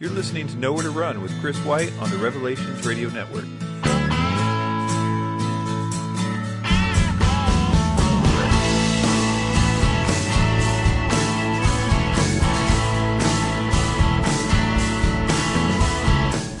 You're 0.00 0.10
listening 0.10 0.48
to 0.48 0.56
Nowhere 0.56 0.82
to 0.82 0.90
Run 0.90 1.22
with 1.22 1.30
Chris 1.40 1.56
White 1.58 1.92
on 2.00 2.10
the 2.10 2.16
Revelations 2.16 2.84
Radio 2.84 3.10
Network. 3.10 3.44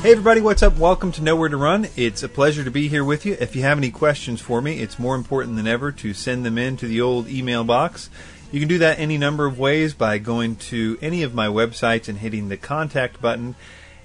Hey 0.00 0.12
everybody, 0.12 0.40
what's 0.40 0.62
up? 0.62 0.76
Welcome 0.78 1.10
to 1.10 1.22
Nowhere 1.22 1.48
to 1.48 1.56
Run. 1.56 1.88
It's 1.96 2.22
a 2.22 2.28
pleasure 2.28 2.62
to 2.62 2.70
be 2.70 2.86
here 2.86 3.02
with 3.02 3.26
you. 3.26 3.36
If 3.40 3.56
you 3.56 3.62
have 3.62 3.78
any 3.78 3.90
questions 3.90 4.40
for 4.40 4.62
me, 4.62 4.78
it's 4.78 4.96
more 4.96 5.16
important 5.16 5.56
than 5.56 5.66
ever 5.66 5.90
to 5.90 6.14
send 6.14 6.46
them 6.46 6.56
in 6.56 6.76
to 6.76 6.86
the 6.86 7.00
old 7.00 7.26
email 7.26 7.64
box. 7.64 8.10
You 8.54 8.60
can 8.60 8.68
do 8.68 8.78
that 8.78 9.00
any 9.00 9.18
number 9.18 9.46
of 9.46 9.58
ways 9.58 9.94
by 9.94 10.18
going 10.18 10.54
to 10.70 10.96
any 11.02 11.24
of 11.24 11.34
my 11.34 11.48
websites 11.48 12.06
and 12.08 12.18
hitting 12.18 12.50
the 12.50 12.56
contact 12.56 13.20
button, 13.20 13.56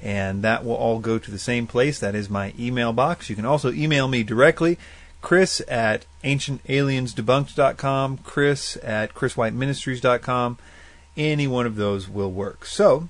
and 0.02 0.42
that 0.42 0.66
will 0.66 0.74
all 0.74 0.98
go 0.98 1.20
to 1.20 1.30
the 1.30 1.38
same 1.38 1.68
place. 1.68 2.00
That 2.00 2.16
is 2.16 2.32
my 2.32 2.56
email 2.58 2.92
box. 2.92 3.30
You 3.30 3.36
can 3.36 3.46
also 3.46 3.72
email 3.72 4.08
me 4.08 4.24
directly, 4.24 4.80
chris 5.22 5.62
at 5.68 6.08
ancientaliensdebunked.com, 6.24 8.18
chris 8.24 8.76
at 8.82 9.14
chriswhiteministries.com. 9.14 10.58
Any 11.16 11.46
one 11.46 11.68
of 11.68 11.76
those 11.76 12.10
will 12.10 12.32
work. 12.32 12.66
So, 12.66 13.08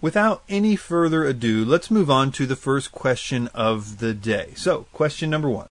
without 0.00 0.44
any 0.48 0.76
further 0.76 1.24
ado, 1.24 1.62
let's 1.62 1.90
move 1.90 2.10
on 2.10 2.32
to 2.32 2.46
the 2.46 2.56
first 2.56 2.90
question 2.90 3.48
of 3.48 3.98
the 3.98 4.14
day. 4.14 4.54
So, 4.56 4.86
question 4.94 5.28
number 5.28 5.50
one. 5.50 5.66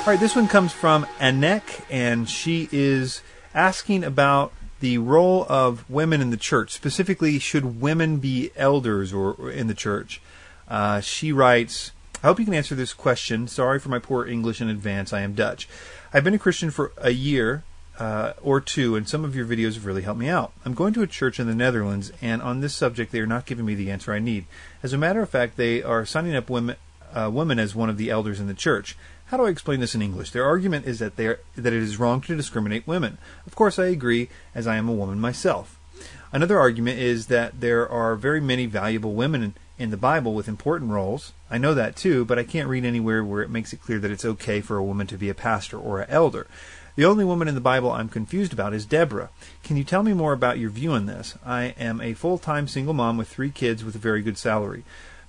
All 0.00 0.06
right, 0.06 0.18
this 0.18 0.34
one 0.34 0.48
comes 0.48 0.72
from 0.72 1.04
Anek, 1.20 1.84
and 1.90 2.26
she 2.26 2.70
is 2.72 3.20
asking 3.54 4.02
about 4.02 4.50
the 4.80 4.96
role 4.96 5.44
of 5.46 5.88
women 5.90 6.22
in 6.22 6.30
the 6.30 6.38
church. 6.38 6.72
Specifically, 6.72 7.38
should 7.38 7.82
women 7.82 8.16
be 8.16 8.50
elders 8.56 9.12
or, 9.12 9.34
or 9.34 9.50
in 9.50 9.66
the 9.66 9.74
church? 9.74 10.22
Uh, 10.68 11.00
she 11.00 11.32
writes, 11.32 11.92
I 12.24 12.28
hope 12.28 12.38
you 12.38 12.46
can 12.46 12.54
answer 12.54 12.74
this 12.74 12.94
question. 12.94 13.46
Sorry 13.46 13.78
for 13.78 13.90
my 13.90 13.98
poor 13.98 14.26
English 14.26 14.62
in 14.62 14.70
advance. 14.70 15.12
I 15.12 15.20
am 15.20 15.34
Dutch. 15.34 15.68
I've 16.14 16.24
been 16.24 16.34
a 16.34 16.38
Christian 16.38 16.70
for 16.70 16.92
a 16.96 17.10
year 17.10 17.62
uh, 17.98 18.32
or 18.42 18.58
two, 18.58 18.96
and 18.96 19.06
some 19.06 19.22
of 19.22 19.36
your 19.36 19.44
videos 19.44 19.74
have 19.74 19.84
really 19.84 20.02
helped 20.02 20.18
me 20.18 20.30
out. 20.30 20.52
I'm 20.64 20.74
going 20.74 20.94
to 20.94 21.02
a 21.02 21.06
church 21.06 21.38
in 21.38 21.46
the 21.46 21.54
Netherlands, 21.54 22.10
and 22.22 22.40
on 22.40 22.62
this 22.62 22.74
subject, 22.74 23.12
they 23.12 23.20
are 23.20 23.26
not 23.26 23.44
giving 23.44 23.66
me 23.66 23.74
the 23.74 23.90
answer 23.90 24.14
I 24.14 24.18
need. 24.18 24.46
As 24.82 24.94
a 24.94 24.98
matter 24.98 25.20
of 25.20 25.28
fact, 25.28 25.58
they 25.58 25.82
are 25.82 26.06
signing 26.06 26.34
up 26.34 26.48
women, 26.48 26.76
uh, 27.12 27.30
women 27.30 27.58
as 27.58 27.74
one 27.74 27.90
of 27.90 27.98
the 27.98 28.08
elders 28.08 28.40
in 28.40 28.46
the 28.46 28.54
church. 28.54 28.96
How 29.30 29.36
do 29.36 29.46
I 29.46 29.50
explain 29.50 29.78
this 29.78 29.94
in 29.94 30.02
English? 30.02 30.32
Their 30.32 30.44
argument 30.44 30.86
is 30.86 30.98
that 30.98 31.14
that 31.14 31.38
it 31.54 31.72
is 31.72 32.00
wrong 32.00 32.20
to 32.22 32.36
discriminate 32.36 32.84
women. 32.84 33.16
Of 33.46 33.54
course, 33.54 33.78
I 33.78 33.84
agree, 33.84 34.28
as 34.56 34.66
I 34.66 34.74
am 34.74 34.88
a 34.88 34.92
woman 34.92 35.20
myself. 35.20 35.78
Another 36.32 36.58
argument 36.58 36.98
is 36.98 37.28
that 37.28 37.60
there 37.60 37.88
are 37.88 38.16
very 38.16 38.40
many 38.40 38.66
valuable 38.66 39.12
women 39.12 39.44
in, 39.44 39.54
in 39.78 39.90
the 39.90 39.96
Bible 39.96 40.34
with 40.34 40.48
important 40.48 40.90
roles. 40.90 41.32
I 41.48 41.58
know 41.58 41.74
that 41.74 41.94
too, 41.94 42.24
but 42.24 42.40
I 42.40 42.42
can't 42.42 42.68
read 42.68 42.84
anywhere 42.84 43.22
where 43.22 43.42
it 43.42 43.50
makes 43.50 43.72
it 43.72 43.80
clear 43.80 44.00
that 44.00 44.10
it's 44.10 44.24
okay 44.24 44.60
for 44.60 44.76
a 44.76 44.82
woman 44.82 45.06
to 45.06 45.16
be 45.16 45.28
a 45.28 45.34
pastor 45.34 45.78
or 45.78 46.00
an 46.00 46.10
elder. 46.10 46.48
The 46.96 47.04
only 47.04 47.24
woman 47.24 47.46
in 47.46 47.54
the 47.54 47.60
Bible 47.60 47.92
I'm 47.92 48.08
confused 48.08 48.52
about 48.52 48.74
is 48.74 48.84
Deborah. 48.84 49.30
Can 49.62 49.76
you 49.76 49.84
tell 49.84 50.02
me 50.02 50.12
more 50.12 50.32
about 50.32 50.58
your 50.58 50.70
view 50.70 50.90
on 50.90 51.06
this? 51.06 51.38
I 51.46 51.66
am 51.78 52.00
a 52.00 52.14
full 52.14 52.38
time 52.38 52.66
single 52.66 52.94
mom 52.94 53.16
with 53.16 53.28
three 53.28 53.50
kids 53.50 53.84
with 53.84 53.94
a 53.94 53.98
very 53.98 54.22
good 54.22 54.38
salary. 54.38 54.82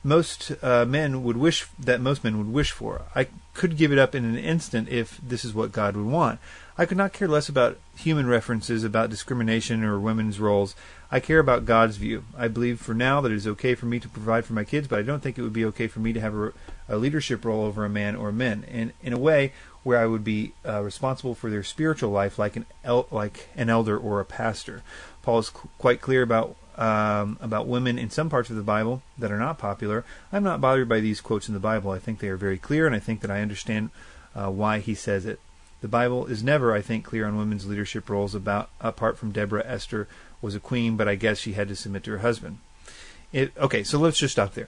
Most 0.04 0.54
uh, 0.64 0.86
men 0.86 1.22
would 1.24 1.38
wish 1.38 1.68
that 1.78 2.02
most 2.02 2.24
men 2.24 2.40
would 2.40 2.52
wish 2.52 2.72
for. 2.72 3.04
I 3.16 3.28
could 3.54 3.78
give 3.78 3.92
it 3.92 4.00
up 4.00 4.16
in 4.16 4.24
an 4.24 4.38
instant 4.38 4.90
if 4.90 5.20
this 5.22 5.44
is 5.44 5.54
what 5.54 5.72
God 5.72 5.96
would 5.96 6.06
want. 6.06 6.40
I 6.78 6.86
could 6.86 6.98
not 6.98 7.14
care 7.14 7.28
less 7.28 7.50
about 7.50 7.78
human 7.98 8.28
references 8.28 8.84
about 8.84 9.10
discrimination 9.10 9.84
or 9.84 10.00
women's 10.00 10.40
roles. 10.40 10.74
I 11.12 11.20
care 11.20 11.40
about 11.40 11.66
God's 11.66 11.98
view. 11.98 12.24
I 12.38 12.48
believe 12.48 12.80
for 12.80 12.94
now 12.94 13.20
that 13.22 13.32
it 13.32 13.36
is 13.36 13.48
okay 13.48 13.76
for 13.76 13.86
me 13.86 14.00
to 14.00 14.10
provide 14.10 14.46
for 14.46 14.54
my 14.54 14.64
kids, 14.64 14.88
but 14.88 14.98
I 14.98 15.04
don't 15.04 15.22
think 15.22 15.38
it 15.38 15.42
would 15.42 15.54
be 15.54 15.66
okay 15.66 15.88
for 15.88 16.00
me 16.00 16.14
to 16.14 16.22
have 16.22 16.34
a, 16.34 16.54
a 16.88 16.98
leadership 16.98 17.44
role 17.44 17.66
over 17.66 17.84
a 17.84 17.90
man 17.90 18.16
or 18.16 18.32
men. 18.32 18.66
And 18.72 18.94
in 19.04 19.12
a 19.14 19.20
way, 19.20 19.52
where 19.84 20.00
I 20.00 20.06
would 20.06 20.24
be 20.24 20.54
uh, 20.66 20.82
responsible 20.82 21.36
for 21.36 21.50
their 21.50 21.64
spiritual 21.64 22.12
life, 22.12 22.38
like 22.38 22.56
an 22.56 22.66
el- 22.84 23.08
like 23.12 23.50
an 23.56 23.70
elder 23.70 23.98
or 23.98 24.20
a 24.20 24.26
pastor. 24.26 24.84
Paul 25.22 25.40
is 25.40 25.48
c- 25.48 25.70
quite 25.78 26.02
clear 26.02 26.22
about 26.22 26.56
um, 26.78 27.38
about 27.42 27.68
women 27.68 27.98
in 28.00 28.10
some 28.10 28.30
parts 28.30 28.50
of 28.50 28.56
the 28.56 28.62
Bible 28.62 29.02
that 29.18 29.32
are 29.32 29.40
not 29.40 29.58
popular. 29.58 30.06
I'm 30.32 30.44
not 30.44 30.62
bothered 30.62 30.90
by 30.90 31.00
these 31.00 31.22
quotes 31.22 31.48
in 31.48 31.54
the 31.54 31.60
Bible. 31.60 31.92
I 31.92 32.00
think 32.00 32.20
they 32.20 32.30
are 32.30 32.38
very 32.38 32.58
clear, 32.58 32.86
and 32.86 32.96
I 32.96 33.00
think 33.00 33.22
that 33.22 33.32
I 33.32 33.42
understand 33.42 33.90
uh, 34.36 34.50
why 34.50 34.80
he 34.80 34.96
says 34.96 35.26
it. 35.26 35.40
The 35.82 35.88
Bible 35.88 36.28
is 36.28 36.44
never, 36.44 36.74
I 36.74 36.82
think, 36.82 37.04
clear 37.04 37.26
on 37.26 37.38
women's 37.38 37.66
leadership 37.66 38.10
roles. 38.10 38.36
About 38.36 38.70
apart 38.80 39.18
from 39.18 39.32
Deborah, 39.32 39.66
Esther 39.66 40.08
was 40.42 40.56
a 40.56 40.60
queen, 40.60 40.96
but 40.96 41.08
I 41.08 41.16
guess 41.16 41.40
she 41.40 41.54
had 41.54 41.68
to 41.70 41.76
submit 41.76 42.04
to 42.04 42.12
her 42.12 42.18
husband. 42.20 42.60
It, 43.32 43.52
okay, 43.58 43.84
so 43.84 43.98
let's 43.98 44.18
just 44.18 44.34
stop 44.34 44.54
there. 44.54 44.68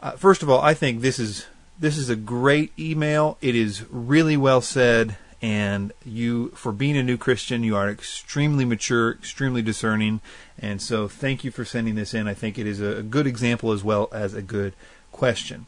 Uh, 0.00 0.12
first 0.12 0.42
of 0.42 0.50
all, 0.50 0.60
I 0.60 0.74
think 0.74 1.00
this 1.00 1.18
is 1.18 1.46
this 1.78 1.98
is 1.98 2.08
a 2.08 2.16
great 2.16 2.72
email. 2.78 3.36
It 3.40 3.54
is 3.54 3.84
really 3.90 4.36
well 4.36 4.60
said, 4.60 5.16
and 5.44 5.92
you, 6.06 6.48
for 6.54 6.72
being 6.72 6.96
a 6.96 7.02
new 7.02 7.18
Christian, 7.18 7.62
you 7.62 7.76
are 7.76 7.90
extremely 7.90 8.64
mature, 8.64 9.10
extremely 9.10 9.60
discerning, 9.60 10.22
and 10.58 10.80
so 10.80 11.06
thank 11.06 11.44
you 11.44 11.50
for 11.50 11.66
sending 11.66 11.96
this 11.96 12.14
in. 12.14 12.26
I 12.26 12.32
think 12.32 12.58
it 12.58 12.66
is 12.66 12.80
a 12.80 13.02
good 13.02 13.26
example 13.26 13.70
as 13.70 13.84
well 13.84 14.08
as 14.10 14.32
a 14.32 14.40
good 14.40 14.72
question. 15.12 15.66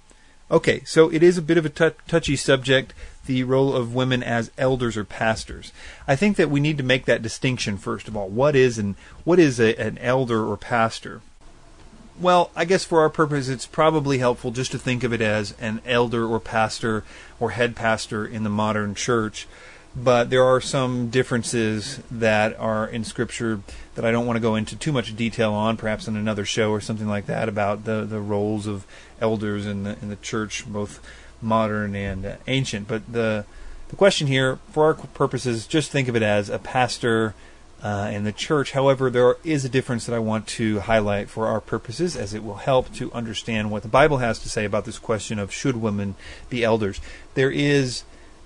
Okay, 0.50 0.82
so 0.86 1.12
it 1.12 1.22
is 1.22 1.36
a 1.36 1.42
bit 1.42 1.58
of 1.58 1.66
a 1.66 1.68
t- 1.68 1.90
touchy 2.08 2.36
subject, 2.36 2.94
the 3.26 3.44
role 3.44 3.76
of 3.76 3.94
women 3.94 4.22
as 4.22 4.50
elders 4.56 4.96
or 4.96 5.04
pastors. 5.04 5.74
I 6.08 6.16
think 6.16 6.38
that 6.38 6.48
we 6.48 6.58
need 6.58 6.78
to 6.78 6.82
make 6.82 7.04
that 7.04 7.20
distinction 7.20 7.76
first 7.76 8.08
of 8.08 8.16
all. 8.16 8.30
What 8.30 8.56
is 8.56 8.78
an 8.78 8.96
what 9.24 9.38
is 9.38 9.60
a, 9.60 9.78
an 9.78 9.98
elder 9.98 10.46
or 10.46 10.56
pastor? 10.56 11.20
Well, 12.18 12.50
I 12.56 12.64
guess 12.64 12.82
for 12.82 13.00
our 13.00 13.10
purpose, 13.10 13.48
it's 13.48 13.66
probably 13.66 14.18
helpful 14.18 14.50
just 14.50 14.72
to 14.72 14.78
think 14.78 15.04
of 15.04 15.12
it 15.12 15.20
as 15.20 15.54
an 15.60 15.82
elder 15.84 16.26
or 16.26 16.40
pastor 16.40 17.04
or 17.38 17.50
head 17.50 17.76
pastor 17.76 18.26
in 18.26 18.42
the 18.42 18.48
modern 18.48 18.94
church. 18.94 19.46
But 19.94 20.30
there 20.30 20.42
are 20.42 20.60
some 20.60 21.10
differences 21.10 22.00
that 22.10 22.58
are 22.58 22.86
in 22.86 23.04
Scripture 23.04 23.60
that 23.96 24.04
I 24.04 24.12
don't 24.12 24.26
want 24.26 24.36
to 24.36 24.42
go 24.42 24.54
into 24.54 24.76
too 24.76 24.92
much 24.92 25.14
detail 25.14 25.52
on, 25.52 25.76
perhaps 25.76 26.08
in 26.08 26.16
another 26.16 26.46
show 26.46 26.70
or 26.70 26.80
something 26.80 27.08
like 27.08 27.26
that, 27.26 27.50
about 27.50 27.84
the, 27.84 28.04
the 28.04 28.20
roles 28.20 28.66
of 28.66 28.86
elders 29.20 29.66
in 29.66 29.84
the 29.84 29.98
in 30.00 30.08
the 30.08 30.16
church, 30.16 30.66
both 30.66 31.00
modern 31.42 31.94
and 31.94 32.36
ancient. 32.46 32.88
But 32.88 33.12
the 33.12 33.44
the 33.88 33.96
question 33.96 34.26
here, 34.26 34.58
for 34.70 34.84
our 34.84 34.94
purposes, 34.94 35.66
just 35.66 35.90
think 35.90 36.08
of 36.08 36.16
it 36.16 36.22
as 36.22 36.48
a 36.48 36.58
pastor 36.58 37.34
uh, 37.82 38.10
in 38.12 38.24
the 38.24 38.32
church. 38.32 38.72
However, 38.72 39.10
there 39.10 39.36
is 39.44 39.64
a 39.64 39.68
difference 39.68 40.06
that 40.06 40.14
I 40.14 40.18
want 40.18 40.46
to 40.48 40.80
highlight 40.80 41.28
for 41.28 41.46
our 41.46 41.60
purposes, 41.60 42.16
as 42.16 42.34
it 42.34 42.42
will 42.42 42.56
help 42.56 42.92
to 42.94 43.12
understand 43.12 43.70
what 43.70 43.82
the 43.82 43.88
Bible 43.88 44.18
has 44.18 44.38
to 44.40 44.48
say 44.48 44.64
about 44.64 44.84
this 44.84 44.98
question 44.98 45.38
of 45.38 45.52
should 45.52 45.76
women 45.76 46.14
be 46.48 46.64
elders. 46.64 47.00
There 47.34 47.50
is 47.50 48.04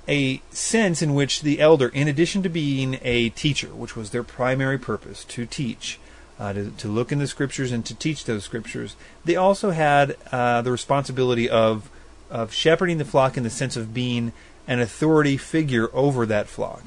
a 0.08 0.42
sense 0.50 1.02
in 1.02 1.14
which 1.14 1.42
the 1.42 1.60
elder, 1.60 1.88
in 1.88 2.08
addition 2.08 2.42
to 2.42 2.48
being 2.48 2.98
a 3.02 3.28
teacher, 3.30 3.68
which 3.68 3.94
was 3.94 4.10
their 4.10 4.24
primary 4.24 4.78
purpose, 4.78 5.24
to 5.24 5.46
teach, 5.46 6.00
uh, 6.38 6.52
to, 6.52 6.70
to, 6.70 6.88
look 6.88 7.12
in 7.12 7.18
the 7.18 7.26
scriptures 7.26 7.70
and 7.70 7.86
to 7.86 7.94
teach 7.94 8.24
those 8.24 8.42
scriptures, 8.42 8.96
they 9.24 9.36
also 9.36 9.70
had 9.70 10.16
uh, 10.32 10.62
the 10.62 10.72
responsibility 10.72 11.48
of 11.48 11.88
of 12.30 12.52
shepherding 12.52 12.98
the 12.98 13.04
flock 13.04 13.36
in 13.36 13.42
the 13.42 13.50
sense 13.50 13.76
of 13.76 13.92
being 13.92 14.32
an 14.66 14.80
authority 14.80 15.36
figure 15.36 15.88
over 15.92 16.26
that 16.26 16.48
flock. 16.48 16.84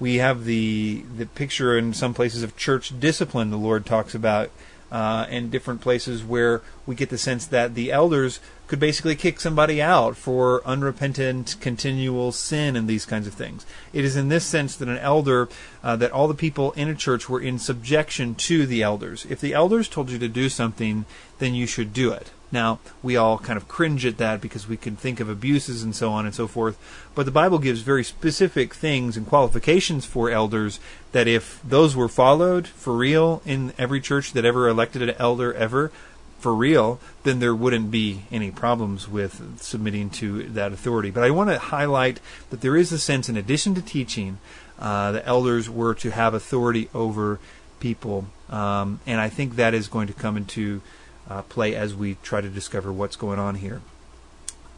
We 0.00 0.16
have 0.16 0.44
the 0.44 1.04
the 1.16 1.26
picture 1.26 1.76
in 1.76 1.94
some 1.94 2.14
places 2.14 2.42
of 2.42 2.56
church 2.56 2.98
discipline 2.98 3.50
the 3.50 3.56
Lord 3.56 3.86
talks 3.86 4.14
about 4.14 4.50
uh, 4.94 5.26
in 5.28 5.50
different 5.50 5.80
places 5.80 6.22
where 6.22 6.62
we 6.86 6.94
get 6.94 7.08
the 7.08 7.18
sense 7.18 7.46
that 7.46 7.74
the 7.74 7.90
elders 7.90 8.38
could 8.68 8.78
basically 8.78 9.16
kick 9.16 9.40
somebody 9.40 9.82
out 9.82 10.16
for 10.16 10.62
unrepentant, 10.64 11.56
continual 11.60 12.30
sin 12.30 12.76
and 12.76 12.86
these 12.86 13.04
kinds 13.04 13.26
of 13.26 13.34
things. 13.34 13.66
It 13.92 14.04
is 14.04 14.16
in 14.16 14.28
this 14.28 14.44
sense 14.44 14.76
that 14.76 14.88
an 14.88 14.98
elder, 14.98 15.48
uh, 15.82 15.96
that 15.96 16.12
all 16.12 16.28
the 16.28 16.34
people 16.34 16.72
in 16.72 16.88
a 16.88 16.94
church 16.94 17.28
were 17.28 17.40
in 17.40 17.58
subjection 17.58 18.36
to 18.36 18.66
the 18.66 18.82
elders. 18.82 19.26
If 19.28 19.40
the 19.40 19.52
elders 19.52 19.88
told 19.88 20.10
you 20.10 20.18
to 20.20 20.28
do 20.28 20.48
something, 20.48 21.06
then 21.40 21.54
you 21.54 21.66
should 21.66 21.92
do 21.92 22.12
it. 22.12 22.30
Now, 22.54 22.78
we 23.02 23.16
all 23.16 23.36
kind 23.38 23.56
of 23.56 23.66
cringe 23.66 24.06
at 24.06 24.16
that 24.18 24.40
because 24.40 24.68
we 24.68 24.76
can 24.76 24.94
think 24.94 25.18
of 25.18 25.28
abuses 25.28 25.82
and 25.82 25.94
so 25.94 26.12
on 26.12 26.24
and 26.24 26.34
so 26.34 26.46
forth. 26.46 26.78
But 27.14 27.26
the 27.26 27.32
Bible 27.32 27.58
gives 27.58 27.80
very 27.80 28.04
specific 28.04 28.72
things 28.72 29.16
and 29.16 29.26
qualifications 29.26 30.06
for 30.06 30.30
elders 30.30 30.78
that 31.10 31.26
if 31.26 31.60
those 31.64 31.96
were 31.96 32.08
followed 32.08 32.68
for 32.68 32.96
real 32.96 33.42
in 33.44 33.72
every 33.76 34.00
church 34.00 34.32
that 34.32 34.44
ever 34.44 34.68
elected 34.68 35.02
an 35.02 35.16
elder 35.18 35.52
ever, 35.52 35.90
for 36.38 36.54
real, 36.54 37.00
then 37.22 37.40
there 37.40 37.54
wouldn't 37.54 37.90
be 37.90 38.22
any 38.30 38.50
problems 38.50 39.08
with 39.08 39.60
submitting 39.60 40.10
to 40.10 40.42
that 40.50 40.72
authority. 40.72 41.10
But 41.10 41.24
I 41.24 41.30
want 41.30 41.50
to 41.50 41.58
highlight 41.58 42.20
that 42.50 42.60
there 42.60 42.76
is 42.76 42.92
a 42.92 42.98
sense, 42.98 43.28
in 43.30 43.36
addition 43.36 43.74
to 43.74 43.82
teaching, 43.82 44.38
uh, 44.78 45.12
the 45.12 45.26
elders 45.26 45.68
were 45.70 45.94
to 45.94 46.10
have 46.10 46.34
authority 46.34 46.88
over 46.94 47.40
people. 47.80 48.26
Um, 48.50 49.00
and 49.06 49.20
I 49.20 49.30
think 49.30 49.56
that 49.56 49.72
is 49.72 49.88
going 49.88 50.06
to 50.06 50.12
come 50.12 50.36
into 50.36 50.82
uh, 51.28 51.42
play 51.42 51.74
as 51.74 51.94
we 51.94 52.16
try 52.22 52.40
to 52.40 52.48
discover 52.48 52.92
what's 52.92 53.16
going 53.16 53.38
on 53.38 53.56
here. 53.56 53.82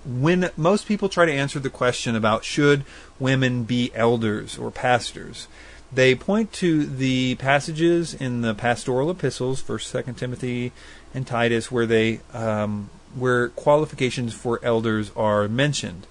When 0.04 0.50
most 0.56 0.87
people 0.87 1.08
try 1.08 1.26
to 1.26 1.32
answer 1.32 1.58
the 1.58 1.70
question 1.70 2.14
about 2.14 2.44
should 2.44 2.84
women 3.19 3.64
be 3.64 3.90
elders 3.94 4.56
or 4.56 4.70
pastors, 4.70 5.48
They 5.93 6.14
point 6.14 6.52
to 6.54 6.84
the 6.84 7.37
passages 7.37 8.12
in 8.12 8.40
the 8.40 8.54
pastoral 8.54 9.10
epistles, 9.10 9.60
First, 9.60 9.88
Second 9.88 10.14
Timothy, 10.14 10.72
and 11.14 11.26
Titus, 11.26 11.70
where 11.70 11.87
they 11.87 12.20
um, 12.32 12.90
where 13.14 13.49
qualifications 13.50 14.34
for 14.34 14.60
elders 14.62 15.10
are 15.16 15.49
mentioned. 15.49 16.06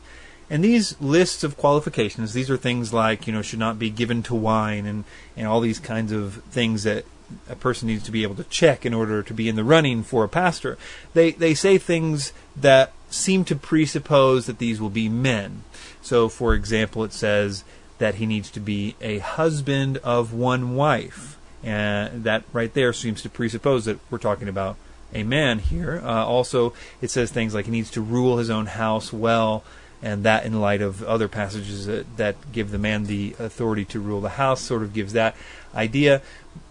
And 0.49 0.63
these 0.63 0.99
lists 1.01 1.43
of 1.43 1.57
qualifications, 1.57 2.33
these 2.33 2.49
are 2.49 2.57
things 2.57 2.93
like, 2.93 3.27
you 3.27 3.33
know, 3.33 3.41
should 3.41 3.59
not 3.59 3.79
be 3.79 3.89
given 3.89 4.23
to 4.23 4.35
wine 4.35 4.85
and, 4.85 5.03
and 5.35 5.47
all 5.47 5.59
these 5.59 5.79
kinds 5.79 6.11
of 6.11 6.35
things 6.49 6.83
that 6.83 7.03
a 7.49 7.55
person 7.55 7.87
needs 7.87 8.03
to 8.03 8.11
be 8.11 8.23
able 8.23 8.35
to 8.35 8.43
check 8.45 8.85
in 8.85 8.93
order 8.93 9.23
to 9.23 9.33
be 9.33 9.49
in 9.49 9.55
the 9.55 9.63
running 9.63 10.03
for 10.03 10.23
a 10.23 10.29
pastor. 10.29 10.77
They, 11.13 11.31
they 11.31 11.53
say 11.53 11.77
things 11.77 12.33
that 12.55 12.93
seem 13.09 13.45
to 13.45 13.55
presuppose 13.55 14.45
that 14.45 14.57
these 14.57 14.81
will 14.81 14.89
be 14.89 15.09
men. 15.09 15.63
So, 16.01 16.29
for 16.29 16.53
example, 16.53 17.03
it 17.03 17.13
says 17.13 17.63
that 17.97 18.15
he 18.15 18.25
needs 18.25 18.51
to 18.51 18.59
be 18.59 18.95
a 19.01 19.19
husband 19.19 19.97
of 19.97 20.33
one 20.33 20.75
wife. 20.75 21.37
And 21.63 22.23
that 22.25 22.43
right 22.53 22.73
there 22.73 22.93
seems 22.93 23.21
to 23.23 23.29
presuppose 23.29 23.85
that 23.85 23.99
we're 24.11 24.17
talking 24.17 24.47
about 24.47 24.77
a 25.13 25.23
man 25.23 25.59
here. 25.59 26.01
Uh, 26.03 26.25
also, 26.25 26.73
it 27.01 27.09
says 27.09 27.31
things 27.31 27.55
like 27.55 27.65
he 27.65 27.71
needs 27.71 27.91
to 27.91 28.01
rule 28.01 28.37
his 28.37 28.49
own 28.49 28.65
house 28.67 29.11
well 29.13 29.63
and 30.01 30.23
that 30.23 30.45
in 30.45 30.59
light 30.59 30.81
of 30.81 31.01
other 31.03 31.27
passages 31.27 31.87
that, 31.87 32.17
that 32.17 32.51
give 32.51 32.71
the 32.71 32.77
man 32.77 33.05
the 33.05 33.35
authority 33.39 33.85
to 33.85 33.99
rule 33.99 34.21
the 34.21 34.29
house 34.29 34.61
sort 34.61 34.83
of 34.83 34.93
gives 34.93 35.13
that 35.13 35.35
idea 35.73 36.21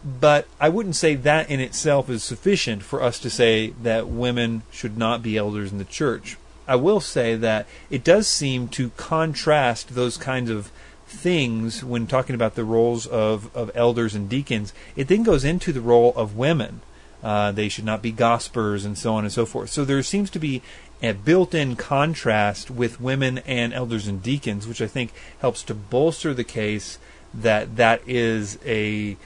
but 0.04 0.46
I 0.60 0.68
wouldn't 0.68 0.96
say 0.96 1.14
that 1.14 1.50
in 1.50 1.60
itself 1.60 2.10
is 2.10 2.22
sufficient 2.22 2.82
for 2.82 3.02
us 3.02 3.18
to 3.20 3.30
say 3.30 3.70
that 3.82 4.08
women 4.08 4.62
should 4.70 4.98
not 4.98 5.22
be 5.22 5.36
elders 5.36 5.72
in 5.72 5.78
the 5.78 5.84
church. 5.84 6.36
I 6.66 6.76
will 6.76 7.00
say 7.00 7.36
that 7.36 7.66
it 7.90 8.04
does 8.04 8.26
seem 8.26 8.68
to 8.68 8.90
contrast 8.90 9.94
those 9.94 10.16
kinds 10.16 10.50
of 10.50 10.70
things 11.06 11.84
when 11.84 12.06
talking 12.06 12.34
about 12.34 12.54
the 12.54 12.64
roles 12.64 13.06
of, 13.06 13.54
of 13.56 13.70
elders 13.74 14.14
and 14.14 14.28
deacons. 14.28 14.72
It 14.96 15.08
then 15.08 15.22
goes 15.22 15.44
into 15.44 15.72
the 15.72 15.80
role 15.80 16.12
of 16.16 16.36
women. 16.36 16.80
Uh, 17.22 17.52
they 17.52 17.68
should 17.68 17.84
not 17.84 18.02
be 18.02 18.12
gossipers 18.12 18.84
and 18.84 18.98
so 18.98 19.14
on 19.14 19.24
and 19.24 19.32
so 19.32 19.46
forth. 19.46 19.70
So 19.70 19.84
there 19.84 20.02
seems 20.02 20.28
to 20.30 20.38
be 20.38 20.62
a 21.02 21.12
built-in 21.12 21.76
contrast 21.76 22.70
with 22.70 23.00
women 23.00 23.38
and 23.38 23.72
elders 23.72 24.06
and 24.06 24.22
deacons, 24.22 24.66
which 24.66 24.82
I 24.82 24.86
think 24.86 25.12
helps 25.38 25.62
to 25.64 25.74
bolster 25.74 26.34
the 26.34 26.44
case 26.44 26.98
that 27.32 27.76
that 27.76 28.00
is 28.06 28.58
a 28.64 29.16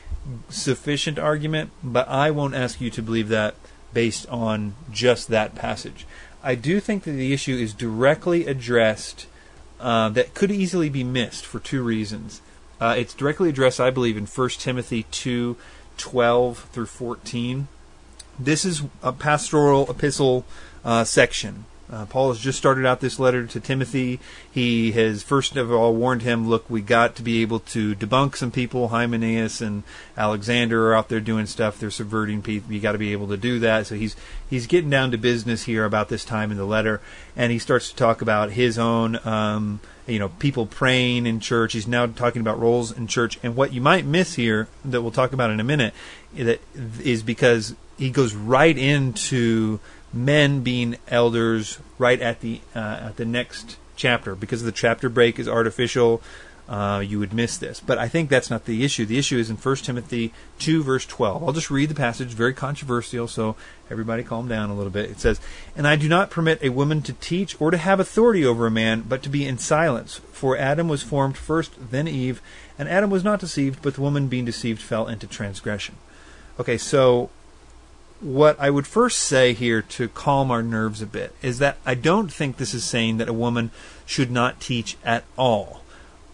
sufficient 0.48 1.18
argument. 1.18 1.70
But 1.82 2.08
I 2.08 2.30
won't 2.30 2.54
ask 2.54 2.80
you 2.80 2.90
to 2.90 3.02
believe 3.02 3.28
that 3.28 3.54
based 3.92 4.28
on 4.28 4.74
just 4.90 5.28
that 5.28 5.54
passage. 5.54 6.06
I 6.42 6.54
do 6.54 6.80
think 6.80 7.04
that 7.04 7.12
the 7.12 7.32
issue 7.32 7.56
is 7.56 7.74
directly 7.74 8.46
addressed 8.46 9.26
uh, 9.80 10.08
that 10.10 10.34
could 10.34 10.50
easily 10.50 10.88
be 10.88 11.04
missed 11.04 11.46
for 11.46 11.58
two 11.58 11.82
reasons. 11.82 12.40
Uh, 12.80 12.94
it's 12.96 13.14
directly 13.14 13.48
addressed, 13.48 13.80
I 13.80 13.90
believe, 13.90 14.16
in 14.16 14.26
1 14.26 14.48
Timothy 14.50 15.04
2 15.10 15.56
12 15.96 16.68
through 16.72 16.86
14. 16.86 17.68
This 18.38 18.64
is 18.64 18.82
a 19.02 19.12
pastoral 19.12 19.90
epistle 19.90 20.44
uh, 20.84 21.02
section. 21.04 21.64
Uh, 21.90 22.04
Paul 22.06 22.28
has 22.28 22.40
just 22.40 22.58
started 22.58 22.84
out 22.84 23.00
this 23.00 23.18
letter 23.18 23.46
to 23.46 23.60
Timothy. 23.60 24.20
He 24.50 24.92
has 24.92 25.22
first 25.22 25.56
of 25.56 25.72
all 25.72 25.94
warned 25.94 26.22
him, 26.22 26.48
look, 26.48 26.68
we 26.68 26.82
got 26.82 27.16
to 27.16 27.22
be 27.22 27.40
able 27.40 27.60
to 27.60 27.94
debunk 27.94 28.36
some 28.36 28.50
people. 28.50 28.88
Hymenaeus 28.88 29.60
and 29.60 29.84
Alexander 30.16 30.88
are 30.88 30.94
out 30.94 31.08
there 31.08 31.20
doing 31.20 31.46
stuff. 31.46 31.78
They're 31.78 31.90
subverting 31.90 32.42
people. 32.42 32.72
You 32.72 32.80
got 32.80 32.92
to 32.92 32.98
be 32.98 33.12
able 33.12 33.28
to 33.28 33.36
do 33.36 33.58
that. 33.60 33.86
So 33.86 33.94
he's 33.94 34.16
he's 34.50 34.66
getting 34.66 34.90
down 34.90 35.12
to 35.12 35.18
business 35.18 35.64
here 35.64 35.84
about 35.84 36.08
this 36.08 36.24
time 36.24 36.50
in 36.50 36.58
the 36.58 36.66
letter, 36.66 37.00
and 37.36 37.50
he 37.50 37.58
starts 37.58 37.90
to 37.90 37.96
talk 37.96 38.20
about 38.20 38.50
his 38.50 38.78
own, 38.78 39.18
um, 39.26 39.80
you 40.06 40.18
know, 40.18 40.28
people 40.28 40.66
praying 40.66 41.26
in 41.26 41.40
church. 41.40 41.72
He's 41.72 41.88
now 41.88 42.06
talking 42.06 42.40
about 42.40 42.60
roles 42.60 42.92
in 42.92 43.06
church, 43.06 43.38
and 43.42 43.56
what 43.56 43.72
you 43.72 43.80
might 43.80 44.04
miss 44.04 44.34
here 44.34 44.68
that 44.84 45.00
we'll 45.00 45.10
talk 45.10 45.32
about 45.32 45.50
in 45.50 45.58
a 45.58 45.64
minute 45.64 45.94
that 46.34 46.60
is 47.00 47.22
because 47.22 47.74
he 47.96 48.10
goes 48.10 48.34
right 48.34 48.76
into 48.76 49.80
men 50.12 50.62
being 50.62 50.96
elders 51.08 51.78
right 51.98 52.20
at 52.20 52.40
the 52.40 52.60
uh, 52.74 52.78
at 52.78 53.16
the 53.16 53.24
next 53.24 53.76
chapter 53.96 54.34
because 54.34 54.62
the 54.62 54.72
chapter 54.72 55.08
break 55.08 55.38
is 55.38 55.48
artificial. 55.48 56.22
Uh, 56.68 57.00
you 57.00 57.18
would 57.18 57.32
miss 57.32 57.56
this, 57.56 57.80
but 57.80 57.96
I 57.96 58.08
think 58.08 58.28
that's 58.28 58.50
not 58.50 58.66
the 58.66 58.84
issue. 58.84 59.06
The 59.06 59.16
issue 59.16 59.38
is 59.38 59.48
in 59.48 59.56
1 59.56 59.76
Timothy 59.76 60.34
2, 60.58 60.82
verse 60.82 61.06
12. 61.06 61.42
I'll 61.42 61.54
just 61.54 61.70
read 61.70 61.88
the 61.88 61.94
passage, 61.94 62.28
very 62.28 62.52
controversial, 62.52 63.26
so 63.26 63.56
everybody 63.90 64.22
calm 64.22 64.48
down 64.48 64.68
a 64.68 64.74
little 64.74 64.92
bit. 64.92 65.10
It 65.10 65.18
says, 65.18 65.40
And 65.74 65.88
I 65.88 65.96
do 65.96 66.10
not 66.10 66.28
permit 66.28 66.62
a 66.62 66.68
woman 66.68 67.00
to 67.04 67.14
teach 67.14 67.58
or 67.58 67.70
to 67.70 67.78
have 67.78 68.00
authority 68.00 68.44
over 68.44 68.66
a 68.66 68.70
man, 68.70 69.00
but 69.08 69.22
to 69.22 69.30
be 69.30 69.46
in 69.46 69.56
silence. 69.56 70.20
For 70.30 70.58
Adam 70.58 70.88
was 70.88 71.02
formed 71.02 71.38
first, 71.38 71.72
then 71.90 72.06
Eve, 72.06 72.42
and 72.78 72.86
Adam 72.86 73.08
was 73.08 73.24
not 73.24 73.40
deceived, 73.40 73.80
but 73.80 73.94
the 73.94 74.02
woman 74.02 74.28
being 74.28 74.44
deceived 74.44 74.82
fell 74.82 75.08
into 75.08 75.26
transgression. 75.26 75.96
Okay, 76.60 76.76
so 76.76 77.30
what 78.20 78.58
I 78.58 78.70
would 78.70 78.86
first 78.86 79.20
say 79.20 79.52
here 79.52 79.82
to 79.82 80.08
calm 80.08 80.50
our 80.50 80.62
nerves 80.62 81.00
a 81.02 81.06
bit 81.06 81.34
is 81.42 81.58
that 81.58 81.76
I 81.86 81.94
don't 81.94 82.32
think 82.32 82.56
this 82.56 82.74
is 82.74 82.84
saying 82.84 83.18
that 83.18 83.28
a 83.28 83.32
woman 83.32 83.70
should 84.06 84.30
not 84.30 84.60
teach 84.60 84.96
at 85.04 85.24
all 85.36 85.82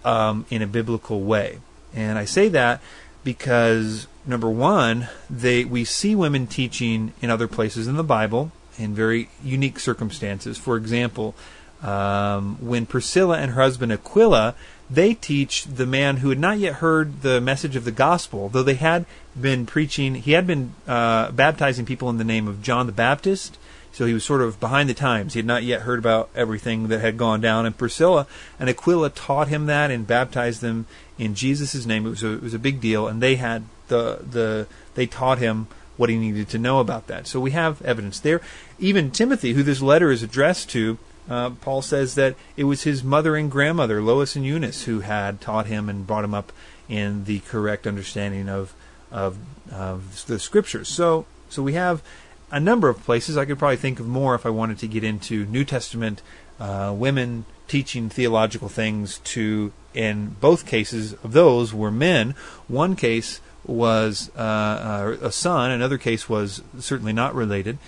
um, 0.04 0.46
in 0.50 0.62
a 0.62 0.66
biblical 0.66 1.20
way. 1.22 1.58
And 1.94 2.18
I 2.18 2.24
say 2.24 2.48
that 2.48 2.80
because 3.22 4.06
number 4.26 4.48
one, 4.48 5.08
they 5.28 5.64
we 5.64 5.84
see 5.84 6.14
women 6.14 6.46
teaching 6.46 7.12
in 7.20 7.30
other 7.30 7.48
places 7.48 7.86
in 7.86 7.96
the 7.96 8.04
Bible 8.04 8.52
in 8.78 8.94
very 8.94 9.28
unique 9.42 9.78
circumstances. 9.78 10.58
For 10.58 10.76
example, 10.76 11.34
um, 11.82 12.56
when 12.60 12.86
Priscilla 12.86 13.38
and 13.38 13.52
her 13.52 13.62
husband 13.62 13.92
Aquila 13.92 14.54
they 14.94 15.14
teach 15.14 15.64
the 15.64 15.86
man 15.86 16.18
who 16.18 16.28
had 16.28 16.38
not 16.38 16.58
yet 16.58 16.74
heard 16.74 17.22
the 17.22 17.40
message 17.40 17.76
of 17.76 17.84
the 17.84 17.92
gospel, 17.92 18.48
though 18.48 18.62
they 18.62 18.74
had 18.74 19.06
been 19.40 19.66
preaching, 19.66 20.14
he 20.14 20.32
had 20.32 20.46
been 20.46 20.74
uh, 20.86 21.30
baptizing 21.30 21.84
people 21.84 22.08
in 22.10 22.18
the 22.18 22.24
name 22.24 22.48
of 22.48 22.62
John 22.62 22.86
the 22.86 22.92
Baptist. 22.92 23.58
So 23.92 24.06
he 24.06 24.14
was 24.14 24.24
sort 24.24 24.42
of 24.42 24.58
behind 24.58 24.88
the 24.88 24.94
times. 24.94 25.34
He 25.34 25.38
had 25.38 25.46
not 25.46 25.62
yet 25.62 25.82
heard 25.82 26.00
about 26.00 26.28
everything 26.34 26.88
that 26.88 27.00
had 27.00 27.16
gone 27.16 27.40
down. 27.40 27.64
And 27.64 27.78
Priscilla 27.78 28.26
and 28.58 28.68
Aquila 28.68 29.10
taught 29.10 29.46
him 29.46 29.66
that 29.66 29.92
and 29.92 30.04
baptized 30.04 30.60
them 30.60 30.86
in 31.16 31.36
Jesus' 31.36 31.86
name. 31.86 32.04
It 32.04 32.10
was 32.10 32.22
a, 32.24 32.32
it 32.32 32.42
was 32.42 32.54
a 32.54 32.58
big 32.58 32.80
deal, 32.80 33.06
and 33.06 33.22
they 33.22 33.36
had 33.36 33.62
the 33.86 34.18
the 34.28 34.66
they 34.94 35.06
taught 35.06 35.38
him 35.38 35.68
what 35.96 36.10
he 36.10 36.16
needed 36.16 36.48
to 36.48 36.58
know 36.58 36.80
about 36.80 37.06
that. 37.06 37.28
So 37.28 37.38
we 37.38 37.52
have 37.52 37.80
evidence 37.82 38.18
there. 38.18 38.40
Even 38.80 39.12
Timothy, 39.12 39.52
who 39.52 39.62
this 39.62 39.80
letter 39.80 40.10
is 40.10 40.24
addressed 40.24 40.70
to, 40.70 40.98
uh, 41.28 41.50
Paul 41.50 41.82
says 41.82 42.14
that 42.16 42.36
it 42.56 42.64
was 42.64 42.82
his 42.82 43.02
mother 43.02 43.36
and 43.36 43.50
grandmother, 43.50 44.02
Lois 44.02 44.36
and 44.36 44.44
Eunice, 44.44 44.84
who 44.84 45.00
had 45.00 45.40
taught 45.40 45.66
him 45.66 45.88
and 45.88 46.06
brought 46.06 46.24
him 46.24 46.34
up 46.34 46.52
in 46.88 47.24
the 47.24 47.40
correct 47.40 47.86
understanding 47.86 48.48
of 48.48 48.74
of, 49.10 49.38
of 49.70 50.26
the 50.26 50.38
scriptures. 50.38 50.88
So, 50.88 51.24
so 51.48 51.62
we 51.62 51.74
have 51.74 52.02
a 52.50 52.58
number 52.58 52.88
of 52.88 53.02
places. 53.04 53.36
I 53.36 53.44
could 53.44 53.58
probably 53.58 53.76
think 53.76 54.00
of 54.00 54.08
more 54.08 54.34
if 54.34 54.44
I 54.44 54.50
wanted 54.50 54.78
to 54.78 54.88
get 54.88 55.04
into 55.04 55.46
New 55.46 55.64
Testament 55.64 56.20
uh, 56.58 56.92
women 56.96 57.44
teaching 57.68 58.08
theological 58.08 58.68
things. 58.68 59.18
To 59.18 59.72
in 59.94 60.36
both 60.40 60.66
cases 60.66 61.12
of 61.24 61.32
those 61.32 61.72
were 61.72 61.90
men. 61.90 62.34
One 62.66 62.96
case 62.96 63.40
was 63.64 64.30
uh, 64.36 64.40
uh 64.40 65.16
a 65.22 65.32
son. 65.32 65.70
Another 65.70 65.96
case 65.96 66.28
was 66.28 66.62
certainly 66.78 67.12
not 67.12 67.34
related. 67.34 67.78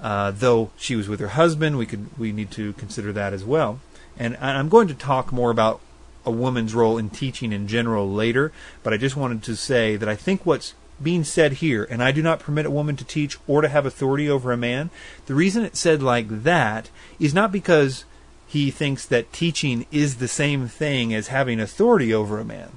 Uh, 0.00 0.30
though 0.30 0.70
she 0.76 0.94
was 0.94 1.08
with 1.08 1.20
her 1.20 1.28
husband, 1.28 1.78
we 1.78 1.86
could 1.86 2.16
we 2.18 2.32
need 2.32 2.50
to 2.52 2.72
consider 2.74 3.12
that 3.12 3.32
as 3.32 3.44
well. 3.44 3.80
And 4.18 4.36
I'm 4.38 4.68
going 4.68 4.88
to 4.88 4.94
talk 4.94 5.32
more 5.32 5.50
about 5.50 5.80
a 6.24 6.30
woman's 6.30 6.74
role 6.74 6.98
in 6.98 7.10
teaching 7.10 7.52
in 7.52 7.68
general 7.68 8.10
later, 8.10 8.52
but 8.82 8.92
I 8.92 8.96
just 8.96 9.16
wanted 9.16 9.42
to 9.44 9.56
say 9.56 9.96
that 9.96 10.08
I 10.08 10.16
think 10.16 10.44
what's 10.44 10.74
being 11.02 11.24
said 11.24 11.54
here, 11.54 11.86
and 11.88 12.02
I 12.02 12.10
do 12.10 12.22
not 12.22 12.40
permit 12.40 12.66
a 12.66 12.70
woman 12.70 12.96
to 12.96 13.04
teach 13.04 13.38
or 13.46 13.60
to 13.60 13.68
have 13.68 13.86
authority 13.86 14.28
over 14.28 14.50
a 14.50 14.56
man, 14.56 14.90
the 15.26 15.34
reason 15.34 15.64
it's 15.64 15.78
said 15.78 16.02
like 16.02 16.42
that 16.42 16.90
is 17.20 17.34
not 17.34 17.52
because 17.52 18.04
he 18.46 18.70
thinks 18.70 19.04
that 19.06 19.32
teaching 19.32 19.86
is 19.92 20.16
the 20.16 20.28
same 20.28 20.68
thing 20.68 21.12
as 21.12 21.28
having 21.28 21.60
authority 21.60 22.12
over 22.14 22.38
a 22.38 22.44
man. 22.44 22.72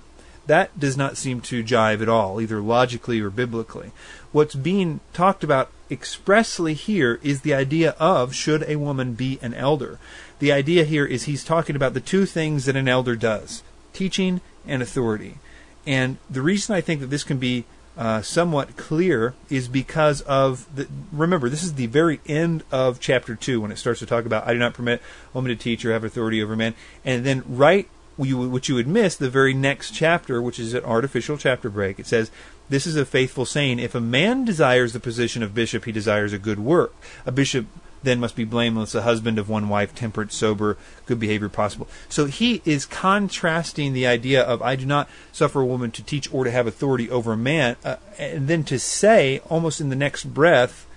That 0.47 0.79
does 0.79 0.97
not 0.97 1.15
seem 1.15 1.41
to 1.41 1.63
jive 1.63 2.01
at 2.01 2.09
all, 2.09 2.41
either 2.41 2.59
logically 2.59 3.21
or 3.21 3.29
biblically. 3.29 3.91
What's 4.31 4.55
being 4.55 4.99
talked 5.13 5.43
about 5.43 5.71
expressly 5.91 6.73
here 6.73 7.19
is 7.23 7.41
the 7.41 7.53
idea 7.53 7.91
of 7.99 8.33
should 8.33 8.63
a 8.63 8.77
woman 8.77 9.13
be 9.13 9.39
an 9.41 9.53
elder. 9.53 9.99
The 10.39 10.51
idea 10.51 10.83
here 10.83 11.05
is 11.05 11.23
he's 11.23 11.43
talking 11.43 11.75
about 11.75 11.93
the 11.93 11.99
two 11.99 12.25
things 12.25 12.65
that 12.65 12.75
an 12.75 12.87
elder 12.87 13.15
does 13.15 13.63
teaching 13.91 14.41
and 14.65 14.81
authority. 14.81 15.37
And 15.85 16.17
the 16.29 16.41
reason 16.41 16.75
I 16.75 16.81
think 16.81 17.01
that 17.01 17.07
this 17.07 17.23
can 17.23 17.37
be 17.37 17.65
uh, 17.97 18.21
somewhat 18.21 18.77
clear 18.77 19.33
is 19.49 19.67
because 19.67 20.21
of 20.21 20.73
the. 20.73 20.87
Remember, 21.11 21.49
this 21.49 21.63
is 21.63 21.73
the 21.73 21.87
very 21.87 22.21
end 22.25 22.63
of 22.71 22.99
chapter 22.99 23.35
2 23.35 23.59
when 23.59 23.71
it 23.71 23.77
starts 23.77 23.99
to 23.99 24.05
talk 24.05 24.25
about 24.25 24.47
I 24.47 24.53
do 24.53 24.59
not 24.59 24.73
permit 24.73 25.01
woman 25.33 25.49
to 25.49 25.55
teach 25.55 25.83
or 25.83 25.91
have 25.91 26.03
authority 26.03 26.41
over 26.41 26.55
men. 26.55 26.75
And 27.03 27.25
then, 27.25 27.43
right 27.45 27.89
you, 28.25 28.49
what 28.49 28.67
you 28.67 28.75
would 28.75 28.87
miss 28.87 29.15
the 29.15 29.29
very 29.29 29.53
next 29.53 29.91
chapter, 29.91 30.41
which 30.41 30.59
is 30.59 30.73
an 30.73 30.83
artificial 30.83 31.37
chapter 31.37 31.69
break. 31.69 31.99
It 31.99 32.07
says, 32.07 32.31
"This 32.69 32.87
is 32.87 32.95
a 32.95 33.05
faithful 33.05 33.45
saying: 33.45 33.79
If 33.79 33.95
a 33.95 34.01
man 34.01 34.45
desires 34.45 34.93
the 34.93 34.99
position 34.99 35.43
of 35.43 35.53
bishop, 35.53 35.85
he 35.85 35.91
desires 35.91 36.33
a 36.33 36.39
good 36.39 36.59
work. 36.59 36.93
A 37.25 37.31
bishop 37.31 37.65
then 38.03 38.19
must 38.19 38.35
be 38.35 38.45
blameless, 38.45 38.95
a 38.95 39.01
husband 39.01 39.37
of 39.37 39.49
one 39.49 39.69
wife, 39.69 39.93
temperate, 39.93 40.31
sober, 40.31 40.77
good 41.05 41.19
behavior 41.19 41.49
possible. 41.49 41.87
So 42.07 42.25
he 42.25 42.61
is 42.65 42.85
contrasting 42.85 43.93
the 43.93 44.07
idea 44.07 44.41
of 44.41 44.61
I 44.61 44.75
do 44.75 44.85
not 44.85 45.09
suffer 45.31 45.61
a 45.61 45.65
woman 45.65 45.91
to 45.91 46.03
teach 46.03 46.31
or 46.33 46.43
to 46.43 46.51
have 46.51 46.67
authority 46.67 47.09
over 47.09 47.33
a 47.33 47.37
man, 47.37 47.75
uh, 47.83 47.97
and 48.17 48.47
then 48.47 48.63
to 48.65 48.79
say 48.79 49.41
almost 49.49 49.81
in 49.81 49.89
the 49.89 49.95
next 49.95 50.33
breath, 50.33 50.87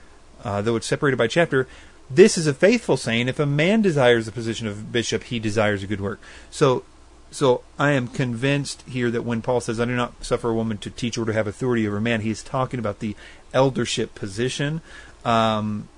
uh, 0.45 0.63
though 0.63 0.77
it's 0.77 0.87
separated 0.87 1.17
by 1.17 1.27
chapter, 1.27 1.67
this 2.11 2.37
is 2.37 2.47
a 2.47 2.55
faithful 2.55 2.97
saying. 2.97 3.29
If 3.29 3.39
a 3.39 3.47
man 3.47 3.83
desires 3.83 4.27
the 4.27 4.33
position 4.33 4.67
of 4.67 4.93
bishop, 4.93 5.25
he 5.25 5.39
desires 5.39 5.83
a 5.83 5.87
good 5.87 6.01
work. 6.01 6.21
So 6.51 6.85
so 7.33 7.63
I 7.79 7.93
am 7.93 8.09
convinced 8.09 8.83
here 8.83 9.11
that 9.11 9.23
when 9.23 9.43
Paul 9.43 9.61
says, 9.61 9.81
I 9.81 9.87
do 9.87 9.97
not 9.97 10.25
suffer 10.25 10.51
a 10.51 10.55
woman 10.55 10.79
to 10.79 10.91
teach 10.91 11.17
or 11.17 11.25
to 11.25 11.33
have 11.33 11.47
authority 11.47 11.87
over 11.89 11.97
a 11.97 12.01
man, 12.01 12.21
he's 12.21 12.43
talking 12.43 12.79
about 12.79 12.99
the 12.99 13.17
eldership 13.53 14.15
position. 14.15 14.83
Um, 15.25 15.89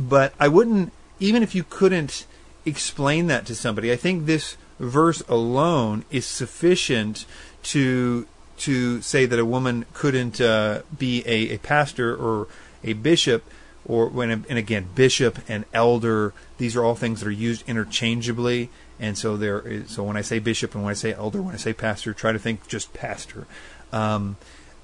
but 0.00 0.34
I 0.40 0.48
wouldn't, 0.48 0.92
even 1.20 1.42
if 1.42 1.54
you 1.54 1.62
couldn't 1.62 2.26
explain 2.64 3.26
that 3.26 3.44
to 3.46 3.54
somebody, 3.54 3.92
I 3.92 3.96
think 3.96 4.24
this 4.24 4.56
verse 4.78 5.22
alone 5.28 6.04
is 6.10 6.26
sufficient 6.26 7.26
to 7.64 8.26
to 8.58 9.00
say 9.00 9.26
that 9.26 9.38
a 9.38 9.44
woman 9.44 9.86
couldn't 9.92 10.40
uh, 10.40 10.82
be 10.96 11.22
a, 11.26 11.54
a 11.54 11.58
pastor 11.58 12.14
or 12.14 12.46
a 12.84 12.92
bishop 12.92 13.44
or 13.84 14.06
when 14.08 14.30
and 14.30 14.58
again 14.58 14.88
bishop 14.94 15.38
and 15.48 15.64
elder 15.72 16.32
these 16.58 16.76
are 16.76 16.84
all 16.84 16.94
things 16.94 17.20
that 17.20 17.26
are 17.26 17.32
used 17.32 17.68
interchangeably 17.68 18.68
and 19.02 19.18
so 19.18 19.36
there 19.36 19.60
is, 19.60 19.90
so 19.90 20.04
when 20.04 20.16
I 20.16 20.22
say 20.22 20.38
bishop 20.38 20.74
and 20.74 20.84
when 20.84 20.92
I 20.92 20.94
say 20.94 21.12
elder 21.12 21.42
when 21.42 21.54
I 21.54 21.58
say 21.58 21.72
pastor 21.72 22.14
try 22.14 22.32
to 22.32 22.38
think 22.38 22.66
just 22.68 22.94
pastor. 22.94 23.46
Um, 23.92 24.36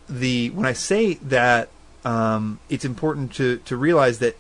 the 0.09 0.51
when 0.51 0.67
I 0.67 0.73
say 0.73 1.15
that 1.15 1.71
um, 2.05 2.59
it's 2.69 2.85
important 2.85 3.33
to 3.35 3.59
to 3.59 3.77
realize 3.77 4.19
that 4.19 4.37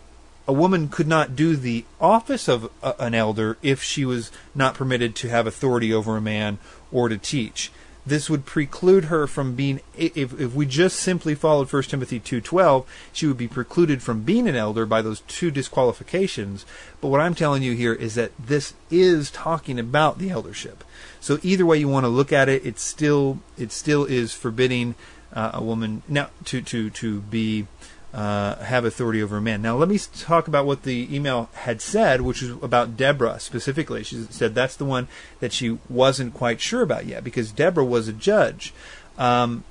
a 0.46 0.52
woman 0.52 0.88
could 0.88 1.06
not 1.06 1.36
do 1.36 1.56
the 1.56 1.84
office 2.00 2.48
of 2.48 2.70
a, 2.82 2.94
an 2.98 3.14
elder 3.14 3.56
if 3.62 3.82
she 3.82 4.04
was 4.04 4.32
not 4.54 4.74
permitted 4.74 5.14
to 5.14 5.28
have 5.28 5.46
authority 5.46 5.92
over 5.94 6.16
a 6.16 6.20
man 6.20 6.58
or 6.90 7.08
to 7.08 7.16
teach 7.16 7.70
this 8.08 8.28
would 8.28 8.44
preclude 8.44 9.04
her 9.04 9.26
from 9.26 9.54
being 9.54 9.80
if, 9.96 10.38
if 10.40 10.54
we 10.54 10.66
just 10.66 10.98
simply 10.98 11.34
followed 11.34 11.72
1 11.72 11.82
timothy 11.84 12.20
2.12 12.20 12.84
she 13.12 13.26
would 13.26 13.36
be 13.36 13.48
precluded 13.48 14.02
from 14.02 14.22
being 14.22 14.48
an 14.48 14.56
elder 14.56 14.86
by 14.86 15.02
those 15.02 15.20
two 15.22 15.50
disqualifications. 15.50 16.64
But 17.00 17.08
what 17.08 17.20
i'm 17.20 17.34
telling 17.34 17.62
you 17.62 17.74
here 17.74 17.94
is 17.94 18.14
that 18.14 18.32
this 18.38 18.74
is 18.90 19.30
talking 19.30 19.78
about 19.78 20.18
the 20.18 20.30
eldership. 20.30 20.84
So 21.20 21.38
either 21.42 21.66
way 21.66 21.78
you 21.78 21.88
want 21.88 22.04
to 22.04 22.08
look 22.08 22.32
at 22.32 22.48
it 22.48 22.64
it 22.64 22.78
still 22.78 23.40
it 23.56 23.72
still 23.72 24.04
is 24.04 24.32
forbidding 24.32 24.94
uh, 25.32 25.50
a 25.54 25.62
woman 25.62 26.02
now 26.08 26.30
to 26.46 26.60
to 26.62 26.90
to 26.90 27.20
be 27.20 27.66
uh, 28.12 28.56
have 28.56 28.84
authority 28.84 29.22
over 29.22 29.36
a 29.36 29.40
man. 29.40 29.60
Now, 29.60 29.76
let 29.76 29.88
me 29.88 29.98
talk 29.98 30.48
about 30.48 30.66
what 30.66 30.82
the 30.82 31.14
email 31.14 31.50
had 31.52 31.82
said, 31.82 32.22
which 32.22 32.40
was 32.40 32.52
about 32.62 32.96
Deborah 32.96 33.38
specifically. 33.38 34.02
She 34.02 34.24
said 34.30 34.54
that's 34.54 34.76
the 34.76 34.84
one 34.84 35.08
that 35.40 35.52
she 35.52 35.78
wasn't 35.88 36.34
quite 36.34 36.60
sure 36.60 36.82
about 36.82 37.06
yet 37.06 37.22
because 37.22 37.52
Deborah 37.52 37.84
was 37.84 38.08
a 38.08 38.12
judge. 38.12 38.72
Um, 39.18 39.64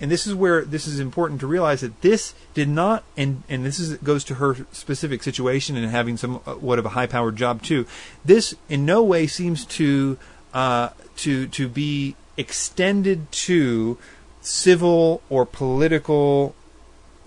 and 0.00 0.10
this 0.10 0.26
is 0.26 0.34
where 0.34 0.64
this 0.64 0.86
is 0.86 1.00
important 1.00 1.40
to 1.40 1.46
realize 1.46 1.80
that 1.80 2.00
this 2.02 2.34
did 2.52 2.68
not, 2.68 3.04
and 3.16 3.42
and 3.48 3.64
this 3.64 3.78
is 3.78 3.96
goes 3.98 4.24
to 4.24 4.34
her 4.34 4.56
specific 4.72 5.22
situation 5.22 5.76
and 5.76 5.88
having 5.90 6.16
somewhat 6.16 6.78
of 6.78 6.86
a 6.86 6.90
high-powered 6.90 7.36
job 7.36 7.62
too. 7.62 7.86
This 8.24 8.54
in 8.68 8.84
no 8.84 9.02
way 9.02 9.26
seems 9.26 9.64
to 9.66 10.18
uh, 10.52 10.90
to 11.18 11.46
to 11.48 11.68
be 11.68 12.16
extended 12.36 13.30
to 13.32 13.98
civil 14.40 15.22
or 15.28 15.44
political 15.44 16.54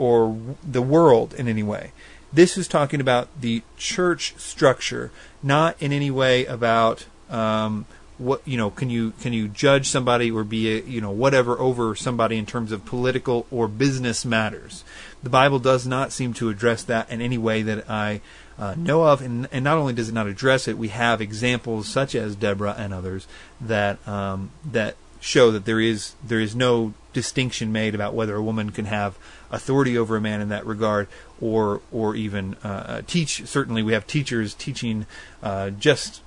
or 0.01 0.36
the 0.63 0.81
world 0.81 1.31
in 1.36 1.48
any 1.48 1.62
way. 1.62 1.91
This 2.34 2.58
is 2.58 2.67
talking 2.67 3.00
about 3.00 3.27
the 3.39 3.62
church 3.77 4.34
structure, 4.38 5.12
not 5.43 5.79
in 5.79 5.93
any 5.93 6.10
way 6.10 6.43
about 6.46 7.05
um, 7.29 7.86
what 8.17 8.41
you 8.43 8.58
know. 8.58 8.72
Can 8.72 8.89
you 8.89 9.12
can 9.22 9.31
you 9.31 9.48
judge 9.48 9.88
somebody 9.88 10.31
or 10.31 10.43
be 10.43 10.75
a, 10.75 10.81
you 10.81 11.01
know 11.01 11.12
whatever 11.12 11.60
over 11.60 11.96
somebody 11.96 12.39
in 12.39 12.48
terms 12.48 12.72
of 12.72 12.84
political 12.84 13.46
or 13.51 13.67
business 13.67 14.25
matters? 14.25 14.84
The 15.22 15.29
Bible 15.29 15.60
does 15.60 15.86
not 15.86 16.12
seem 16.12 16.34
to 16.36 16.50
address 16.50 16.84
that 16.86 17.08
in 17.12 17.22
any 17.22 17.38
way 17.38 17.62
that 17.62 17.88
I 17.88 18.22
uh, 18.58 18.74
know 18.75 19.03
of, 19.03 19.22
and, 19.22 19.48
and 19.51 19.63
not 19.63 19.77
only 19.77 19.93
does 19.93 20.10
it 20.10 20.13
not 20.13 20.25
address 20.25 20.67
it, 20.67 20.79
we 20.79 20.88
have 20.88 21.22
examples 21.22 21.88
such 21.88 22.15
as 22.15 22.36
Deborah 22.36 22.75
and 22.75 22.91
others 22.91 23.27
that 23.60 24.08
um, 24.08 24.50
that 24.65 24.96
show 25.21 25.51
that 25.51 25.63
there 25.63 25.79
is 25.79 26.15
there 26.21 26.41
is 26.41 26.53
no 26.53 26.93
distinction 27.13 27.71
made 27.71 27.95
about 27.95 28.13
whether 28.13 28.35
a 28.35 28.43
woman 28.43 28.71
can 28.71 28.85
have 28.85 29.17
authority 29.51 29.97
over 29.97 30.17
a 30.17 30.21
man 30.21 30.41
in 30.41 30.49
that 30.49 30.65
regard, 30.65 31.07
or 31.39 31.81
or 31.91 32.15
even 32.15 32.55
uh, 32.63 32.67
uh, 32.67 33.01
teach. 33.07 33.45
Certainly, 33.45 33.83
we 33.83 33.93
have 33.93 34.05
teachers 34.07 34.53
teaching 34.53 35.05
uh, 35.41 35.69
just 35.69 36.21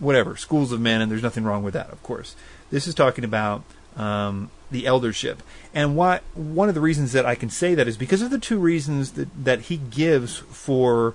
whatever 0.00 0.36
schools 0.36 0.72
of 0.72 0.80
men, 0.80 1.00
and 1.00 1.12
there's 1.12 1.22
nothing 1.22 1.44
wrong 1.44 1.62
with 1.62 1.74
that. 1.74 1.90
Of 1.90 2.02
course, 2.02 2.34
this 2.70 2.88
is 2.88 2.94
talking 2.94 3.24
about 3.24 3.62
um, 3.96 4.50
the 4.70 4.86
eldership, 4.86 5.42
and 5.74 5.94
why 5.94 6.20
one 6.34 6.68
of 6.68 6.74
the 6.74 6.80
reasons 6.80 7.12
that 7.12 7.26
I 7.26 7.34
can 7.34 7.50
say 7.50 7.74
that 7.74 7.86
is 7.86 7.96
because 7.96 8.22
of 8.22 8.30
the 8.30 8.38
two 8.38 8.58
reasons 8.58 9.12
that 9.12 9.28
that 9.44 9.62
he 9.62 9.76
gives 9.76 10.38
for 10.38 11.14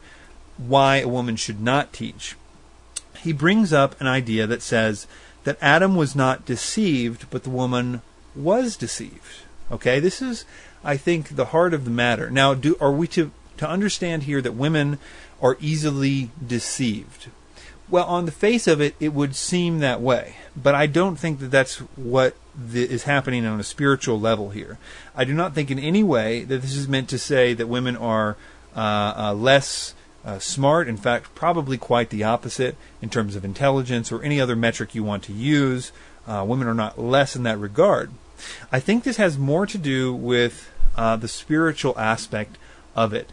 why 0.57 0.97
a 0.97 1.07
woman 1.07 1.35
should 1.35 1.59
not 1.59 1.91
teach. 1.91 2.35
He 3.17 3.33
brings 3.33 3.71
up 3.71 3.99
an 4.01 4.07
idea 4.07 4.45
that 4.45 4.61
says 4.61 5.07
that 5.43 5.57
Adam 5.61 5.95
was 5.95 6.15
not 6.15 6.45
deceived, 6.45 7.25
but 7.29 7.43
the 7.43 7.49
woman 7.49 8.01
was 8.35 8.75
deceived. 8.75 9.43
Okay, 9.71 9.99
this 9.99 10.21
is 10.21 10.45
I 10.83 10.97
think, 10.97 11.35
the 11.35 11.45
heart 11.45 11.73
of 11.73 11.85
the 11.85 11.91
matter. 11.91 12.29
Now, 12.29 12.53
do 12.53 12.75
are 12.81 12.91
we 12.91 13.07
to 13.09 13.31
to 13.57 13.69
understand 13.69 14.23
here 14.23 14.41
that 14.41 14.53
women 14.53 14.99
are 15.41 15.57
easily 15.59 16.31
deceived? 16.45 17.29
Well, 17.89 18.05
on 18.05 18.25
the 18.25 18.31
face 18.31 18.67
of 18.67 18.81
it, 18.81 18.95
it 18.99 19.13
would 19.13 19.35
seem 19.35 19.79
that 19.79 20.01
way, 20.01 20.37
but 20.55 20.73
I 20.73 20.87
don't 20.87 21.17
think 21.17 21.39
that 21.39 21.51
that's 21.51 21.77
what 21.95 22.35
the, 22.55 22.83
is 22.83 23.03
happening 23.03 23.45
on 23.45 23.59
a 23.59 23.63
spiritual 23.63 24.19
level 24.19 24.49
here. 24.49 24.77
I 25.15 25.25
do 25.25 25.33
not 25.33 25.53
think 25.53 25.69
in 25.69 25.79
any 25.79 26.03
way 26.03 26.43
that 26.43 26.61
this 26.61 26.75
is 26.75 26.87
meant 26.87 27.09
to 27.09 27.19
say 27.19 27.53
that 27.53 27.67
women 27.67 27.95
are 27.95 28.35
uh, 28.75 29.13
uh, 29.15 29.33
less 29.33 29.93
uh, 30.25 30.39
smart. 30.39 30.87
In 30.87 30.97
fact, 30.97 31.35
probably 31.35 31.77
quite 31.77 32.09
the 32.09 32.23
opposite 32.23 32.75
in 33.01 33.09
terms 33.09 33.35
of 33.35 33.43
intelligence 33.43 34.11
or 34.11 34.21
any 34.23 34.39
other 34.39 34.55
metric 34.55 34.95
you 34.95 35.03
want 35.03 35.23
to 35.23 35.33
use. 35.33 35.91
Uh, 36.27 36.45
women 36.47 36.67
are 36.67 36.73
not 36.73 36.99
less 36.99 37.35
in 37.35 37.43
that 37.43 37.59
regard. 37.59 38.11
I 38.71 38.79
think 38.79 39.03
this 39.03 39.17
has 39.17 39.37
more 39.37 39.65
to 39.65 39.77
do 39.77 40.13
with 40.13 40.69
uh, 40.95 41.15
the 41.15 41.27
spiritual 41.27 41.97
aspect 41.99 42.57
of 42.95 43.13
it. 43.13 43.31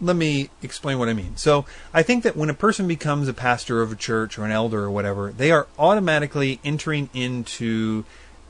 Let 0.00 0.16
me 0.16 0.50
explain 0.62 0.98
what 0.98 1.08
I 1.08 1.14
mean. 1.14 1.36
So, 1.36 1.66
I 1.92 2.02
think 2.02 2.24
that 2.24 2.36
when 2.36 2.50
a 2.50 2.54
person 2.54 2.88
becomes 2.88 3.28
a 3.28 3.32
pastor 3.32 3.80
of 3.80 3.92
a 3.92 3.96
church 3.96 4.38
or 4.38 4.44
an 4.44 4.50
elder 4.50 4.82
or 4.84 4.90
whatever, 4.90 5.30
they 5.30 5.50
are 5.50 5.68
automatically 5.78 6.60
entering 6.64 7.08
into 7.14 8.04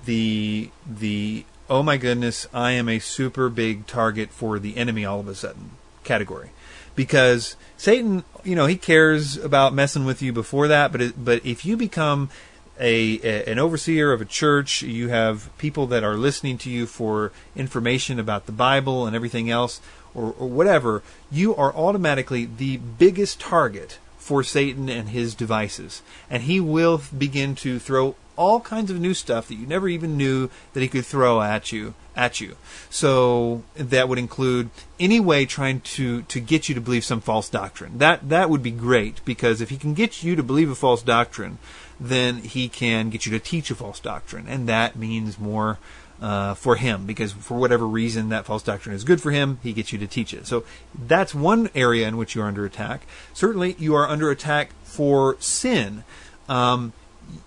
the 0.07 0.71
the 0.87 1.45
oh 1.69 1.83
my 1.83 1.97
goodness, 1.97 2.47
I 2.53 2.73
am 2.73 2.89
a 2.89 2.99
super 2.99 3.49
big 3.49 3.87
target 3.87 4.31
for 4.31 4.59
the 4.59 4.77
enemy 4.77 5.05
all 5.05 5.21
of 5.21 5.29
a 5.29 5.35
sudden 5.35 5.73
category. 6.03 6.51
Because 6.95 7.57
Satan, 7.77 8.25
you 8.45 8.55
know, 8.55 8.67
he 8.67 8.77
cares 8.77 9.37
about 9.37 9.75
messing 9.75 10.05
with 10.05 10.23
you 10.23 10.33
before 10.33 10.69
that, 10.69 10.93
but 10.93 11.01
it, 11.01 11.25
but 11.25 11.45
if 11.45 11.65
you 11.65 11.77
become 11.77 12.31
a, 12.79 13.21
a, 13.23 13.51
an 13.51 13.59
overseer 13.59 14.13
of 14.13 14.21
a 14.21 14.25
church, 14.25 14.83
you 14.83 15.09
have 15.09 15.57
people 15.59 15.87
that 15.89 16.05
are 16.05 16.17
listening 16.17 16.59
to 16.59 16.71
you 16.71 16.87
for 16.87 17.33
information 17.57 18.19
about 18.19 18.47
the 18.47 18.53
Bible 18.53 19.07
and 19.07 19.15
everything 19.15 19.51
else, 19.51 19.81
or, 20.15 20.35
or 20.39 20.49
whatever, 20.49 21.03
you 21.31 21.55
are 21.55 21.75
automatically 21.75 22.45
the 22.45 22.77
biggest 22.77 23.41
target 23.41 23.99
for 24.19 24.43
Satan 24.43 24.89
and 24.89 25.11
his 25.11 25.35
devices. 25.35 26.03
And 26.31 26.45
he 26.45 26.61
will 26.61 27.03
begin 27.17 27.55
to 27.57 27.79
throw 27.79 28.17
all 28.37 28.61
kinds 28.61 28.91
of 28.91 29.01
new 29.01 29.15
stuff 29.15 29.49
that 29.49 29.55
you 29.55 29.67
never 29.67 29.89
even 29.89 30.17
knew 30.17 30.51
that 30.73 30.81
he 30.81 30.89
could 30.89 31.07
throw 31.07 31.41
at 31.41 31.73
you 31.73 31.95
at 32.17 32.41
you. 32.41 32.57
So 32.91 33.63
that 33.75 34.09
would 34.09 34.19
include 34.19 34.71
any 35.01 35.21
way 35.21 35.47
trying 35.47 35.81
to 35.81 36.23
to 36.23 36.41
get 36.41 36.69
you 36.69 36.75
to 36.75 36.81
believe 36.81 37.05
some 37.05 37.21
false 37.21 37.49
doctrine. 37.49 37.99
That 37.99 38.29
that 38.29 38.51
would 38.51 38.63
be 38.63 38.71
great 38.71 39.25
because 39.25 39.61
if 39.61 39.71
he 39.71 39.77
can 39.77 39.95
get 39.95 40.23
you 40.23 40.37
to 40.37 40.43
believe 40.43 40.71
a 40.71 40.75
false 40.75 41.03
doctrine, 41.03 41.59
then 41.99 42.39
he 42.39 42.69
can 42.69 43.11
get 43.11 43.27
you 43.27 43.33
to 43.33 43.39
teach 43.39 43.71
a 43.71 43.75
false 43.75 44.01
doctrine, 44.01 44.47
and 44.49 44.69
that 44.69 44.97
means 44.97 45.39
more 45.39 45.79
uh, 46.21 46.55
for 46.55 46.77
him 46.77 47.07
because 47.07 47.33
for 47.33 47.59
whatever 47.59 47.87
reason 47.87 48.29
that 48.29 48.45
false 48.45 48.63
doctrine 48.63 48.95
is 48.95 49.05
good 49.05 49.21
for 49.21 49.31
him, 49.31 49.59
he 49.63 49.73
gets 49.73 49.93
you 49.93 49.99
to 49.99 50.07
teach 50.07 50.33
it. 50.33 50.47
So 50.47 50.65
that's 50.95 51.35
one 51.35 51.71
area 51.75 52.07
in 52.09 52.17
which 52.17 52.35
you 52.35 52.43
are 52.43 52.49
under 52.49 52.65
attack. 52.65 53.07
Certainly, 53.33 53.77
you 53.79 53.95
are 53.95 54.09
under 54.09 54.31
attack 54.31 54.71
for 54.85 55.37
sin. 55.41 56.05
Um, 56.49 56.93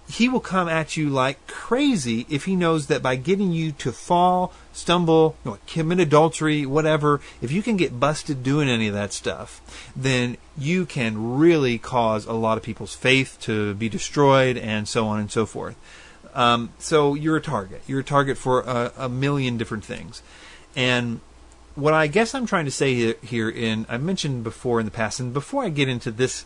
he 0.10 0.30
will 0.30 0.40
come 0.40 0.70
at 0.70 0.96
you 0.96 1.10
like 1.10 1.46
crazy 1.48 2.26
if 2.30 2.46
he 2.46 2.56
knows 2.56 2.88
that 2.88 3.04
by 3.04 3.16
getting 3.16 3.52
you 3.52 3.74
to 3.74 3.92
fall, 3.92 4.54
stumble, 4.72 5.36
you 5.44 5.52
know, 5.52 5.58
commit 5.68 6.00
adultery, 6.00 6.66
whatever, 6.66 7.20
if 7.42 7.52
you 7.52 7.62
can 7.62 7.76
get 7.76 8.00
busted 8.00 8.42
doing 8.42 8.70
any 8.70 8.88
of 8.88 8.94
that 8.94 9.12
stuff, 9.12 9.92
then 9.96 10.38
you 10.58 10.86
can 10.86 11.38
really 11.38 11.78
cause 11.78 12.26
a 12.26 12.34
lot 12.34 12.58
of 12.58 12.64
people's 12.64 12.96
faith 12.96 13.38
to 13.42 13.74
be 13.74 13.90
destroyed 13.90 14.58
and 14.58 14.88
so 14.88 15.08
on 15.08 15.20
and 15.20 15.32
so 15.32 15.46
forth. 15.46 15.76
Um, 16.34 16.72
so 16.80 17.14
you're 17.14 17.38
a 17.38 17.42
target. 17.42 17.82
You're 17.88 18.02
a 18.02 18.04
target 18.04 18.38
for 18.38 18.62
a, 18.62 18.94
a 18.98 19.10
million 19.10 19.58
different 19.58 19.84
things. 19.84 20.22
And 20.76 21.20
what 21.76 21.94
I 21.94 22.08
guess 22.08 22.34
I'm 22.34 22.46
trying 22.46 22.66
to 22.66 22.72
say 22.72 23.14
here, 23.22 23.50
in 23.50 23.86
I've 23.90 24.02
mentioned 24.02 24.44
before 24.44 24.80
in 24.80 24.86
the 24.86 24.92
past, 24.92 25.20
and 25.20 25.34
before 25.34 25.64
I 25.64 25.70
get 25.70 25.90
into 25.90 26.12
this 26.12 26.46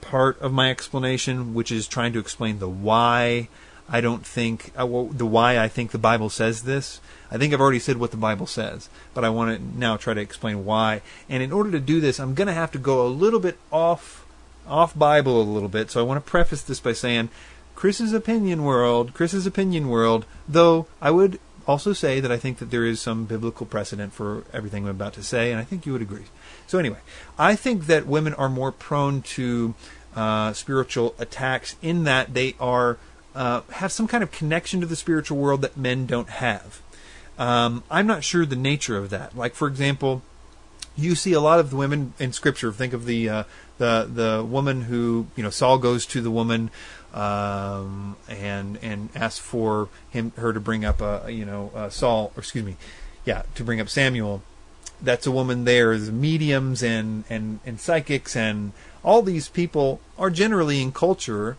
part 0.00 0.40
of 0.40 0.52
my 0.52 0.70
explanation, 0.70 1.54
which 1.54 1.70
is 1.70 1.86
trying 1.86 2.12
to 2.12 2.18
explain 2.18 2.58
the 2.58 2.68
why 2.68 3.48
I 3.88 4.00
don't 4.00 4.24
think 4.24 4.72
uh, 4.78 4.86
well, 4.86 5.06
the 5.06 5.26
why 5.26 5.58
I 5.58 5.68
think 5.68 5.90
the 5.90 5.98
Bible 5.98 6.30
says 6.30 6.62
this. 6.62 7.00
I 7.30 7.38
think 7.38 7.52
I've 7.52 7.60
already 7.60 7.78
said 7.78 7.96
what 7.96 8.10
the 8.10 8.16
Bible 8.16 8.46
says, 8.46 8.88
but 9.14 9.24
I 9.24 9.30
want 9.30 9.56
to 9.56 9.78
now 9.78 9.96
try 9.96 10.14
to 10.14 10.20
explain 10.20 10.64
why. 10.64 11.02
And 11.28 11.42
in 11.42 11.52
order 11.52 11.70
to 11.72 11.80
do 11.80 12.00
this, 12.00 12.18
I'm 12.20 12.34
going 12.34 12.48
to 12.48 12.54
have 12.54 12.72
to 12.72 12.78
go 12.78 13.06
a 13.06 13.08
little 13.08 13.40
bit 13.40 13.58
off 13.72 14.26
off 14.66 14.96
Bible 14.96 15.40
a 15.40 15.42
little 15.42 15.68
bit. 15.68 15.90
So 15.90 16.00
I 16.00 16.04
want 16.04 16.24
to 16.24 16.30
preface 16.30 16.62
this 16.62 16.80
by 16.80 16.92
saying 16.92 17.30
Chris's 17.74 18.12
opinion 18.12 18.62
world, 18.62 19.14
Chris's 19.14 19.46
opinion 19.46 19.88
world, 19.88 20.24
though 20.48 20.86
I 21.00 21.10
would 21.10 21.40
also 21.66 21.92
say 21.92 22.20
that 22.20 22.30
I 22.30 22.36
think 22.36 22.58
that 22.58 22.70
there 22.70 22.84
is 22.84 23.00
some 23.00 23.24
biblical 23.24 23.66
precedent 23.66 24.12
for 24.12 24.44
everything 24.52 24.84
I'm 24.84 24.90
about 24.90 25.14
to 25.14 25.22
say, 25.22 25.50
and 25.50 25.60
I 25.60 25.64
think 25.64 25.86
you 25.86 25.92
would 25.92 26.02
agree. 26.02 26.26
So, 26.70 26.78
anyway, 26.78 26.98
I 27.36 27.56
think 27.56 27.86
that 27.86 28.06
women 28.06 28.32
are 28.34 28.48
more 28.48 28.70
prone 28.70 29.22
to 29.22 29.74
uh, 30.14 30.52
spiritual 30.52 31.16
attacks 31.18 31.74
in 31.82 32.04
that 32.04 32.32
they 32.32 32.54
are 32.60 32.96
uh, 33.34 33.62
have 33.72 33.90
some 33.90 34.06
kind 34.06 34.22
of 34.22 34.30
connection 34.30 34.80
to 34.80 34.86
the 34.86 34.94
spiritual 34.94 35.36
world 35.36 35.62
that 35.62 35.76
men 35.76 36.06
don't 36.06 36.28
have. 36.28 36.80
Um, 37.40 37.82
I'm 37.90 38.06
not 38.06 38.22
sure 38.22 38.46
the 38.46 38.54
nature 38.54 38.96
of 38.96 39.10
that. 39.10 39.36
Like, 39.36 39.56
for 39.56 39.66
example, 39.66 40.22
you 40.96 41.16
see 41.16 41.32
a 41.32 41.40
lot 41.40 41.58
of 41.58 41.70
the 41.70 41.76
women 41.76 42.14
in 42.20 42.32
Scripture. 42.32 42.70
Think 42.70 42.92
of 42.92 43.04
the 43.04 43.28
uh, 43.28 43.44
the 43.78 44.08
the 44.08 44.44
woman 44.44 44.82
who 44.82 45.26
you 45.34 45.42
know 45.42 45.50
Saul 45.50 45.76
goes 45.76 46.06
to 46.06 46.20
the 46.20 46.30
woman 46.30 46.70
um, 47.12 48.14
and 48.28 48.78
and 48.80 49.08
asks 49.16 49.40
for 49.40 49.88
him 50.10 50.30
her 50.36 50.52
to 50.52 50.60
bring 50.60 50.84
up 50.84 51.00
a 51.00 51.24
you 51.30 51.44
know 51.44 51.72
uh, 51.74 51.90
Saul 51.90 52.30
or 52.36 52.42
excuse 52.42 52.64
me, 52.64 52.76
yeah, 53.24 53.42
to 53.56 53.64
bring 53.64 53.80
up 53.80 53.88
Samuel. 53.88 54.44
That's 55.02 55.26
a 55.26 55.30
woman. 55.30 55.64
There 55.64 55.92
is 55.92 56.10
mediums 56.10 56.82
and 56.82 57.24
and 57.30 57.60
and 57.64 57.80
psychics 57.80 58.36
and 58.36 58.72
all 59.02 59.22
these 59.22 59.48
people 59.48 60.00
are 60.18 60.30
generally 60.30 60.82
in 60.82 60.92
culture 60.92 61.56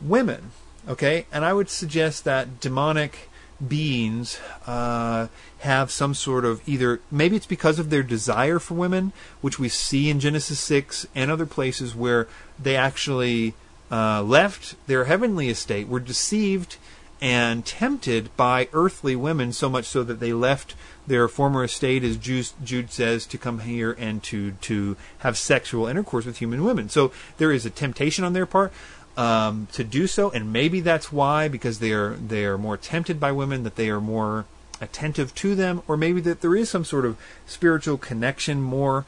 women. 0.00 0.52
Okay, 0.88 1.26
and 1.32 1.44
I 1.44 1.52
would 1.52 1.70
suggest 1.70 2.24
that 2.24 2.60
demonic 2.60 3.30
beings 3.66 4.38
uh, 4.66 5.28
have 5.60 5.90
some 5.90 6.12
sort 6.12 6.44
of 6.44 6.60
either 6.68 7.00
maybe 7.10 7.36
it's 7.36 7.46
because 7.46 7.78
of 7.78 7.90
their 7.90 8.02
desire 8.02 8.58
for 8.58 8.74
women, 8.74 9.12
which 9.40 9.58
we 9.58 9.68
see 9.68 10.10
in 10.10 10.20
Genesis 10.20 10.60
six 10.60 11.06
and 11.14 11.30
other 11.30 11.46
places 11.46 11.94
where 11.94 12.28
they 12.58 12.76
actually 12.76 13.54
uh, 13.90 14.22
left 14.22 14.74
their 14.86 15.04
heavenly 15.04 15.48
estate, 15.48 15.88
were 15.88 16.00
deceived 16.00 16.76
and 17.24 17.64
tempted 17.64 18.28
by 18.36 18.68
earthly 18.74 19.16
women 19.16 19.50
so 19.50 19.70
much 19.70 19.86
so 19.86 20.02
that 20.04 20.20
they 20.20 20.34
left 20.34 20.74
their 21.06 21.26
former 21.26 21.64
estate, 21.64 22.04
as 22.04 22.18
Jude 22.18 22.90
says, 22.90 23.24
to 23.24 23.38
come 23.38 23.60
here 23.60 23.92
and 23.98 24.22
to 24.24 24.52
to 24.60 24.94
have 25.20 25.38
sexual 25.38 25.86
intercourse 25.86 26.26
with 26.26 26.36
human 26.36 26.62
women. 26.62 26.90
So 26.90 27.12
there 27.38 27.50
is 27.50 27.64
a 27.64 27.70
temptation 27.70 28.24
on 28.24 28.34
their 28.34 28.44
part 28.44 28.74
um, 29.16 29.68
to 29.72 29.82
do 29.82 30.06
so, 30.06 30.30
and 30.32 30.52
maybe 30.52 30.80
that's 30.80 31.10
why, 31.10 31.48
because 31.48 31.78
they 31.78 31.92
are 31.92 32.14
they 32.14 32.44
are 32.44 32.58
more 32.58 32.76
tempted 32.76 33.18
by 33.18 33.32
women, 33.32 33.62
that 33.62 33.76
they 33.76 33.88
are 33.88 34.02
more 34.02 34.44
attentive 34.82 35.34
to 35.36 35.54
them, 35.54 35.80
or 35.88 35.96
maybe 35.96 36.20
that 36.20 36.42
there 36.42 36.54
is 36.54 36.68
some 36.68 36.84
sort 36.84 37.06
of 37.06 37.16
spiritual 37.46 37.96
connection 37.96 38.60
more 38.60 39.06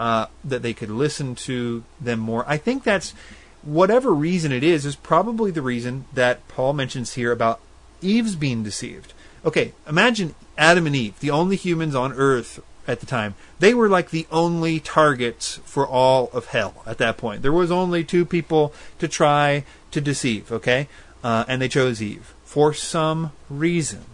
uh, 0.00 0.26
that 0.42 0.62
they 0.62 0.74
could 0.74 0.90
listen 0.90 1.36
to 1.36 1.84
them 2.00 2.18
more. 2.18 2.44
I 2.48 2.56
think 2.56 2.82
that's 2.82 3.14
whatever 3.62 4.12
reason 4.12 4.52
it 4.52 4.62
is, 4.62 4.84
is 4.84 4.96
probably 4.96 5.50
the 5.50 5.62
reason 5.62 6.04
that 6.12 6.46
Paul 6.48 6.72
mentions 6.72 7.14
here 7.14 7.32
about 7.32 7.60
Eve's 8.00 8.36
being 8.36 8.62
deceived. 8.62 9.12
Okay, 9.44 9.72
imagine 9.88 10.34
Adam 10.56 10.86
and 10.86 10.96
Eve, 10.96 11.18
the 11.20 11.30
only 11.30 11.56
humans 11.56 11.94
on 11.94 12.12
earth 12.12 12.60
at 12.86 13.00
the 13.00 13.06
time. 13.06 13.34
They 13.58 13.74
were 13.74 13.88
like 13.88 14.10
the 14.10 14.26
only 14.30 14.80
targets 14.80 15.60
for 15.64 15.86
all 15.86 16.30
of 16.32 16.46
hell 16.46 16.82
at 16.86 16.98
that 16.98 17.16
point. 17.16 17.42
There 17.42 17.52
was 17.52 17.70
only 17.70 18.04
two 18.04 18.24
people 18.24 18.72
to 18.98 19.08
try 19.08 19.64
to 19.90 20.00
deceive, 20.00 20.50
okay? 20.50 20.88
Uh, 21.22 21.44
and 21.46 21.62
they 21.62 21.68
chose 21.68 22.02
Eve 22.02 22.34
for 22.44 22.74
some 22.74 23.32
reason. 23.48 24.04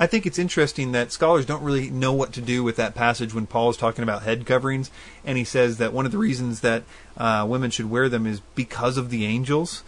I 0.00 0.06
think 0.06 0.24
it's 0.24 0.38
interesting 0.38 0.92
that 0.92 1.12
scholars 1.12 1.44
don't 1.44 1.62
really 1.62 1.90
know 1.90 2.14
what 2.14 2.32
to 2.32 2.40
do 2.40 2.64
with 2.64 2.76
that 2.76 2.94
passage 2.94 3.34
when 3.34 3.46
Paul 3.46 3.68
is 3.68 3.76
talking 3.76 4.02
about 4.02 4.22
head 4.22 4.46
coverings, 4.46 4.90
and 5.26 5.36
he 5.36 5.44
says 5.44 5.76
that 5.76 5.92
one 5.92 6.06
of 6.06 6.12
the 6.12 6.16
reasons 6.16 6.62
that 6.62 6.84
uh, 7.18 7.44
women 7.46 7.70
should 7.70 7.90
wear 7.90 8.08
them 8.08 8.26
is 8.26 8.40
because 8.54 8.96
of 8.96 9.10
the 9.10 9.26
angels. 9.26 9.84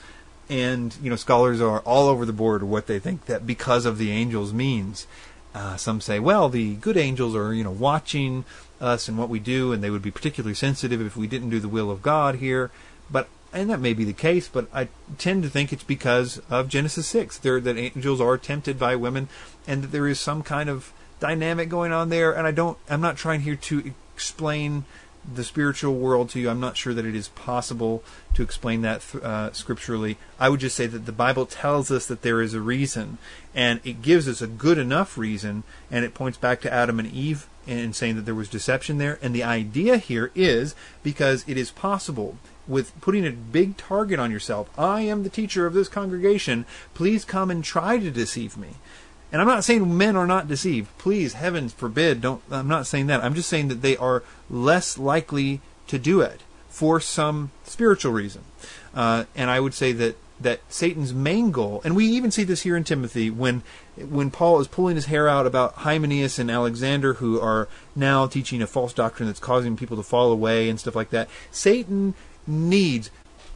And 0.50 0.94
you 1.02 1.08
know, 1.08 1.16
scholars 1.16 1.62
are 1.62 1.80
all 1.80 2.08
over 2.08 2.26
the 2.26 2.32
board 2.34 2.62
what 2.62 2.88
they 2.88 2.98
think 2.98 3.24
that 3.24 3.46
because 3.46 3.86
of 3.86 3.96
the 3.96 4.10
angels 4.10 4.52
means. 4.52 5.06
Uh, 5.54 5.76
some 5.76 6.00
say, 6.00 6.18
well, 6.18 6.50
the 6.50 6.74
good 6.74 6.98
angels 6.98 7.34
are 7.34 7.54
you 7.54 7.64
know 7.64 7.70
watching 7.70 8.44
us 8.82 9.08
and 9.08 9.16
what 9.16 9.30
we 9.30 9.38
do, 9.38 9.72
and 9.72 9.82
they 9.82 9.90
would 9.90 10.02
be 10.02 10.10
particularly 10.10 10.54
sensitive 10.54 11.00
if 11.00 11.16
we 11.16 11.26
didn't 11.26 11.48
do 11.48 11.60
the 11.60 11.68
will 11.68 11.90
of 11.90 12.02
God 12.02 12.34
here. 12.34 12.70
But 13.10 13.28
and 13.52 13.70
that 13.70 13.80
may 13.80 13.92
be 13.92 14.04
the 14.04 14.12
case, 14.12 14.48
but 14.48 14.66
I 14.72 14.88
tend 15.18 15.42
to 15.42 15.50
think 15.50 15.72
it's 15.72 15.82
because 15.82 16.40
of 16.50 16.68
Genesis 16.68 17.06
six. 17.06 17.38
There, 17.38 17.60
that 17.60 17.76
angels 17.76 18.20
are 18.20 18.38
tempted 18.38 18.78
by 18.78 18.96
women, 18.96 19.28
and 19.66 19.82
that 19.82 19.92
there 19.92 20.08
is 20.08 20.18
some 20.18 20.42
kind 20.42 20.68
of 20.68 20.92
dynamic 21.20 21.68
going 21.68 21.92
on 21.92 22.08
there. 22.08 22.32
And 22.32 22.46
I 22.46 22.50
don't, 22.50 22.78
I'm 22.88 23.00
not 23.00 23.16
trying 23.16 23.42
here 23.42 23.56
to 23.56 23.92
explain 24.14 24.84
the 25.34 25.44
spiritual 25.44 25.94
world 25.94 26.30
to 26.30 26.40
you. 26.40 26.50
I'm 26.50 26.58
not 26.58 26.76
sure 26.76 26.92
that 26.94 27.04
it 27.04 27.14
is 27.14 27.28
possible 27.28 28.02
to 28.34 28.42
explain 28.42 28.82
that 28.82 29.14
uh, 29.14 29.52
scripturally. 29.52 30.18
I 30.40 30.48
would 30.48 30.58
just 30.58 30.74
say 30.74 30.86
that 30.88 31.06
the 31.06 31.12
Bible 31.12 31.46
tells 31.46 31.92
us 31.92 32.06
that 32.06 32.22
there 32.22 32.42
is 32.42 32.54
a 32.54 32.60
reason, 32.60 33.18
and 33.54 33.80
it 33.84 34.02
gives 34.02 34.26
us 34.26 34.42
a 34.42 34.48
good 34.48 34.78
enough 34.78 35.16
reason, 35.16 35.62
and 35.92 36.04
it 36.04 36.14
points 36.14 36.38
back 36.38 36.60
to 36.62 36.72
Adam 36.72 36.98
and 36.98 37.12
Eve 37.12 37.46
and 37.68 37.94
saying 37.94 38.16
that 38.16 38.22
there 38.22 38.34
was 38.34 38.48
deception 38.48 38.98
there. 38.98 39.20
And 39.22 39.32
the 39.32 39.44
idea 39.44 39.98
here 39.98 40.32
is 40.34 40.74
because 41.04 41.44
it 41.46 41.56
is 41.56 41.70
possible 41.70 42.36
with 42.68 42.98
putting 43.00 43.26
a 43.26 43.32
big 43.32 43.76
target 43.76 44.18
on 44.18 44.30
yourself. 44.30 44.70
I 44.78 45.02
am 45.02 45.22
the 45.22 45.28
teacher 45.28 45.66
of 45.66 45.74
this 45.74 45.88
congregation. 45.88 46.64
Please 46.94 47.24
come 47.24 47.50
and 47.50 47.62
try 47.64 47.98
to 47.98 48.10
deceive 48.10 48.56
me. 48.56 48.70
And 49.32 49.40
I'm 49.40 49.48
not 49.48 49.64
saying 49.64 49.96
men 49.96 50.14
are 50.14 50.26
not 50.26 50.46
deceived. 50.46 50.96
Please, 50.98 51.32
heavens 51.32 51.72
forbid, 51.72 52.20
don't 52.20 52.42
I'm 52.50 52.68
not 52.68 52.86
saying 52.86 53.06
that. 53.06 53.24
I'm 53.24 53.34
just 53.34 53.48
saying 53.48 53.68
that 53.68 53.80
they 53.82 53.96
are 53.96 54.22
less 54.50 54.98
likely 54.98 55.60
to 55.86 55.98
do 55.98 56.20
it 56.20 56.42
for 56.68 57.00
some 57.00 57.50
spiritual 57.64 58.12
reason. 58.12 58.42
Uh, 58.94 59.24
and 59.34 59.50
I 59.50 59.58
would 59.58 59.74
say 59.74 59.92
that 59.92 60.16
that 60.42 60.60
Satan's 60.68 61.14
main 61.14 61.50
goal, 61.50 61.80
and 61.84 61.94
we 61.94 62.06
even 62.06 62.30
see 62.30 62.44
this 62.44 62.62
here 62.62 62.76
in 62.76 62.84
Timothy 62.84 63.30
when 63.30 63.62
when 63.96 64.30
Paul 64.30 64.60
is 64.60 64.68
pulling 64.68 64.96
his 64.96 65.06
hair 65.06 65.28
out 65.28 65.46
about 65.46 65.74
Hymenaeus 65.76 66.38
and 66.38 66.50
Alexander, 66.50 67.14
who 67.14 67.40
are 67.40 67.68
now 67.96 68.26
teaching 68.26 68.60
a 68.60 68.66
false 68.66 68.92
doctrine 68.92 69.28
that's 69.28 69.40
causing 69.40 69.76
people 69.76 69.96
to 69.96 70.02
fall 70.02 70.30
away 70.30 70.68
and 70.68 70.78
stuff 70.78 70.96
like 70.96 71.10
that. 71.10 71.28
Satan 71.50 72.14
needs 72.46 73.10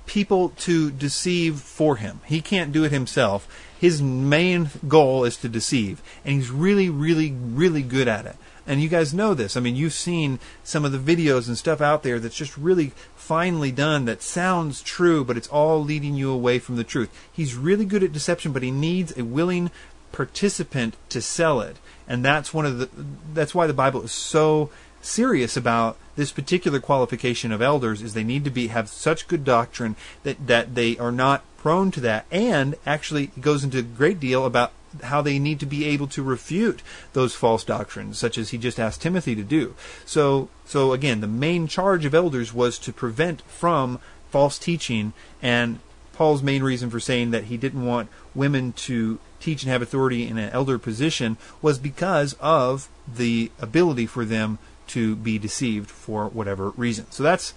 people 0.06 0.50
to 0.50 0.90
deceive 0.90 1.60
for 1.60 1.96
him. 1.96 2.20
He 2.24 2.40
can't 2.40 2.72
do 2.72 2.84
it 2.84 2.92
himself. 2.92 3.48
His 3.78 4.00
main 4.00 4.70
goal 4.88 5.24
is 5.24 5.36
to 5.38 5.48
deceive, 5.48 6.02
and 6.24 6.36
he's 6.36 6.50
really, 6.50 6.88
really, 6.88 7.32
really 7.32 7.82
good 7.82 8.08
at 8.08 8.24
it. 8.26 8.36
And 8.66 8.82
you 8.82 8.88
guys 8.88 9.14
know 9.14 9.34
this. 9.34 9.56
I 9.56 9.60
mean, 9.60 9.76
you've 9.76 9.92
seen 9.92 10.40
some 10.64 10.84
of 10.84 10.92
the 10.92 10.98
videos 10.98 11.46
and 11.46 11.56
stuff 11.56 11.80
out 11.80 12.02
there 12.02 12.18
that's 12.18 12.34
just 12.34 12.56
really 12.56 12.92
finely 13.14 13.70
done 13.70 14.06
that 14.06 14.22
sounds 14.22 14.82
true, 14.82 15.24
but 15.24 15.36
it's 15.36 15.48
all 15.48 15.82
leading 15.82 16.14
you 16.14 16.30
away 16.30 16.58
from 16.58 16.76
the 16.76 16.84
truth. 16.84 17.10
He's 17.32 17.54
really 17.54 17.84
good 17.84 18.02
at 18.02 18.12
deception, 18.12 18.52
but 18.52 18.62
he 18.62 18.72
needs 18.72 19.16
a 19.16 19.24
willing 19.24 19.70
participant 20.10 20.96
to 21.10 21.22
sell 21.22 21.60
it. 21.60 21.76
And 22.08 22.24
that's 22.24 22.54
one 22.54 22.66
of 22.66 22.78
the 22.78 22.88
that's 23.34 23.54
why 23.54 23.66
the 23.66 23.74
Bible 23.74 24.02
is 24.02 24.12
so 24.12 24.70
serious 25.00 25.56
about 25.56 25.96
this 26.16 26.32
particular 26.32 26.80
qualification 26.80 27.52
of 27.52 27.62
elders 27.62 28.02
is 28.02 28.14
they 28.14 28.24
need 28.24 28.44
to 28.44 28.50
be 28.50 28.68
have 28.68 28.88
such 28.88 29.28
good 29.28 29.44
doctrine 29.44 29.96
that 30.22 30.46
that 30.46 30.74
they 30.74 30.98
are 30.98 31.12
not 31.12 31.44
prone 31.56 31.90
to 31.92 32.00
that. 32.00 32.26
And 32.30 32.74
actually 32.84 33.28
goes 33.40 33.62
into 33.62 33.78
a 33.78 33.82
great 33.82 34.18
deal 34.18 34.44
about 34.44 34.72
how 35.02 35.20
they 35.20 35.38
need 35.38 35.60
to 35.60 35.66
be 35.66 35.84
able 35.84 36.06
to 36.06 36.22
refute 36.22 36.82
those 37.12 37.34
false 37.34 37.64
doctrines 37.64 38.18
such 38.18 38.38
as 38.38 38.50
he 38.50 38.58
just 38.58 38.80
asked 38.80 39.02
Timothy 39.02 39.34
to 39.34 39.44
do. 39.44 39.74
So 40.04 40.48
so 40.64 40.92
again 40.92 41.20
the 41.20 41.26
main 41.26 41.66
charge 41.66 42.04
of 42.04 42.14
elders 42.14 42.52
was 42.52 42.78
to 42.80 42.92
prevent 42.92 43.42
from 43.42 44.00
false 44.30 44.58
teaching. 44.58 45.12
And 45.42 45.80
Paul's 46.12 46.42
main 46.42 46.62
reason 46.62 46.88
for 46.88 46.98
saying 46.98 47.30
that 47.32 47.44
he 47.44 47.58
didn't 47.58 47.84
want 47.84 48.08
women 48.34 48.72
to 48.72 49.18
teach 49.38 49.62
and 49.62 49.70
have 49.70 49.82
authority 49.82 50.26
in 50.26 50.38
an 50.38 50.50
elder 50.50 50.78
position 50.78 51.36
was 51.60 51.78
because 51.78 52.34
of 52.40 52.88
the 53.06 53.50
ability 53.58 54.06
for 54.06 54.24
them 54.24 54.58
to 54.88 55.16
be 55.16 55.38
deceived 55.38 55.90
for 55.90 56.28
whatever 56.28 56.70
reason. 56.70 57.10
So 57.10 57.22
that's 57.22 57.54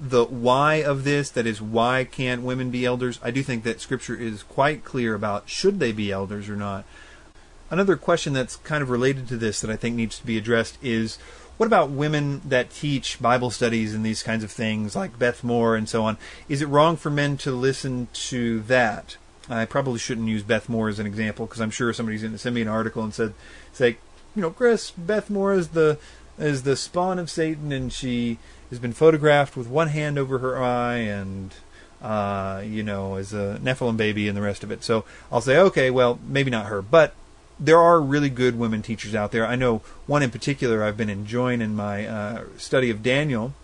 the 0.00 0.24
why 0.24 0.76
of 0.76 1.04
this. 1.04 1.30
That 1.30 1.46
is, 1.46 1.60
why 1.62 2.04
can't 2.04 2.42
women 2.42 2.70
be 2.70 2.84
elders? 2.84 3.18
I 3.22 3.30
do 3.30 3.42
think 3.42 3.64
that 3.64 3.80
Scripture 3.80 4.16
is 4.16 4.42
quite 4.42 4.84
clear 4.84 5.14
about 5.14 5.48
should 5.48 5.78
they 5.78 5.92
be 5.92 6.12
elders 6.12 6.48
or 6.48 6.56
not. 6.56 6.84
Another 7.70 7.96
question 7.96 8.32
that's 8.32 8.56
kind 8.56 8.82
of 8.82 8.90
related 8.90 9.26
to 9.28 9.36
this 9.36 9.60
that 9.60 9.70
I 9.70 9.76
think 9.76 9.96
needs 9.96 10.18
to 10.18 10.26
be 10.26 10.36
addressed 10.38 10.78
is 10.82 11.18
what 11.56 11.66
about 11.66 11.90
women 11.90 12.42
that 12.44 12.70
teach 12.70 13.22
Bible 13.22 13.50
studies 13.50 13.94
and 13.94 14.04
these 14.04 14.22
kinds 14.22 14.42
of 14.42 14.50
things, 14.50 14.96
like 14.96 15.18
Beth 15.18 15.44
Moore 15.44 15.76
and 15.76 15.88
so 15.88 16.04
on? 16.04 16.18
Is 16.48 16.60
it 16.60 16.66
wrong 16.66 16.96
for 16.96 17.10
men 17.10 17.36
to 17.38 17.52
listen 17.52 18.08
to 18.12 18.60
that? 18.62 19.16
I 19.48 19.64
probably 19.64 19.98
shouldn't 19.98 20.28
use 20.28 20.42
Beth 20.42 20.68
Moore 20.68 20.88
as 20.88 20.98
an 20.98 21.06
example 21.06 21.46
because 21.46 21.60
I'm 21.60 21.70
sure 21.70 21.92
somebody's 21.92 22.22
going 22.22 22.32
to 22.32 22.38
send 22.38 22.54
me 22.54 22.62
an 22.62 22.68
article 22.68 23.02
and 23.02 23.14
said, 23.14 23.34
say, 23.72 23.98
you 24.34 24.42
know, 24.42 24.50
Chris, 24.50 24.90
Beth 24.90 25.30
Moore 25.30 25.52
is 25.52 25.68
the 25.68 25.98
is 26.38 26.62
the 26.62 26.76
spawn 26.76 27.18
of 27.18 27.30
Satan, 27.30 27.72
and 27.72 27.92
she 27.92 28.38
has 28.70 28.78
been 28.78 28.92
photographed 28.92 29.56
with 29.56 29.68
one 29.68 29.88
hand 29.88 30.18
over 30.18 30.38
her 30.38 30.62
eye, 30.62 30.96
and 30.96 31.54
uh, 32.02 32.62
you 32.64 32.82
know, 32.82 33.14
as 33.14 33.32
a 33.32 33.58
Nephilim 33.62 33.96
baby, 33.96 34.28
and 34.28 34.36
the 34.36 34.42
rest 34.42 34.62
of 34.62 34.70
it. 34.70 34.84
So 34.84 35.04
I'll 35.32 35.40
say, 35.40 35.58
okay, 35.58 35.90
well, 35.90 36.18
maybe 36.26 36.50
not 36.50 36.66
her, 36.66 36.82
but 36.82 37.14
there 37.58 37.78
are 37.78 38.00
really 38.00 38.28
good 38.28 38.58
women 38.58 38.82
teachers 38.82 39.14
out 39.14 39.32
there. 39.32 39.46
I 39.46 39.56
know 39.56 39.78
one 40.06 40.22
in 40.22 40.30
particular 40.30 40.82
I've 40.82 40.96
been 40.96 41.10
enjoying 41.10 41.60
in 41.60 41.74
my 41.74 42.06
uh, 42.06 42.44
study 42.56 42.90
of 42.90 43.02
Daniel. 43.02 43.54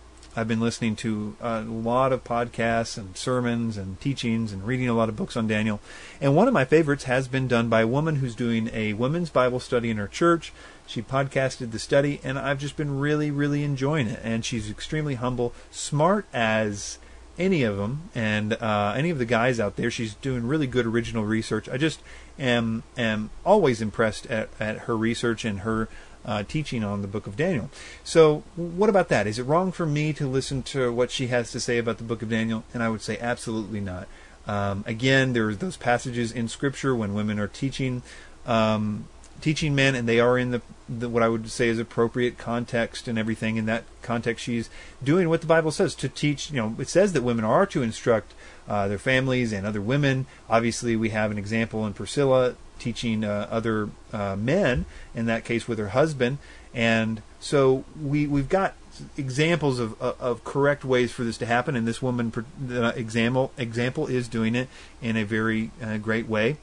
I've 0.41 0.49
been 0.49 0.59
listening 0.59 0.97
to 0.97 1.37
a 1.39 1.61
lot 1.61 2.15
of 2.15 2.25
podcasts 2.25 2.97
and 2.97 3.15
sermons 3.15 3.77
and 3.77 4.01
teachings 4.01 4.55
and 4.55 4.67
reading 4.67 4.89
a 4.89 4.95
lot 4.95 5.11
of 5.11 5.17
books 5.17 5.37
on 5.37 5.47
Daniel. 5.47 5.81
And 6.19 6.35
one 6.35 6.49
of 6.49 6.55
my 6.55 6.65
favorites 6.65 7.05
has 7.05 7.29
been 7.29 7.47
done 7.47 7.69
by 7.69 7.83
a 7.83 7.87
woman 7.87 8.17
who's 8.17 8.35
doing 8.35 8.71
a 8.73 8.95
women's 8.95 9.29
Bible 9.29 9.61
study 9.61 9.91
in 9.91 9.99
her 9.99 10.09
church. 10.09 10.51
She 10.87 11.03
podcasted 11.03 11.73
the 11.73 11.79
study, 11.79 12.23
and 12.25 12.39
I've 12.39 12.59
just 12.59 12.79
been 12.79 12.99
really, 12.99 13.31
really 13.31 13.63
enjoying 13.65 14.07
it. 14.07 14.21
And 14.23 14.43
she's 14.43 14.71
extremely 14.71 15.17
humble, 15.17 15.53
smart 15.71 16.25
as 16.33 16.99
any 17.39 17.63
of 17.63 17.77
them, 17.77 18.09
and 18.15 18.55
uh, 18.55 18.95
any 18.97 19.11
of 19.11 19.19
the 19.19 19.27
guys 19.27 19.61
out 19.61 19.77
there. 19.77 19.91
She's 19.91 20.15
doing 20.15 20.47
really 20.47 20.67
good 20.67 20.87
original 20.87 21.25
research. 21.27 21.69
I 21.69 21.77
just 21.77 22.01
am 22.39 22.83
am 22.97 23.29
always 23.45 23.83
impressed 23.83 24.25
at, 24.29 24.49
at 24.59 24.79
her 24.79 24.97
research 24.97 25.45
and 25.45 25.61
her 25.61 25.91
uh, 26.25 26.43
teaching 26.43 26.85
on 26.85 27.03
the 27.03 27.09
book 27.09 27.27
of 27.27 27.37
Daniel. 27.37 27.71
So, 28.05 28.43
what 28.57 28.89
about 28.91 29.09
that? 29.09 29.27
Is 29.27 29.39
it 29.39 29.45
wrong 29.45 29.73
for 29.73 29.87
me 29.87 30.13
to 30.15 30.27
listen 30.27 30.63
to 30.65 30.93
what 30.93 31.11
she 31.11 31.29
has 31.29 31.51
to 31.53 31.61
say 31.61 31.79
about 31.79 31.99
the 31.99 32.05
book 32.05 32.23
of 32.23 32.29
Daniel? 32.29 32.65
And 32.75 32.83
I 32.83 32.89
would 32.89 33.03
say 33.03 33.19
absolutely 33.19 33.81
not. 33.81 34.09
Um, 34.47 34.85
again, 34.87 35.33
there 35.33 35.49
are 35.49 35.55
those 35.55 35.77
passages 35.77 36.33
in 36.33 36.49
Scripture 36.49 36.95
when 36.95 37.15
women 37.15 37.39
are 37.39 37.49
teaching 37.49 38.03
um, 38.47 39.07
teaching 39.41 39.75
men, 39.75 39.95
and 39.95 40.09
they 40.09 40.21
are 40.21 40.39
in 40.39 40.51
the, 40.51 40.63
the, 40.89 41.09
what 41.09 41.23
I 41.23 41.29
would 41.29 41.51
say 41.51 41.69
is 41.69 41.79
appropriate 41.79 42.39
context 42.39 43.09
and 43.09 43.19
everything. 43.19 43.57
In 43.57 43.67
that 43.67 43.85
context, 44.03 44.45
she's 44.45 44.71
doing 45.03 45.29
what 45.29 45.41
the 45.41 45.47
Bible 45.47 45.71
says 45.71 45.95
to 45.97 46.09
teach. 46.09 46.51
You 46.51 46.57
know, 46.57 46.77
it 46.79 46.89
says 46.89 47.13
that 47.13 47.23
women 47.23 47.45
are 47.45 47.67
to 47.67 47.83
instruct 47.83 48.35
uh, 48.69 48.89
their 48.89 48.99
families 48.99 49.53
and 49.53 49.67
other 49.67 49.81
women. 49.81 50.27
Obviously, 50.49 50.97
we 50.97 51.11
have 51.11 51.31
an 51.31 51.39
example 51.39 51.87
in 51.87 51.95
Priscilla 51.95 52.57
teaching 52.81 53.25
uh, 53.25 53.47
other 53.51 53.91
uh, 54.13 54.35
men, 54.37 54.87
in 55.15 55.27
that 55.27 55.45
case 55.45 55.69
with 55.69 55.79
her 55.79 55.89
husband. 55.91 56.39
And 56.75 57.23
so 57.39 57.85
we 58.01 58.27
we've 58.27 58.49
got 58.49 58.75
examples 59.17 59.79
of, 59.79 60.01
of, 60.01 60.21
of 60.21 60.45
correct 60.45 60.85
ways 60.85 61.13
for 61.13 61.25
this 61.25 61.39
to 61.39 61.47
happen, 61.47 61.77
and 61.77 61.87
this 61.87 62.03
woman 62.03 62.33
uh, 62.71 62.93
example 62.97 63.53
example 63.57 64.07
is 64.07 64.29
doing 64.29 64.55
it 64.55 64.69
in 65.01 65.17
a 65.17 65.25
very 65.25 65.71
uh, 65.83 65.99
great 65.99 66.29
way. 66.29 66.57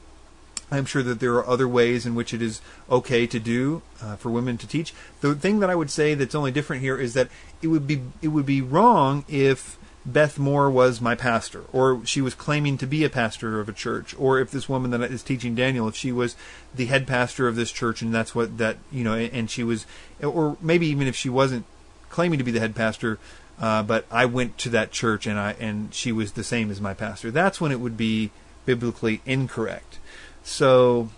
I'm 0.70 0.84
sure 0.84 1.02
that 1.02 1.20
there 1.20 1.34
are 1.34 1.46
other 1.46 1.66
ways 1.66 2.04
in 2.04 2.14
which 2.14 2.34
it 2.34 2.42
is 2.42 2.60
okay 2.90 3.26
to 3.26 3.40
do 3.40 3.82
uh, 4.02 4.16
for 4.16 4.30
women 4.30 4.58
to 4.58 4.66
teach. 4.66 4.92
The 5.20 5.34
thing 5.34 5.60
that 5.60 5.70
I 5.70 5.74
would 5.74 5.90
say 5.90 6.14
that's 6.14 6.34
only 6.34 6.50
different 6.50 6.82
here 6.82 6.98
is 6.98 7.14
that 7.14 7.28
it 7.62 7.68
would 7.68 7.86
be 7.86 8.02
it 8.20 8.28
would 8.28 8.46
be 8.46 8.60
wrong 8.60 9.24
if 9.28 9.77
Beth 10.12 10.38
Moore 10.38 10.70
was 10.70 11.00
my 11.00 11.14
pastor, 11.14 11.64
or 11.70 12.04
she 12.06 12.22
was 12.22 12.34
claiming 12.34 12.78
to 12.78 12.86
be 12.86 13.04
a 13.04 13.10
pastor 13.10 13.60
of 13.60 13.68
a 13.68 13.72
church, 13.72 14.14
or 14.18 14.40
if 14.40 14.50
this 14.50 14.68
woman 14.68 14.90
that 14.90 15.02
is 15.02 15.22
teaching 15.22 15.54
Daniel, 15.54 15.86
if 15.86 15.94
she 15.94 16.12
was 16.12 16.34
the 16.74 16.86
head 16.86 17.06
pastor 17.06 17.46
of 17.46 17.56
this 17.56 17.70
church, 17.70 18.00
and 18.00 18.14
that's 18.14 18.34
what 18.34 18.56
that 18.56 18.78
you 18.90 19.04
know, 19.04 19.14
and 19.14 19.50
she 19.50 19.62
was, 19.62 19.84
or 20.22 20.56
maybe 20.62 20.86
even 20.86 21.06
if 21.06 21.14
she 21.14 21.28
wasn't 21.28 21.66
claiming 22.08 22.38
to 22.38 22.44
be 22.44 22.50
the 22.50 22.60
head 22.60 22.74
pastor, 22.74 23.18
uh, 23.60 23.82
but 23.82 24.06
I 24.10 24.24
went 24.24 24.56
to 24.58 24.70
that 24.70 24.92
church 24.92 25.26
and 25.26 25.38
I 25.38 25.52
and 25.60 25.92
she 25.92 26.10
was 26.10 26.32
the 26.32 26.44
same 26.44 26.70
as 26.70 26.80
my 26.80 26.94
pastor. 26.94 27.30
That's 27.30 27.60
when 27.60 27.72
it 27.72 27.80
would 27.80 27.96
be 27.96 28.30
biblically 28.64 29.20
incorrect. 29.26 29.98
So 30.42 31.10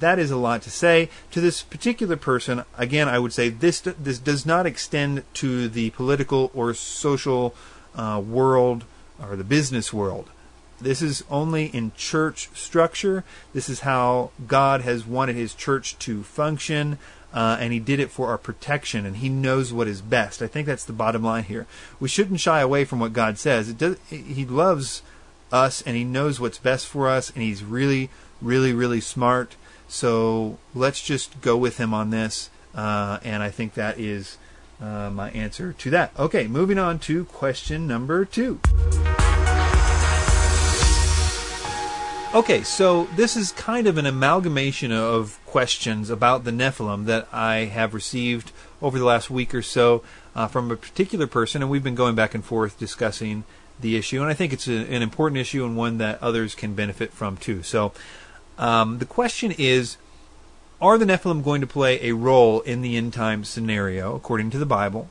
that 0.00 0.18
is 0.18 0.30
a 0.30 0.36
lot 0.36 0.62
to 0.62 0.70
say 0.70 1.10
to 1.30 1.40
this 1.40 1.62
particular 1.62 2.16
person. 2.16 2.64
Again, 2.76 3.08
I 3.08 3.18
would 3.18 3.32
say 3.32 3.48
this 3.48 3.80
this 3.80 4.18
does 4.18 4.46
not 4.46 4.66
extend 4.66 5.24
to 5.34 5.68
the 5.68 5.90
political 5.90 6.50
or 6.54 6.74
social 6.74 7.54
uh, 7.94 8.22
world 8.24 8.84
or 9.22 9.36
the 9.36 9.44
business 9.44 9.92
world. 9.92 10.28
This 10.80 11.02
is 11.02 11.24
only 11.30 11.66
in 11.66 11.92
church 11.96 12.50
structure. 12.54 13.24
This 13.52 13.68
is 13.68 13.80
how 13.80 14.30
God 14.46 14.80
has 14.82 15.06
wanted 15.06 15.36
His 15.36 15.54
church 15.54 15.98
to 16.00 16.22
function, 16.24 16.98
uh, 17.32 17.56
and 17.60 17.72
He 17.72 17.78
did 17.78 18.00
it 18.00 18.10
for 18.10 18.28
our 18.28 18.38
protection, 18.38 19.06
and 19.06 19.16
He 19.16 19.28
knows 19.28 19.72
what 19.72 19.88
is 19.88 20.02
best. 20.02 20.42
I 20.42 20.46
think 20.46 20.66
that's 20.66 20.84
the 20.84 20.92
bottom 20.92 21.22
line 21.22 21.44
here. 21.44 21.66
We 22.00 22.08
shouldn't 22.08 22.40
shy 22.40 22.60
away 22.60 22.84
from 22.84 22.98
what 22.98 23.12
God 23.12 23.38
says. 23.38 23.72
Does, 23.72 23.96
he 24.08 24.44
loves 24.44 25.02
us, 25.52 25.80
and 25.82 25.96
He 25.96 26.04
knows 26.04 26.40
what's 26.40 26.58
best 26.58 26.86
for 26.86 27.08
us, 27.08 27.30
and 27.30 27.42
He's 27.42 27.62
really, 27.62 28.10
really, 28.42 28.72
really 28.72 29.00
smart. 29.00 29.56
So 29.88 30.58
let's 30.74 31.00
just 31.00 31.40
go 31.40 31.56
with 31.56 31.78
Him 31.78 31.94
on 31.94 32.10
this, 32.10 32.50
uh, 32.74 33.20
and 33.22 33.42
I 33.42 33.50
think 33.50 33.74
that 33.74 33.98
is 33.98 34.38
uh, 34.84 35.10
my 35.10 35.30
answer 35.30 35.72
to 35.72 35.90
that. 35.90 36.12
Okay, 36.18 36.46
moving 36.46 36.78
on 36.78 36.98
to 37.00 37.24
question 37.26 37.86
number 37.86 38.24
two. 38.24 38.60
Okay, 42.34 42.62
so 42.64 43.04
this 43.16 43.36
is 43.36 43.52
kind 43.52 43.86
of 43.86 43.96
an 43.96 44.06
amalgamation 44.06 44.90
of 44.90 45.38
questions 45.46 46.10
about 46.10 46.44
the 46.44 46.50
Nephilim 46.50 47.06
that 47.06 47.28
I 47.32 47.66
have 47.66 47.94
received 47.94 48.50
over 48.82 48.98
the 48.98 49.04
last 49.04 49.30
week 49.30 49.54
or 49.54 49.62
so 49.62 50.02
uh, 50.34 50.48
from 50.48 50.70
a 50.70 50.76
particular 50.76 51.28
person, 51.28 51.62
and 51.62 51.70
we've 51.70 51.84
been 51.84 51.94
going 51.94 52.16
back 52.16 52.34
and 52.34 52.44
forth 52.44 52.78
discussing 52.78 53.44
the 53.80 53.96
issue, 53.96 54.20
and 54.20 54.28
I 54.28 54.34
think 54.34 54.52
it's 54.52 54.68
a, 54.68 54.72
an 54.72 55.00
important 55.02 55.40
issue 55.40 55.64
and 55.64 55.76
one 55.76 55.98
that 55.98 56.22
others 56.22 56.54
can 56.54 56.74
benefit 56.74 57.12
from 57.12 57.36
too. 57.36 57.62
So, 57.62 57.92
um, 58.58 58.98
the 58.98 59.06
question 59.06 59.52
is 59.56 59.96
are 60.80 60.98
the 60.98 61.04
Nephilim 61.04 61.42
going 61.42 61.60
to 61.60 61.66
play 61.66 62.00
a 62.02 62.12
role 62.12 62.60
in 62.60 62.82
the 62.82 62.96
end 62.96 63.12
time 63.12 63.44
scenario, 63.44 64.14
according 64.14 64.50
to 64.50 64.58
the 64.58 64.66
Bible? 64.66 65.08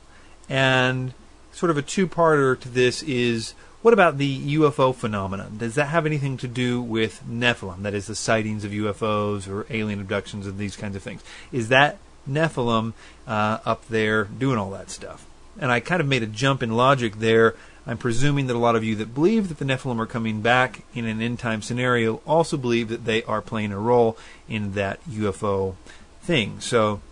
And 0.48 1.14
sort 1.52 1.70
of 1.70 1.76
a 1.76 1.82
two 1.82 2.06
parter 2.06 2.58
to 2.60 2.68
this 2.68 3.02
is 3.02 3.54
what 3.84 3.92
about 3.92 4.16
the 4.16 4.56
UFO 4.56 4.94
phenomenon? 4.94 5.58
Does 5.58 5.74
that 5.74 5.88
have 5.88 6.06
anything 6.06 6.38
to 6.38 6.48
do 6.48 6.80
with 6.80 7.22
Nephilim? 7.28 7.82
That 7.82 7.92
is, 7.92 8.06
the 8.06 8.14
sightings 8.14 8.64
of 8.64 8.70
UFOs 8.70 9.46
or 9.46 9.66
alien 9.68 10.00
abductions 10.00 10.46
and 10.46 10.56
these 10.56 10.74
kinds 10.74 10.96
of 10.96 11.02
things. 11.02 11.22
Is 11.52 11.68
that 11.68 11.98
Nephilim 12.26 12.94
uh, 13.26 13.58
up 13.66 13.86
there 13.88 14.24
doing 14.24 14.56
all 14.56 14.70
that 14.70 14.88
stuff? 14.88 15.26
And 15.60 15.70
I 15.70 15.80
kind 15.80 16.00
of 16.00 16.06
made 16.06 16.22
a 16.22 16.26
jump 16.26 16.62
in 16.62 16.74
logic 16.74 17.16
there 17.16 17.56
I'm 17.86 17.98
presuming 17.98 18.46
that 18.46 18.56
a 18.56 18.58
lot 18.58 18.76
of 18.76 18.84
you 18.84 18.96
that 18.96 19.14
believe 19.14 19.48
that 19.48 19.58
the 19.58 19.64
Nephilim 19.64 19.98
are 19.98 20.06
coming 20.06 20.40
back 20.40 20.82
in 20.94 21.04
an 21.04 21.20
end 21.20 21.38
time 21.38 21.60
scenario 21.60 22.16
also 22.26 22.56
believe 22.56 22.88
that 22.88 23.04
they 23.04 23.22
are 23.24 23.42
playing 23.42 23.72
a 23.72 23.78
role 23.78 24.16
in 24.48 24.72
that 24.72 25.04
UFO 25.04 25.74
thing. 26.22 26.60
So 26.60 27.02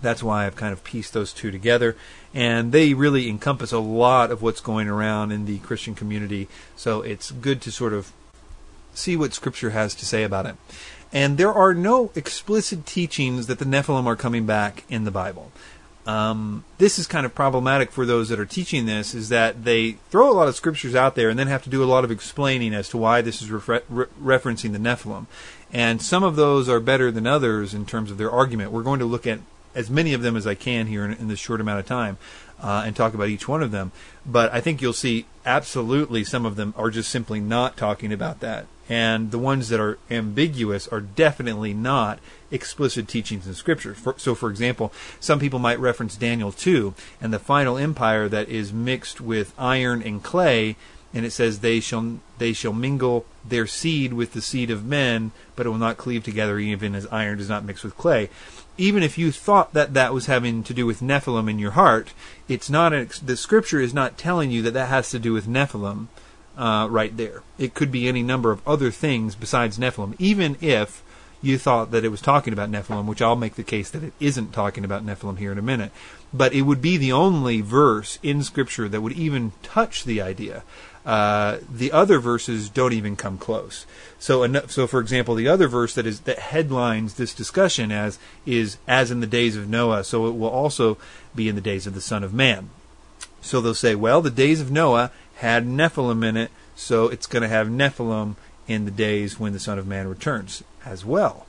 that's 0.00 0.22
why 0.22 0.46
I've 0.46 0.54
kind 0.54 0.72
of 0.72 0.84
pieced 0.84 1.12
those 1.12 1.32
two 1.32 1.50
together. 1.50 1.96
And 2.32 2.70
they 2.70 2.94
really 2.94 3.28
encompass 3.28 3.72
a 3.72 3.80
lot 3.80 4.30
of 4.30 4.40
what's 4.40 4.60
going 4.60 4.88
around 4.88 5.32
in 5.32 5.46
the 5.46 5.58
Christian 5.58 5.94
community. 5.94 6.48
So 6.76 7.02
it's 7.02 7.32
good 7.32 7.60
to 7.62 7.72
sort 7.72 7.92
of 7.92 8.12
see 8.94 9.16
what 9.16 9.34
Scripture 9.34 9.70
has 9.70 9.94
to 9.96 10.06
say 10.06 10.22
about 10.22 10.46
it. 10.46 10.56
And 11.12 11.38
there 11.38 11.52
are 11.52 11.74
no 11.74 12.12
explicit 12.14 12.86
teachings 12.86 13.46
that 13.46 13.58
the 13.58 13.64
Nephilim 13.64 14.06
are 14.06 14.16
coming 14.16 14.46
back 14.46 14.84
in 14.88 15.04
the 15.04 15.10
Bible. 15.10 15.50
Um, 16.08 16.64
this 16.78 16.98
is 16.98 17.06
kind 17.06 17.26
of 17.26 17.34
problematic 17.34 17.90
for 17.90 18.06
those 18.06 18.30
that 18.30 18.40
are 18.40 18.46
teaching 18.46 18.86
this, 18.86 19.14
is 19.14 19.28
that 19.28 19.64
they 19.64 19.92
throw 20.08 20.30
a 20.30 20.32
lot 20.32 20.48
of 20.48 20.56
scriptures 20.56 20.94
out 20.94 21.14
there 21.16 21.28
and 21.28 21.38
then 21.38 21.48
have 21.48 21.62
to 21.64 21.70
do 21.70 21.84
a 21.84 21.86
lot 21.86 22.02
of 22.02 22.10
explaining 22.10 22.72
as 22.72 22.88
to 22.88 22.96
why 22.96 23.20
this 23.20 23.42
is 23.42 23.50
refer- 23.50 23.82
re- 23.90 24.06
referencing 24.18 24.72
the 24.72 24.78
Nephilim. 24.78 25.26
And 25.70 26.00
some 26.00 26.24
of 26.24 26.34
those 26.34 26.66
are 26.66 26.80
better 26.80 27.10
than 27.10 27.26
others 27.26 27.74
in 27.74 27.84
terms 27.84 28.10
of 28.10 28.16
their 28.16 28.30
argument. 28.30 28.72
We're 28.72 28.84
going 28.84 29.00
to 29.00 29.04
look 29.04 29.26
at 29.26 29.40
as 29.74 29.90
many 29.90 30.14
of 30.14 30.22
them 30.22 30.34
as 30.34 30.46
I 30.46 30.54
can 30.54 30.86
here 30.86 31.04
in, 31.04 31.12
in 31.12 31.28
this 31.28 31.38
short 31.38 31.60
amount 31.60 31.80
of 31.80 31.86
time 31.86 32.16
uh, 32.58 32.84
and 32.86 32.96
talk 32.96 33.12
about 33.12 33.28
each 33.28 33.46
one 33.46 33.62
of 33.62 33.70
them. 33.70 33.92
But 34.24 34.50
I 34.50 34.62
think 34.62 34.80
you'll 34.80 34.94
see 34.94 35.26
absolutely 35.44 36.24
some 36.24 36.46
of 36.46 36.56
them 36.56 36.72
are 36.74 36.90
just 36.90 37.10
simply 37.10 37.38
not 37.38 37.76
talking 37.76 38.14
about 38.14 38.40
that. 38.40 38.64
And 38.88 39.30
the 39.30 39.38
ones 39.38 39.68
that 39.68 39.78
are 39.78 39.98
ambiguous 40.10 40.88
are 40.88 41.02
definitely 41.02 41.74
not 41.74 42.18
explicit 42.50 43.08
teachings 43.08 43.46
in 43.46 43.54
Scripture. 43.54 43.94
For, 43.94 44.14
so, 44.18 44.34
for 44.34 44.50
example, 44.50 44.92
some 45.20 45.38
people 45.38 45.58
might 45.58 45.78
reference 45.78 46.16
Daniel 46.16 46.52
2 46.52 46.94
and 47.20 47.32
the 47.32 47.38
final 47.38 47.76
empire 47.76 48.28
that 48.28 48.48
is 48.48 48.72
mixed 48.72 49.20
with 49.20 49.54
iron 49.58 50.02
and 50.02 50.22
clay, 50.22 50.76
and 51.12 51.24
it 51.24 51.30
says, 51.30 51.60
they 51.60 51.80
shall, 51.80 52.20
they 52.38 52.52
shall 52.52 52.72
mingle 52.72 53.26
their 53.44 53.66
seed 53.66 54.12
with 54.12 54.32
the 54.32 54.42
seed 54.42 54.70
of 54.70 54.84
men, 54.84 55.32
but 55.56 55.66
it 55.66 55.70
will 55.70 55.78
not 55.78 55.96
cleave 55.96 56.24
together 56.24 56.58
even 56.58 56.94
as 56.94 57.06
iron 57.06 57.38
does 57.38 57.48
not 57.48 57.64
mix 57.64 57.82
with 57.82 57.96
clay 57.96 58.28
even 58.78 59.02
if 59.02 59.18
you 59.18 59.32
thought 59.32 59.74
that 59.74 59.92
that 59.94 60.14
was 60.14 60.26
having 60.26 60.62
to 60.62 60.72
do 60.72 60.86
with 60.86 61.00
Nephilim 61.00 61.50
in 61.50 61.58
your 61.58 61.72
heart, 61.72 62.14
it's 62.46 62.70
not 62.70 62.92
a, 62.92 63.08
the 63.22 63.36
scripture 63.36 63.80
is 63.80 63.92
not 63.92 64.16
telling 64.16 64.52
you 64.52 64.62
that 64.62 64.70
that 64.70 64.88
has 64.88 65.10
to 65.10 65.18
do 65.18 65.32
with 65.32 65.48
Nephilim 65.48 66.06
uh, 66.56 66.86
right 66.88 67.14
there. 67.16 67.42
It 67.58 67.74
could 67.74 67.90
be 67.90 68.08
any 68.08 68.22
number 68.22 68.52
of 68.52 68.66
other 68.66 68.92
things 68.92 69.34
besides 69.34 69.78
Nephilim, 69.78 70.14
even 70.18 70.56
if 70.60 71.02
you 71.40 71.58
thought 71.58 71.90
that 71.92 72.04
it 72.04 72.08
was 72.08 72.20
talking 72.20 72.52
about 72.52 72.70
Nephilim, 72.70 73.06
which 73.06 73.22
I'll 73.22 73.36
make 73.36 73.54
the 73.54 73.62
case 73.62 73.90
that 73.90 74.02
it 74.02 74.12
isn't 74.18 74.52
talking 74.52 74.84
about 74.84 75.06
Nephilim 75.06 75.38
here 75.38 75.52
in 75.52 75.58
a 75.58 75.62
minute. 75.62 75.92
But 76.32 76.52
it 76.52 76.62
would 76.62 76.82
be 76.82 76.96
the 76.96 77.12
only 77.12 77.60
verse 77.60 78.18
in 78.22 78.42
Scripture 78.42 78.88
that 78.88 79.00
would 79.00 79.12
even 79.12 79.52
touch 79.62 80.04
the 80.04 80.20
idea. 80.20 80.64
uh, 81.08 81.58
the 81.72 81.90
other 81.90 82.18
verses 82.18 82.68
don't 82.68 82.92
even 82.92 83.16
come 83.16 83.38
close. 83.38 83.86
So, 84.18 84.46
so 84.66 84.86
for 84.86 85.00
example, 85.00 85.34
the 85.34 85.48
other 85.48 85.66
verse 85.66 85.94
that 85.94 86.04
is 86.04 86.20
that 86.20 86.38
headlines 86.38 87.14
this 87.14 87.32
discussion 87.32 87.90
as 87.90 88.18
is 88.44 88.76
as 88.86 89.10
in 89.10 89.20
the 89.20 89.26
days 89.26 89.56
of 89.56 89.70
Noah. 89.70 90.04
So 90.04 90.26
it 90.26 90.32
will 90.32 90.50
also 90.50 90.98
be 91.34 91.48
in 91.48 91.54
the 91.54 91.62
days 91.62 91.86
of 91.86 91.94
the 91.94 92.02
Son 92.02 92.22
of 92.22 92.34
Man. 92.34 92.68
So 93.40 93.62
they'll 93.62 93.72
say, 93.72 93.94
well, 93.94 94.20
the 94.20 94.30
days 94.30 94.60
of 94.60 94.70
Noah 94.70 95.10
had 95.36 95.64
Nephilim 95.64 96.22
in 96.28 96.36
it, 96.36 96.50
so 96.76 97.08
it's 97.08 97.26
going 97.26 97.42
to 97.42 97.48
have 97.48 97.68
Nephilim 97.68 98.36
in 98.66 98.84
the 98.84 98.90
days 98.90 99.40
when 99.40 99.54
the 99.54 99.60
Son 99.60 99.78
of 99.78 99.86
Man 99.86 100.08
returns 100.08 100.62
as 100.88 101.04
well. 101.04 101.46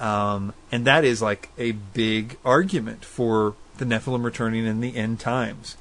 Um, 0.00 0.54
and 0.72 0.84
that 0.86 1.04
is 1.04 1.22
like 1.22 1.50
a 1.56 1.72
big 1.72 2.36
argument 2.44 3.04
for 3.04 3.54
the 3.78 3.84
Nephilim 3.84 4.24
returning 4.24 4.66
in 4.66 4.80
the 4.80 4.96
end 4.96 5.20
times. 5.20 5.76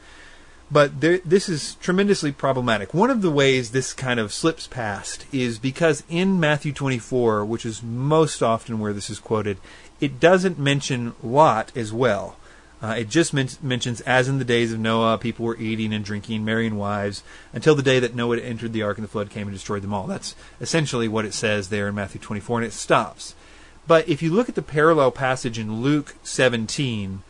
But 0.71 1.01
there, 1.01 1.19
this 1.19 1.49
is 1.49 1.75
tremendously 1.75 2.31
problematic. 2.31 2.93
One 2.93 3.09
of 3.09 3.21
the 3.21 3.29
ways 3.29 3.71
this 3.71 3.93
kind 3.93 4.19
of 4.19 4.33
slips 4.33 4.65
past 4.65 5.25
is 5.31 5.59
because 5.59 6.03
in 6.09 6.39
Matthew 6.39 6.73
24, 6.73 7.45
which 7.45 7.65
is 7.65 7.83
most 7.83 8.41
often 8.41 8.79
where 8.79 8.93
this 8.93 9.09
is 9.09 9.19
quoted, 9.19 9.57
it 9.99 10.19
doesn't 10.19 10.57
mention 10.57 11.13
Lot 11.21 11.71
as 11.75 11.93
well. 11.93 12.37
Uh, 12.83 12.95
it 12.97 13.09
just 13.09 13.33
men- 13.33 13.47
mentions, 13.61 14.01
as 14.01 14.27
in 14.27 14.39
the 14.39 14.45
days 14.45 14.73
of 14.73 14.79
Noah, 14.79 15.17
people 15.17 15.45
were 15.45 15.55
eating 15.55 15.93
and 15.93 16.03
drinking, 16.03 16.43
marrying 16.43 16.75
wives, 16.75 17.23
until 17.53 17.75
the 17.75 17.81
day 17.81 17.97
that 17.99 18.13
Noah 18.13 18.39
entered 18.39 18.73
the 18.73 18.81
ark 18.81 18.97
and 18.97 19.05
the 19.05 19.09
flood 19.09 19.29
came 19.29 19.47
and 19.47 19.55
destroyed 19.55 19.83
them 19.83 19.93
all. 19.93 20.05
That's 20.05 20.35
essentially 20.59 21.07
what 21.07 21.23
it 21.23 21.33
says 21.33 21.69
there 21.69 21.87
in 21.87 21.95
Matthew 21.95 22.19
24, 22.19 22.59
and 22.59 22.67
it 22.67 22.73
stops. 22.73 23.35
But 23.87 24.09
if 24.09 24.21
you 24.21 24.33
look 24.33 24.49
at 24.49 24.55
the 24.55 24.61
parallel 24.61 25.11
passage 25.11 25.57
in 25.57 25.81
Luke 25.81 26.15
17, 26.23 27.23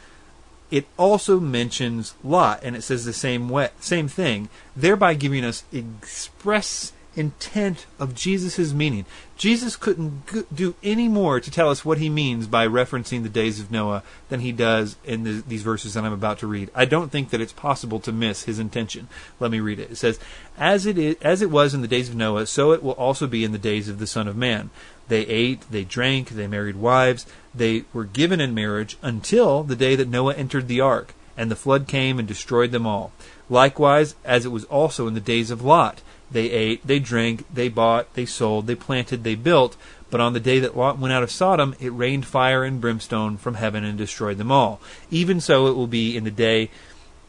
it 0.71 0.87
also 0.97 1.39
mentions 1.39 2.15
Lot, 2.23 2.61
and 2.63 2.75
it 2.75 2.81
says 2.81 3.05
the 3.05 3.13
same 3.13 3.47
way, 3.47 3.69
same 3.79 4.07
thing, 4.07 4.49
thereby 4.75 5.13
giving 5.13 5.45
us 5.45 5.65
express 5.71 6.93
intent 7.15 7.85
of 7.99 8.15
Jesus' 8.15 8.73
meaning. 8.73 9.05
Jesus 9.37 9.75
couldn't 9.75 10.55
do 10.55 10.75
any 10.81 11.07
more 11.07 11.39
to 11.39 11.51
tell 11.51 11.69
us 11.69 11.85
what 11.85 11.97
he 11.97 12.09
means 12.09 12.47
by 12.47 12.67
referencing 12.67 13.23
the 13.23 13.29
days 13.29 13.59
of 13.59 13.71
Noah 13.71 14.03
than 14.29 14.39
he 14.39 14.51
does 14.51 14.95
in 15.03 15.23
the, 15.23 15.43
these 15.47 15.63
verses 15.63 15.93
that 15.93 16.03
I'm 16.03 16.13
about 16.13 16.39
to 16.39 16.47
read. 16.47 16.71
I 16.73 16.85
don't 16.85 17.11
think 17.11 17.29
that 17.29 17.41
it's 17.41 17.53
possible 17.53 17.99
to 18.01 18.11
miss 18.11 18.43
his 18.43 18.59
intention. 18.59 19.07
Let 19.39 19.51
me 19.51 19.59
read 19.59 19.79
it. 19.79 19.91
It 19.91 19.97
says, 19.97 20.19
"As 20.57 20.85
it 20.85 20.97
is, 20.97 21.15
as 21.21 21.41
it 21.41 21.51
was 21.51 21.73
in 21.73 21.81
the 21.81 21.87
days 21.87 22.09
of 22.09 22.15
Noah, 22.15 22.45
so 22.45 22.71
it 22.71 22.81
will 22.81 22.91
also 22.91 23.27
be 23.27 23.43
in 23.43 23.51
the 23.51 23.57
days 23.57 23.89
of 23.89 23.99
the 23.99 24.07
Son 24.07 24.27
of 24.27 24.35
Man. 24.35 24.69
They 25.07 25.21
ate, 25.27 25.69
they 25.69 25.83
drank, 25.83 26.29
they 26.29 26.47
married 26.47 26.77
wives, 26.77 27.25
they 27.53 27.83
were 27.93 28.05
given 28.05 28.39
in 28.39 28.53
marriage 28.53 28.97
until 29.01 29.63
the 29.63 29.75
day 29.75 29.95
that 29.95 30.07
Noah 30.09 30.35
entered 30.35 30.67
the 30.67 30.81
ark." 30.81 31.13
And 31.35 31.49
the 31.49 31.55
flood 31.55 31.87
came 31.87 32.19
and 32.19 32.27
destroyed 32.27 32.71
them 32.71 32.85
all. 32.85 33.11
Likewise, 33.49 34.15
as 34.23 34.45
it 34.45 34.49
was 34.49 34.65
also 34.65 35.07
in 35.07 35.13
the 35.13 35.19
days 35.19 35.51
of 35.51 35.63
Lot. 35.63 36.01
They 36.31 36.49
ate, 36.49 36.85
they 36.85 36.99
drank, 36.99 37.45
they 37.53 37.69
bought, 37.69 38.13
they 38.15 38.25
sold, 38.25 38.65
they 38.65 38.75
planted, 38.75 39.23
they 39.23 39.35
built. 39.35 39.77
But 40.09 40.21
on 40.21 40.33
the 40.33 40.39
day 40.39 40.59
that 40.59 40.77
Lot 40.77 40.97
went 40.97 41.13
out 41.13 41.23
of 41.23 41.31
Sodom, 41.31 41.75
it 41.79 41.89
rained 41.89 42.25
fire 42.25 42.63
and 42.63 42.81
brimstone 42.81 43.37
from 43.37 43.55
heaven 43.55 43.83
and 43.83 43.97
destroyed 43.97 44.37
them 44.37 44.51
all. 44.51 44.79
Even 45.11 45.39
so, 45.39 45.67
it 45.67 45.75
will 45.75 45.87
be 45.87 46.17
in 46.17 46.23
the 46.23 46.31
day, 46.31 46.71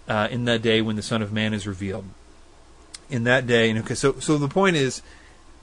uh, 0.09 0.29
in 0.31 0.45
that 0.47 0.63
day 0.63 0.81
when 0.81 0.97
the 0.97 1.03
Son 1.03 1.23
of 1.23 1.33
Man 1.33 1.53
is 1.53 1.67
revealed. 1.67 2.05
In 3.11 3.25
that 3.25 3.47
day, 3.47 3.69
and 3.69 3.79
okay, 3.81 3.95
so 3.95 4.19
so 4.19 4.39
the 4.39 4.49
point 4.49 4.77
is 4.77 5.03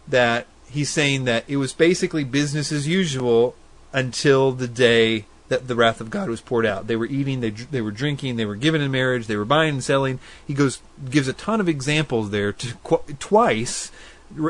that 0.07 0.45
he's 0.69 0.89
saying 0.89 1.25
that 1.25 1.43
it 1.47 1.57
was 1.57 1.73
basically 1.73 2.23
business 2.23 2.71
as 2.71 2.87
usual 2.87 3.55
until 3.93 4.51
the 4.51 4.67
day 4.67 5.25
that 5.51 5.67
the 5.67 5.75
wrath 5.75 5.99
of 5.99 6.09
God 6.09 6.29
was 6.29 6.39
poured 6.39 6.65
out. 6.65 6.87
They 6.87 6.95
were 6.95 7.05
eating, 7.05 7.41
they 7.41 7.49
they 7.49 7.81
were 7.81 7.91
drinking, 7.91 8.37
they 8.37 8.45
were 8.45 8.55
given 8.55 8.79
in 8.79 8.89
marriage, 8.89 9.27
they 9.27 9.35
were 9.35 9.43
buying 9.43 9.73
and 9.73 9.83
selling. 9.83 10.19
He 10.47 10.53
goes 10.53 10.81
gives 11.09 11.27
a 11.27 11.33
ton 11.33 11.59
of 11.59 11.67
examples 11.67 12.29
there 12.29 12.53
to, 12.53 12.73
twice 13.19 13.91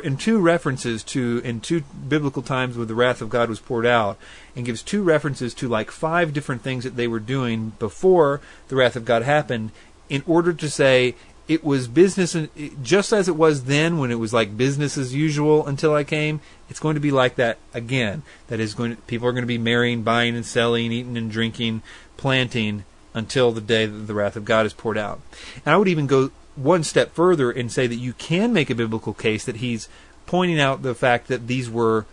in 0.04 0.16
two 0.16 0.38
references 0.38 1.04
to 1.06 1.42
in 1.44 1.60
two 1.60 1.82
biblical 2.08 2.44
times 2.44 2.78
where 2.78 2.86
the 2.86 2.94
wrath 2.94 3.20
of 3.20 3.32
God 3.32 3.50
was 3.50 3.60
poured 3.60 3.88
out 3.88 4.16
and 4.56 4.64
gives 4.64 4.84
two 4.84 5.02
references 5.02 5.56
to 5.56 5.68
like 5.68 5.90
five 5.90 6.34
different 6.34 6.62
things 6.62 6.84
that 6.84 6.96
they 6.96 7.08
were 7.08 7.20
doing 7.20 7.74
before 7.80 8.40
the 8.68 8.76
wrath 8.76 8.96
of 8.96 9.04
God 9.04 9.24
happened 9.24 9.72
in 10.08 10.22
order 10.28 10.54
to 10.54 10.70
say 10.70 11.16
it 11.48 11.64
was 11.64 11.88
business 11.88 12.36
just 12.82 13.12
as 13.12 13.28
it 13.28 13.36
was 13.36 13.66
then 13.66 13.98
when 13.98 14.12
it 14.12 14.20
was 14.20 14.34
like 14.34 14.56
business 14.56 14.98
as 14.98 15.14
usual 15.14 15.66
until 15.68 15.94
I 15.94 16.04
came 16.04 16.40
it's 16.72 16.80
going 16.80 16.96
to 16.96 17.02
be 17.02 17.12
like 17.12 17.36
that 17.36 17.58
again. 17.74 18.24
That 18.48 18.62
is 18.62 18.74
going 18.74 18.96
to, 18.96 19.02
people 19.02 19.28
are 19.28 19.34
going 19.34 19.44
to 19.44 19.48
be 19.48 19.58
marrying 19.58 20.04
buying 20.04 20.38
and 20.38 20.46
selling 20.46 20.90
eating 20.94 21.18
and 21.18 21.30
drinking 21.30 21.82
planting 22.16 22.86
until 23.14 23.52
the 23.52 23.60
day 23.60 23.86
that 23.86 24.08
the 24.08 24.14
wrath 24.14 24.38
of 24.38 24.46
God 24.46 24.66
is 24.66 24.72
poured 24.72 24.98
out. 24.98 25.20
And 25.66 25.74
I 25.74 25.78
would 25.78 25.90
even 25.90 26.08
go 26.08 26.32
one 26.56 26.86
step 26.86 27.14
further 27.14 27.52
and 27.52 27.70
say 27.70 27.88
that 27.88 27.96
you 27.96 28.14
can 28.14 28.54
make 28.54 28.70
a 28.70 28.76
biblical 28.76 29.14
case 29.14 29.44
that 29.44 29.58
he's 29.58 29.90
pointing 30.26 30.62
out 30.62 30.82
the 30.82 30.96
fact 30.96 31.28
that 31.28 31.48
these 31.48 31.70
were 31.70 32.06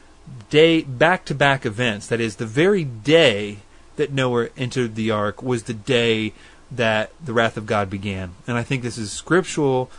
day 0.50 0.82
back 0.82 1.24
to 1.26 1.34
back 1.34 1.64
events. 1.64 2.08
That 2.08 2.20
is 2.20 2.36
the 2.36 2.46
very 2.46 2.82
day 2.82 3.58
that 3.94 4.12
Noah 4.12 4.48
entered 4.56 4.96
the 4.96 5.12
ark 5.12 5.40
was 5.40 5.64
the 5.64 5.74
day 5.74 6.32
that 6.70 7.12
the 7.24 7.32
wrath 7.32 7.56
of 7.56 7.66
God 7.66 7.88
began. 7.88 8.32
And 8.46 8.56
I 8.56 8.62
think 8.62 8.82
this 8.82 8.98
is 8.98 9.10
scriptural. 9.10 9.90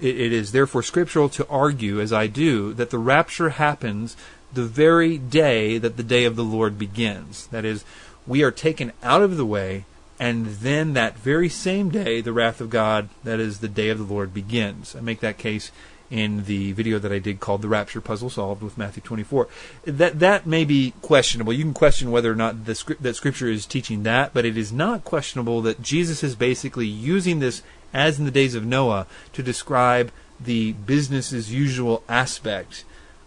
It, 0.00 0.18
it 0.18 0.32
is 0.32 0.52
therefore 0.52 0.82
scriptural 0.82 1.28
to 1.30 1.46
argue, 1.48 2.00
as 2.00 2.12
I 2.12 2.26
do, 2.26 2.72
that 2.74 2.90
the 2.90 2.98
rapture 2.98 3.50
happens 3.50 4.16
the 4.52 4.64
very 4.64 5.18
day 5.18 5.78
that 5.78 5.96
the 5.96 6.02
day 6.02 6.24
of 6.24 6.36
the 6.36 6.44
Lord 6.44 6.78
begins. 6.78 7.46
That 7.48 7.64
is, 7.64 7.84
we 8.26 8.42
are 8.42 8.50
taken 8.50 8.92
out 9.02 9.22
of 9.22 9.36
the 9.36 9.46
way, 9.46 9.86
and 10.20 10.46
then 10.46 10.92
that 10.92 11.16
very 11.16 11.48
same 11.48 11.88
day, 11.88 12.20
the 12.20 12.32
wrath 12.32 12.60
of 12.60 12.70
God, 12.70 13.08
that 13.24 13.40
is 13.40 13.58
the 13.58 13.68
day 13.68 13.88
of 13.88 13.98
the 13.98 14.04
Lord, 14.04 14.34
begins. 14.34 14.94
I 14.94 15.00
make 15.00 15.20
that 15.20 15.38
case 15.38 15.72
in 16.12 16.44
the 16.44 16.72
video 16.72 16.98
that 16.98 17.10
I 17.10 17.18
did 17.18 17.40
called 17.40 17.62
"The 17.62 17.68
Rapture 17.68 18.02
Puzzle 18.02 18.28
Solved" 18.28 18.62
with 18.62 18.76
Matthew 18.76 19.02
24. 19.02 19.48
That 19.84 20.18
that 20.20 20.46
may 20.46 20.66
be 20.66 20.92
questionable. 21.00 21.54
You 21.54 21.64
can 21.64 21.72
question 21.72 22.10
whether 22.10 22.30
or 22.30 22.36
not 22.36 22.66
the 22.66 22.74
script, 22.74 23.02
that 23.02 23.16
Scripture 23.16 23.48
is 23.48 23.64
teaching 23.64 24.02
that, 24.02 24.34
but 24.34 24.44
it 24.44 24.58
is 24.58 24.72
not 24.72 25.04
questionable 25.04 25.62
that 25.62 25.80
Jesus 25.80 26.22
is 26.22 26.36
basically 26.36 26.86
using 26.86 27.38
this 27.38 27.62
as 27.94 28.18
in 28.18 28.26
the 28.26 28.30
days 28.30 28.54
of 28.54 28.66
Noah 28.66 29.06
to 29.32 29.42
describe 29.42 30.12
the 30.38 30.72
business 30.72 31.32
as 31.32 31.52
usual 31.52 32.02
aspect 32.08 32.84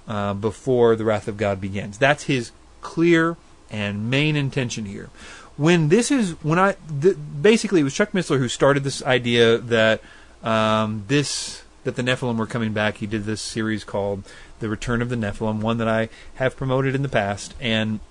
uh, 0.08 0.36
before 0.36 0.96
the 0.96 1.06
wrath 1.06 1.28
of 1.28 1.38
God 1.38 1.60
begins. 1.60 1.98
That's 1.98 2.26
his 2.26 2.52
clear 2.82 3.36
and 3.72 4.12
main 4.12 4.36
intention 4.36 4.86
here. 4.86 5.10
When 5.58 5.90
this 5.90 6.12
is 6.12 6.34
when 6.44 6.60
I 6.60 6.74
basically 7.42 7.82
it 7.82 7.84
was 7.84 7.96
Chuck 7.96 8.12
Missler 8.12 8.38
who 8.38 8.48
started 8.48 8.84
this 8.84 9.02
idea 9.04 9.58
that 9.58 10.02
um, 10.44 11.06
this 11.08 11.64
that 11.86 11.96
the 11.96 12.02
Nephilim 12.02 12.38
were 12.38 12.46
coming 12.46 12.74
back. 12.74 12.98
He 12.98 13.08
did 13.08 13.24
this 13.24 13.42
series 13.42 13.84
called 13.84 14.24
The 14.60 14.68
Return 14.68 15.02
of 15.02 15.10
the 15.10 15.16
Nephilim, 15.16 15.62
one 15.62 15.78
that 15.78 15.88
I 15.88 16.10
have 16.36 16.58
promoted 16.58 16.94
in 16.94 17.02
the 17.02 17.10
past. 17.10 17.54
And 17.62 18.02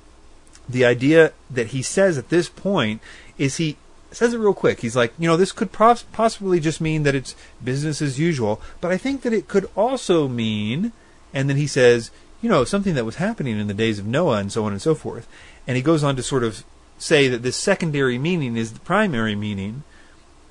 the 0.68 0.84
idea 0.84 1.32
that 1.50 1.68
he 1.68 1.82
says 1.82 2.16
at 2.16 2.30
this 2.30 2.48
point 2.48 3.02
is 3.36 3.58
he 3.58 3.76
says 4.10 4.32
it 4.32 4.38
real 4.38 4.54
quick. 4.54 4.80
He's 4.80 4.96
like, 4.96 5.12
you 5.18 5.28
know, 5.28 5.36
this 5.36 5.52
could 5.52 5.72
pos- 5.72 6.04
possibly 6.12 6.60
just 6.60 6.80
mean 6.80 7.02
that 7.02 7.14
it's 7.14 7.34
business 7.62 8.00
as 8.00 8.18
usual, 8.18 8.62
but 8.80 8.90
I 8.90 8.96
think 8.96 9.22
that 9.22 9.32
it 9.32 9.48
could 9.48 9.68
also 9.76 10.28
mean, 10.28 10.92
and 11.34 11.50
then 11.50 11.56
he 11.56 11.66
says, 11.66 12.10
you 12.40 12.48
know, 12.48 12.64
something 12.64 12.94
that 12.94 13.04
was 13.04 13.16
happening 13.16 13.58
in 13.58 13.66
the 13.66 13.74
days 13.74 13.98
of 13.98 14.06
Noah 14.06 14.38
and 14.38 14.52
so 14.52 14.64
on 14.64 14.72
and 14.72 14.80
so 14.80 14.94
forth. 14.94 15.26
And 15.66 15.76
he 15.76 15.82
goes 15.82 16.04
on 16.04 16.14
to 16.16 16.22
sort 16.22 16.44
of 16.44 16.64
say 16.96 17.26
that 17.28 17.42
this 17.42 17.56
secondary 17.56 18.18
meaning 18.18 18.56
is 18.56 18.72
the 18.72 18.80
primary 18.80 19.34
meaning 19.34 19.82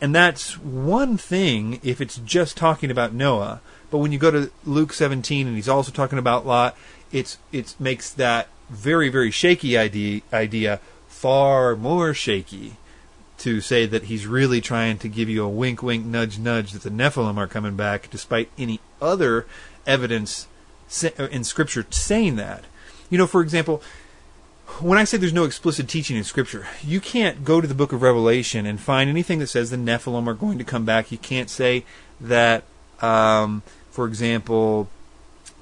and 0.01 0.13
that's 0.13 0.57
one 0.57 1.17
thing 1.17 1.79
if 1.83 2.01
it's 2.01 2.17
just 2.17 2.57
talking 2.57 2.91
about 2.91 3.13
Noah. 3.13 3.61
But 3.89 3.99
when 3.99 4.11
you 4.11 4.19
go 4.19 4.31
to 4.31 4.51
Luke 4.65 4.93
17 4.93 5.47
and 5.47 5.55
he's 5.55 5.69
also 5.69 5.91
talking 5.91 6.19
about 6.19 6.45
Lot, 6.45 6.75
it's 7.11 7.37
it 7.51 7.75
makes 7.79 8.11
that 8.11 8.47
very 8.69 9.09
very 9.09 9.29
shaky 9.29 9.77
idea 9.77 10.21
idea 10.31 10.79
far 11.07 11.75
more 11.75 12.13
shaky 12.13 12.77
to 13.37 13.61
say 13.61 13.85
that 13.85 14.03
he's 14.03 14.25
really 14.25 14.61
trying 14.61 14.97
to 14.97 15.07
give 15.07 15.29
you 15.29 15.43
a 15.43 15.49
wink 15.49 15.83
wink 15.83 16.05
nudge 16.05 16.39
nudge 16.39 16.71
that 16.71 16.81
the 16.81 16.89
Nephilim 16.89 17.37
are 17.37 17.47
coming 17.47 17.75
back 17.75 18.09
despite 18.09 18.49
any 18.57 18.79
other 19.01 19.45
evidence 19.85 20.47
in 21.31 21.43
scripture 21.43 21.85
saying 21.89 22.35
that. 22.37 22.65
You 23.09 23.17
know, 23.17 23.27
for 23.27 23.41
example, 23.41 23.81
when 24.79 24.97
I 24.97 25.03
say 25.03 25.17
there's 25.17 25.33
no 25.33 25.43
explicit 25.43 25.87
teaching 25.87 26.17
in 26.17 26.23
Scripture, 26.23 26.67
you 26.83 26.99
can't 26.99 27.43
go 27.43 27.61
to 27.61 27.67
the 27.67 27.73
book 27.73 27.93
of 27.93 28.01
Revelation 28.01 28.65
and 28.65 28.79
find 28.79 29.09
anything 29.09 29.39
that 29.39 29.47
says 29.47 29.69
the 29.69 29.77
Nephilim 29.77 30.27
are 30.27 30.33
going 30.33 30.57
to 30.57 30.63
come 30.63 30.85
back. 30.85 31.11
You 31.11 31.17
can't 31.17 31.49
say 31.49 31.85
that, 32.19 32.63
um, 33.01 33.61
for 33.91 34.07
example, 34.07 34.89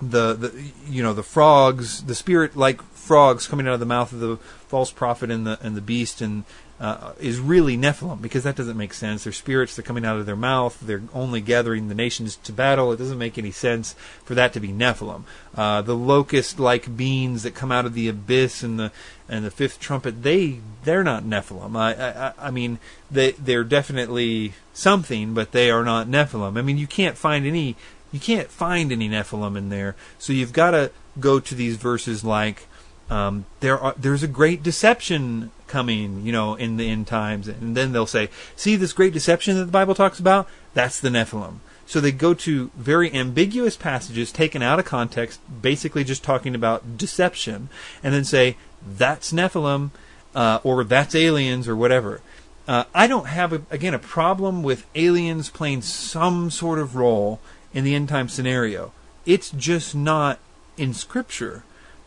the, 0.02 0.34
the 0.34 0.72
you 0.88 1.04
know 1.04 1.14
the 1.14 1.24
frogs, 1.24 2.04
the 2.04 2.16
spirit 2.16 2.58
like 2.58 2.82
frogs 2.82 3.48
coming 3.48 3.68
out 3.68 3.74
of 3.74 3.80
the 3.80 3.86
mouth 3.86 4.12
of 4.12 4.20
the 4.20 4.38
false 4.38 4.92
prophet 4.92 5.30
and 5.30 5.46
the 5.46 5.60
and 5.62 5.76
the 5.76 5.82
beast 5.82 6.22
and 6.22 6.44
uh, 6.82 7.14
is 7.20 7.40
really 7.40 7.78
Nephilim 7.78 8.24
because 8.24 8.44
that 8.44 8.56
doesn't 8.56 8.76
make 8.76 8.96
sense. 8.96 9.24
They're 9.24 9.32
spirits. 9.32 9.76
They're 9.76 9.84
coming 9.84 10.04
out 10.04 10.18
of 10.18 10.26
their 10.26 10.36
mouth. 10.36 10.80
They're 10.82 11.04
only 11.14 11.40
gathering 11.40 11.90
the 11.90 11.96
nations 11.96 12.38
to 12.38 12.52
battle. 12.52 12.92
It 12.92 12.98
doesn't 12.98 13.20
make 13.20 13.38
any 13.38 13.52
sense 13.52 13.94
for 14.26 14.34
that 14.34 14.52
to 14.54 14.60
be 14.60 14.70
Nephilim. 14.70 15.24
Uh, 15.54 15.84
the 15.84 15.96
locust-like 15.96 16.98
beings 16.98 17.44
that 17.44 17.54
come 17.54 17.72
out 17.72 17.86
of 17.86 17.94
the 17.94 18.08
abyss 18.08 18.64
and 18.64 18.80
the 18.80 18.92
and 19.30 19.46
the 19.46 19.52
fifth 19.52 19.80
trumpet. 19.80 20.24
They 20.24 20.60
they're 20.84 21.04
not 21.04 21.24
Nephilim. 21.24 21.78
I 21.78 21.94
I, 21.94 22.48
I 22.48 22.50
mean 22.50 22.80
they 23.12 23.34
they're 23.34 23.64
definitely 23.64 24.54
something, 24.74 25.36
but 25.36 25.52
they 25.52 25.70
are 25.70 25.84
not 25.84 26.08
Nephilim. 26.08 26.58
I 26.58 26.64
mean 26.64 26.80
you 26.80 26.88
can't 26.88 27.16
find 27.16 27.46
any 27.46 27.76
you 28.12 28.20
can't 28.20 28.50
find 28.50 28.92
any 28.92 29.08
Nephilim 29.08 29.56
in 29.56 29.70
there. 29.70 29.96
So 30.18 30.34
you've 30.34 30.52
got 30.52 30.72
to 30.72 30.90
go 31.20 31.40
to 31.40 31.54
these 31.54 31.76
verses 31.76 32.24
like 32.24 32.66
um, 33.12 33.46
there 33.60 33.78
are 33.80 33.94
there's 33.98 34.24
a 34.24 34.28
great 34.28 34.64
deception 34.64 35.52
coming, 35.72 36.26
you 36.26 36.32
know, 36.32 36.56
in 36.56 36.78
the 36.78 36.90
end 36.90 37.08
times, 37.08 37.48
and 37.48 37.76
then 37.76 37.94
they'll 37.94 38.06
say, 38.06 38.30
see 38.56 38.76
this 38.76 38.94
great 38.94 39.14
deception 39.14 39.58
that 39.58 39.66
the 39.66 39.72
Bible 39.72 39.96
talks 39.96 40.20
about? 40.20 40.48
That's 40.74 41.00
the 41.00 41.10
Nephilim. 41.10 41.60
So 41.86 42.00
they 42.00 42.12
go 42.12 42.34
to 42.34 42.72
very 42.76 43.14
ambiguous 43.14 43.76
passages 43.76 44.32
taken 44.32 44.62
out 44.62 44.80
of 44.80 44.86
context, 44.86 45.40
basically 45.62 46.04
just 46.04 46.24
talking 46.24 46.54
about 46.54 46.98
deception, 46.98 47.70
and 48.04 48.14
then 48.14 48.24
say 48.24 48.58
that's 48.86 49.34
Nephilim, 49.34 49.92
uh, 50.36 50.60
or 50.64 50.84
that's 50.84 51.16
aliens, 51.16 51.68
or 51.68 51.76
whatever. 51.76 52.22
Uh, 52.68 52.84
I 52.94 53.08
don't 53.08 53.28
have 53.28 53.52
a, 53.52 53.62
again 53.70 53.94
a 53.94 54.00
problem 54.00 54.64
with 54.64 54.86
aliens 54.96 55.50
playing 55.50 55.82
some 55.82 56.50
sort 56.52 56.80
of 56.80 56.96
role 56.96 57.40
in 57.74 57.84
the 57.84 57.96
end 57.96 58.10
time 58.10 58.30
scenario. 58.30 58.94
It's 59.26 59.50
just 59.50 59.96
not 59.96 60.40
in 60.78 60.94
Scripture 60.94 61.64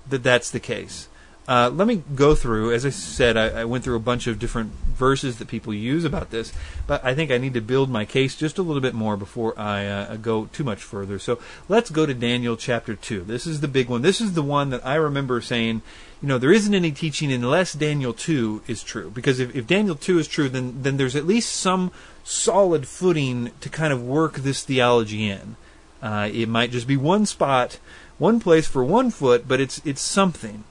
that 0.09 0.23
that's 0.23 0.51
the 0.51 0.61
case. 0.61 1.09
Uh, 1.47 1.71
let 1.73 1.87
me 1.87 2.03
go 2.15 2.35
through. 2.35 2.73
As 2.73 2.87
I 2.87 2.91
said, 2.91 3.37
I, 3.37 3.61
I, 3.61 3.65
went 3.67 3.85
through 3.85 3.97
a 3.97 4.01
bunch 4.01 4.27
of 4.27 4.39
different 4.39 4.73
verses 4.73 5.39
that 5.39 5.49
people 5.49 5.75
use 5.75 6.05
about 6.05 6.31
this, 6.31 6.55
but 6.87 7.05
I 7.05 7.15
think 7.15 7.31
I 7.31 7.37
need 7.37 7.53
to 7.53 7.61
build 7.61 7.91
my 7.91 8.07
case 8.07 8.35
just 8.35 8.57
a 8.57 8.63
little 8.63 8.81
bit 8.81 8.95
more 8.95 9.19
before 9.19 9.59
I 9.59 9.87
uh, 9.87 10.17
go 10.17 10.47
too 10.47 10.65
much 10.65 10.83
further. 10.83 11.19
So 11.19 11.39
let's 11.69 11.91
go 11.91 12.07
to 12.07 12.15
Daniel 12.15 12.57
chapter 12.57 12.95
2. 12.95 13.25
This 13.25 13.47
is 13.47 13.61
the 13.61 13.69
big 13.69 13.91
one. 13.91 14.01
This 14.01 14.23
is 14.23 14.33
the 14.33 14.43
one 14.43 14.71
that 14.71 14.87
I 14.87 14.95
remember 14.95 15.43
saying, 15.43 15.83
you 16.23 16.29
know, 16.29 16.39
there 16.39 16.53
isn't 16.53 16.75
any 16.75 16.93
teaching 16.93 17.31
unless 17.31 17.75
Daniel 17.75 18.15
2 18.15 18.63
is 18.67 18.83
true. 18.83 19.11
Because 19.11 19.39
if, 19.39 19.55
if 19.55 19.67
Daniel 19.67 19.97
2 19.97 20.19
is 20.19 20.29
true, 20.29 20.49
then, 20.49 20.83
then 20.83 20.97
there's 20.97 21.17
at 21.17 21.27
least 21.27 21.53
some 21.53 21.93
solid 22.23 22.89
footing 22.89 23.51
to 23.61 23.69
kind 23.69 23.93
of 23.93 24.03
work 24.03 24.37
this 24.37 24.63
theology 24.63 25.29
in. 25.29 25.57
Uh, 26.03 26.31
it 26.33 26.49
might 26.49 26.71
just 26.71 26.87
be 26.87 26.97
one 26.97 27.27
spot, 27.27 27.79
one 28.19 28.41
place 28.41 28.67
for 28.67 28.85
one 28.85 29.11
foot, 29.11 29.49
but 29.49 29.61
it's 29.61 29.81
it's 29.85 30.03
something. 30.03 30.65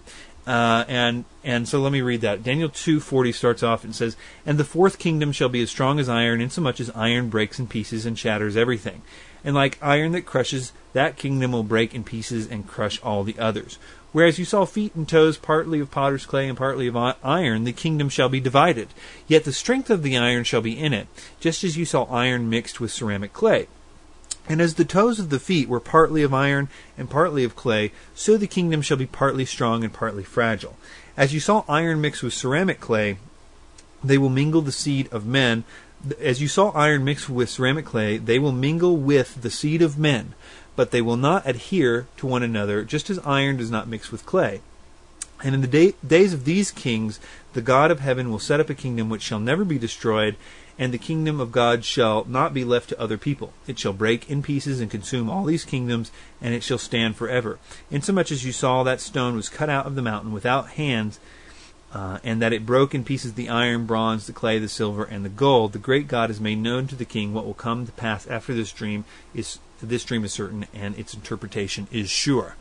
Uh, 0.45 0.83
and 0.87 1.25
and 1.43 1.67
so 1.67 1.79
let 1.79 1.91
me 1.91 2.01
read 2.01 2.21
that. 2.21 2.43
Daniel 2.43 2.69
two 2.69 2.99
forty 2.99 3.31
starts 3.31 3.63
off 3.63 3.83
and 3.83 3.95
says, 3.95 4.17
"And 4.45 4.57
the 4.57 4.65
fourth 4.65 4.99
kingdom 4.99 5.31
shall 5.31 5.49
be 5.49 5.61
as 5.61 5.69
strong 5.69 5.99
as 5.99 6.09
iron, 6.09 6.41
insomuch 6.41 6.79
as 6.81 6.91
iron 6.93 7.29
breaks 7.29 7.59
in 7.59 7.67
pieces 7.67 8.05
and 8.05 8.19
shatters 8.19 8.57
everything. 8.57 9.03
And 9.45 9.55
like 9.55 9.77
iron 9.81 10.11
that 10.13 10.25
crushes, 10.25 10.73
that 10.93 11.17
kingdom 11.17 11.51
will 11.51 11.63
break 11.63 11.93
in 11.93 12.03
pieces 12.03 12.47
and 12.47 12.67
crush 12.67 13.01
all 13.01 13.23
the 13.23 13.39
others. 13.39 13.77
Whereas 14.11 14.37
you 14.37 14.45
saw 14.45 14.65
feet 14.65 14.95
and 14.95 15.07
toes 15.07 15.37
partly 15.37 15.79
of 15.79 15.91
potter's 15.91 16.25
clay 16.25 16.47
and 16.47 16.57
partly 16.57 16.87
of 16.87 16.95
iron, 16.95 17.63
the 17.63 17.73
kingdom 17.73 18.09
shall 18.09 18.29
be 18.29 18.39
divided. 18.39 18.89
Yet 19.27 19.43
the 19.43 19.51
strength 19.51 19.89
of 19.89 20.03
the 20.03 20.17
iron 20.17 20.43
shall 20.43 20.61
be 20.61 20.77
in 20.77 20.93
it, 20.93 21.07
just 21.39 21.63
as 21.63 21.77
you 21.77 21.85
saw 21.85 22.03
iron 22.03 22.49
mixed 22.49 22.79
with 22.79 22.91
ceramic 22.91 23.33
clay." 23.33 23.67
And 24.47 24.61
as 24.61 24.75
the 24.75 24.85
toes 24.85 25.19
of 25.19 25.29
the 25.29 25.39
feet 25.39 25.69
were 25.69 25.79
partly 25.79 26.21
of 26.21 26.33
iron 26.33 26.67
and 26.97 27.09
partly 27.09 27.43
of 27.43 27.55
clay, 27.55 27.91
so 28.13 28.35
the 28.35 28.47
kingdom 28.47 28.81
shall 28.81 28.97
be 28.97 29.05
partly 29.05 29.45
strong 29.45 29.83
and 29.83 29.93
partly 29.93 30.23
fragile. 30.23 30.75
As 31.15 31.33
you 31.33 31.39
saw 31.39 31.63
iron 31.69 32.01
mixed 32.01 32.23
with 32.23 32.33
ceramic 32.33 32.79
clay, 32.79 33.17
they 34.03 34.17
will 34.17 34.29
mingle 34.29 34.61
the 34.61 34.71
seed 34.71 35.07
of 35.13 35.25
men. 35.25 35.63
As 36.19 36.41
you 36.41 36.49
saw 36.49 36.71
iron 36.71 37.05
mixed 37.05 37.29
with 37.29 37.49
ceramic 37.49 37.85
clay, 37.85 38.17
they 38.17 38.37
will 38.37 38.51
mingle 38.51 38.97
with 38.97 39.41
the 39.41 39.49
seed 39.49 39.81
of 39.81 39.97
men, 39.97 40.33
but 40.75 40.91
they 40.91 41.01
will 41.01 41.15
not 41.15 41.47
adhere 41.47 42.07
to 42.17 42.27
one 42.27 42.43
another, 42.43 42.83
just 42.83 43.09
as 43.09 43.19
iron 43.19 43.55
does 43.55 43.71
not 43.71 43.87
mix 43.87 44.11
with 44.11 44.25
clay. 44.25 44.59
And 45.43 45.55
in 45.55 45.61
the 45.61 45.67
day, 45.67 45.93
days 46.05 46.33
of 46.33 46.45
these 46.45 46.71
kings, 46.71 47.19
the 47.53 47.61
God 47.61 47.91
of 47.91 47.99
heaven 47.99 48.29
will 48.29 48.39
set 48.39 48.59
up 48.59 48.69
a 48.69 48.73
kingdom 48.73 49.09
which 49.09 49.21
shall 49.21 49.39
never 49.39 49.63
be 49.63 49.77
destroyed, 49.77 50.35
and 50.77 50.93
the 50.93 50.97
kingdom 50.97 51.39
of 51.39 51.51
God 51.51 51.85
shall 51.85 52.25
not 52.25 52.53
be 52.53 52.63
left 52.63 52.89
to 52.89 52.99
other 52.99 53.17
people. 53.17 53.53
It 53.67 53.77
shall 53.77 53.93
break 53.93 54.29
in 54.29 54.41
pieces 54.41 54.79
and 54.79 54.89
consume 54.89 55.29
all 55.29 55.45
these 55.45 55.65
kingdoms, 55.65 56.11
and 56.41 56.53
it 56.53 56.63
shall 56.63 56.77
stand 56.77 57.15
forever. 57.15 57.59
Insomuch 57.91 58.31
as 58.31 58.43
you 58.45 58.51
saw 58.51 58.83
that 58.83 59.01
stone 59.01 59.35
was 59.35 59.49
cut 59.49 59.69
out 59.69 59.85
of 59.85 59.95
the 59.95 60.01
mountain 60.01 60.33
without 60.33 60.71
hands, 60.71 61.19
uh, 61.93 62.17
and 62.23 62.41
that 62.41 62.53
it 62.53 62.65
broke 62.65 62.95
in 62.95 63.03
pieces 63.03 63.33
the 63.33 63.49
iron, 63.49 63.85
bronze, 63.85 64.25
the 64.25 64.33
clay, 64.33 64.57
the 64.57 64.67
silver, 64.67 65.03
and 65.03 65.23
the 65.23 65.29
gold, 65.29 65.73
the 65.73 65.79
great 65.79 66.07
God 66.07 66.29
has 66.29 66.39
made 66.39 66.57
known 66.57 66.87
to 66.87 66.95
the 66.95 67.05
king 67.05 67.33
what 67.33 67.45
will 67.45 67.53
come 67.53 67.85
to 67.85 67.91
pass 67.91 68.25
after 68.27 68.53
this 68.53 68.71
dream 68.71 69.05
is 69.33 69.59
this 69.81 70.03
dream 70.03 70.23
is 70.23 70.33
certain, 70.33 70.65
and 70.73 70.97
its 70.97 71.13
interpretation 71.13 71.87
is 71.91 72.09
sure. 72.09 72.55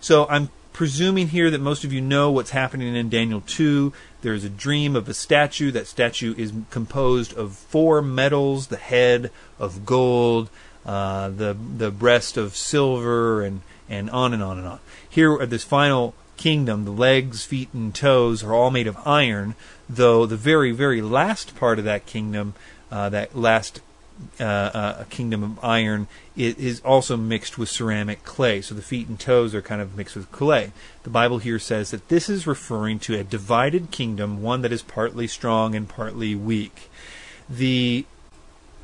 So 0.00 0.26
I'm 0.28 0.48
presuming 0.72 1.28
here 1.28 1.50
that 1.50 1.60
most 1.60 1.84
of 1.84 1.92
you 1.92 2.00
know 2.00 2.30
what's 2.30 2.50
happening 2.50 2.94
in 2.94 3.08
Daniel 3.08 3.42
2. 3.42 3.92
There's 4.22 4.44
a 4.44 4.50
dream 4.50 4.96
of 4.96 5.08
a 5.08 5.14
statue. 5.14 5.70
That 5.70 5.86
statue 5.86 6.34
is 6.36 6.52
composed 6.70 7.36
of 7.36 7.52
four 7.52 8.02
metals 8.02 8.68
the 8.68 8.76
head 8.76 9.30
of 9.58 9.84
gold, 9.84 10.48
uh, 10.86 11.28
the, 11.28 11.56
the 11.76 11.90
breast 11.90 12.36
of 12.36 12.56
silver, 12.56 13.42
and, 13.42 13.60
and 13.88 14.10
on 14.10 14.32
and 14.32 14.42
on 14.42 14.58
and 14.58 14.66
on. 14.66 14.80
Here 15.08 15.40
at 15.40 15.50
this 15.50 15.64
final 15.64 16.14
kingdom, 16.36 16.84
the 16.84 16.90
legs, 16.90 17.44
feet, 17.44 17.68
and 17.72 17.94
toes 17.94 18.42
are 18.42 18.54
all 18.54 18.70
made 18.70 18.86
of 18.86 18.96
iron, 19.06 19.54
though 19.88 20.26
the 20.26 20.36
very, 20.36 20.72
very 20.72 21.02
last 21.02 21.54
part 21.56 21.78
of 21.78 21.84
that 21.84 22.06
kingdom, 22.06 22.54
uh, 22.90 23.08
that 23.10 23.36
last 23.36 23.80
uh, 24.40 24.44
uh, 24.44 24.96
a 25.00 25.04
kingdom 25.06 25.42
of 25.42 25.64
iron 25.64 26.08
it 26.36 26.58
is 26.58 26.80
also 26.80 27.16
mixed 27.16 27.58
with 27.58 27.68
ceramic 27.68 28.24
clay. 28.24 28.62
So 28.62 28.74
the 28.74 28.82
feet 28.82 29.08
and 29.08 29.20
toes 29.20 29.54
are 29.54 29.62
kind 29.62 29.82
of 29.82 29.96
mixed 29.96 30.16
with 30.16 30.32
clay. 30.32 30.72
The 31.02 31.10
Bible 31.10 31.38
here 31.38 31.58
says 31.58 31.90
that 31.90 32.08
this 32.08 32.28
is 32.30 32.46
referring 32.46 32.98
to 33.00 33.18
a 33.18 33.24
divided 33.24 33.90
kingdom, 33.90 34.42
one 34.42 34.62
that 34.62 34.72
is 34.72 34.82
partly 34.82 35.26
strong 35.26 35.74
and 35.74 35.88
partly 35.88 36.34
weak. 36.34 36.90
The 37.50 38.06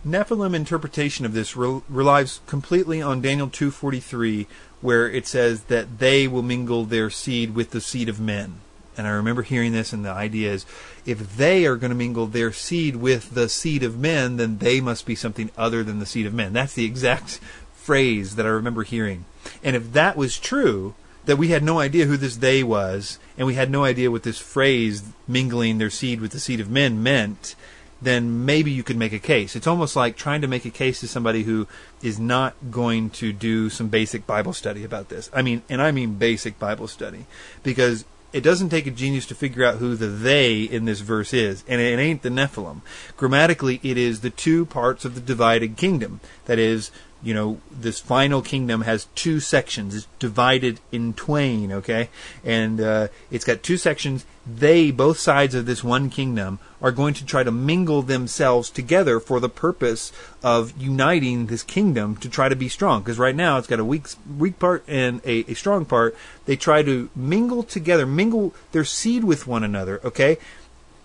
Nephilim 0.07 0.55
interpretation 0.55 1.25
of 1.25 1.33
this 1.33 1.57
re- 1.57 1.81
relies 1.89 2.41
completely 2.47 3.01
on 3.01 3.23
Daniel 3.23 3.49
2:43 3.49 4.47
where 4.81 5.09
it 5.09 5.27
says 5.27 5.63
that 5.65 5.99
they 5.99 6.29
will 6.29 6.43
mingle 6.43 6.85
their 6.85 7.11
seed 7.11 7.55
with 7.55 7.71
the 7.71 7.81
seed 7.81 8.09
of 8.09 8.21
men. 8.21 8.61
And 8.99 9.07
I 9.07 9.11
remember 9.11 9.43
hearing 9.43 9.73
this, 9.73 9.93
and 9.93 10.05
the 10.05 10.11
idea 10.11 10.53
is 10.53 10.67
if 11.07 11.37
they 11.37 11.65
are 11.65 11.77
going 11.77 11.91
to 11.91 11.97
mingle 11.97 12.27
their 12.27 12.53
seed 12.53 12.97
with 12.97 13.31
the 13.31 13.49
seed 13.49 13.85
of 13.85 13.99
men, 13.99 14.37
then 14.37 14.59
they 14.59 14.81
must 14.81 15.07
be 15.07 15.15
something 15.15 15.51
other 15.57 15.85
than 15.85 16.01
the 16.01 16.07
seed 16.07 16.27
of 16.27 16.35
men. 16.35 16.53
That's 16.53 16.75
the 16.75 16.85
exact 16.85 17.41
phrase 17.75 18.35
that 18.37 18.45
I 18.45 18.51
remember 18.51 18.83
hearing. 18.83 19.25
And 19.63 19.77
if 19.77 19.93
that 19.93 20.17
was 20.17 20.37
true, 20.37 20.95
that 21.27 21.39
we 21.39 21.49
had 21.49 21.63
no 21.63 21.79
idea 21.79 22.07
who 22.07 22.17
this 22.17 22.37
they 22.37 22.63
was, 22.63 23.19
and 23.37 23.47
we 23.47 23.55
had 23.55 23.71
no 23.71 23.85
idea 23.85 24.11
what 24.11 24.25
this 24.25 24.39
phrase, 24.39 25.05
mingling 25.27 25.79
their 25.79 25.91
seed 25.91 26.21
with 26.21 26.33
the 26.33 26.41
seed 26.41 26.59
of 26.59 26.71
men, 26.71 27.03
meant, 27.03 27.55
then 28.01 28.45
maybe 28.45 28.71
you 28.71 28.83
could 28.83 28.97
make 28.97 29.13
a 29.13 29.19
case. 29.19 29.57
It's 29.57 29.67
almost 29.67 29.97
like 29.97 30.17
trying 30.17 30.41
to 30.41 30.47
make 30.49 30.65
a 30.65 30.71
case 30.71 31.01
to 31.01 31.09
somebody 31.09 31.43
who 31.43 31.67
is 32.03 32.19
not 32.19 32.55
going 32.71 33.11
to 33.11 33.33
do 33.33 33.71
some 33.71 33.89
basic 33.89 34.27
Bible 34.27 34.53
study 34.53 34.85
about 34.85 35.09
this. 35.09 35.31
I 35.33 35.43
mean, 35.43 35.63
and 35.69 35.83
I 35.83 35.91
mean 35.91 36.15
basic 36.15 36.59
Bible 36.59 36.89
study. 36.89 37.27
Because 37.63 38.05
it 38.33 38.43
doesn't 38.43 38.69
take 38.69 38.87
a 38.87 38.91
genius 38.91 39.27
to 39.27 39.35
figure 39.35 39.65
out 39.65 39.77
who 39.77 39.95
the 39.95 40.07
they 40.07 40.63
in 40.63 40.85
this 40.85 41.01
verse 41.01 41.33
is, 41.33 41.65
and 41.67 41.81
it 41.81 41.99
ain't 41.99 42.23
the 42.23 42.29
Nephilim. 42.29 42.83
Grammatically, 43.17 43.81
it 43.83 43.97
is 43.97 44.21
the 44.21 44.31
two 44.31 44.67
parts 44.67 45.05
of 45.05 45.15
the 45.15 45.21
divided 45.21 45.77
kingdom. 45.77 46.21
That 46.45 46.59
is, 46.59 46.91
you 47.23 47.35
know, 47.35 47.61
this 47.71 47.99
final 47.99 48.43
kingdom 48.43 48.83
has 48.83 49.09
two 49.15 49.41
sections. 49.41 49.95
It's 49.95 50.07
divided 50.19 50.81
in 50.93 51.15
twain, 51.15 51.73
okay? 51.73 52.11
And 52.45 52.81
uh, 52.81 53.09
it's 53.31 53.45
got 53.45 53.63
two 53.63 53.77
sections. 53.77 54.25
They, 54.47 54.91
both 54.91 55.19
sides 55.19 55.55
of 55.55 55.67
this 55.67 55.83
one 55.83 56.11
kingdom, 56.11 56.59
are 56.81 56.93
going 56.93 57.15
to 57.15 57.25
try 57.25 57.43
to 57.43 57.51
mingle 57.51 58.03
themselves 58.03 58.71
together 58.71 59.19
for 59.19 59.41
the 59.41 59.49
purpose 59.49 60.13
of 60.43 60.81
uniting 60.81 61.47
this 61.47 61.65
kingdom 61.65 62.17
to 62.19 62.29
try 62.29 62.49
to 62.49 62.57
be 62.57 62.69
strong. 62.69 63.03
Because 63.03 63.19
right 63.19 63.37
now 63.37 63.59
it's 63.59 63.67
got 63.67 63.81
a 63.81 63.85
weak, 63.85 64.07
weak 64.39 64.59
part 64.59 64.85
and 64.87 65.21
a, 65.25 65.51
a 65.51 65.55
strong 65.55 65.85
part. 65.85 66.17
They 66.47 66.57
try 66.57 66.83
to 66.85 67.11
mingle 67.17 67.65
together, 67.65 68.07
mingle 68.07 68.55
their 68.71 68.85
seed 68.85 69.25
with 69.25 69.47
one 69.47 69.65
another, 69.65 70.01
okay? 70.05 70.39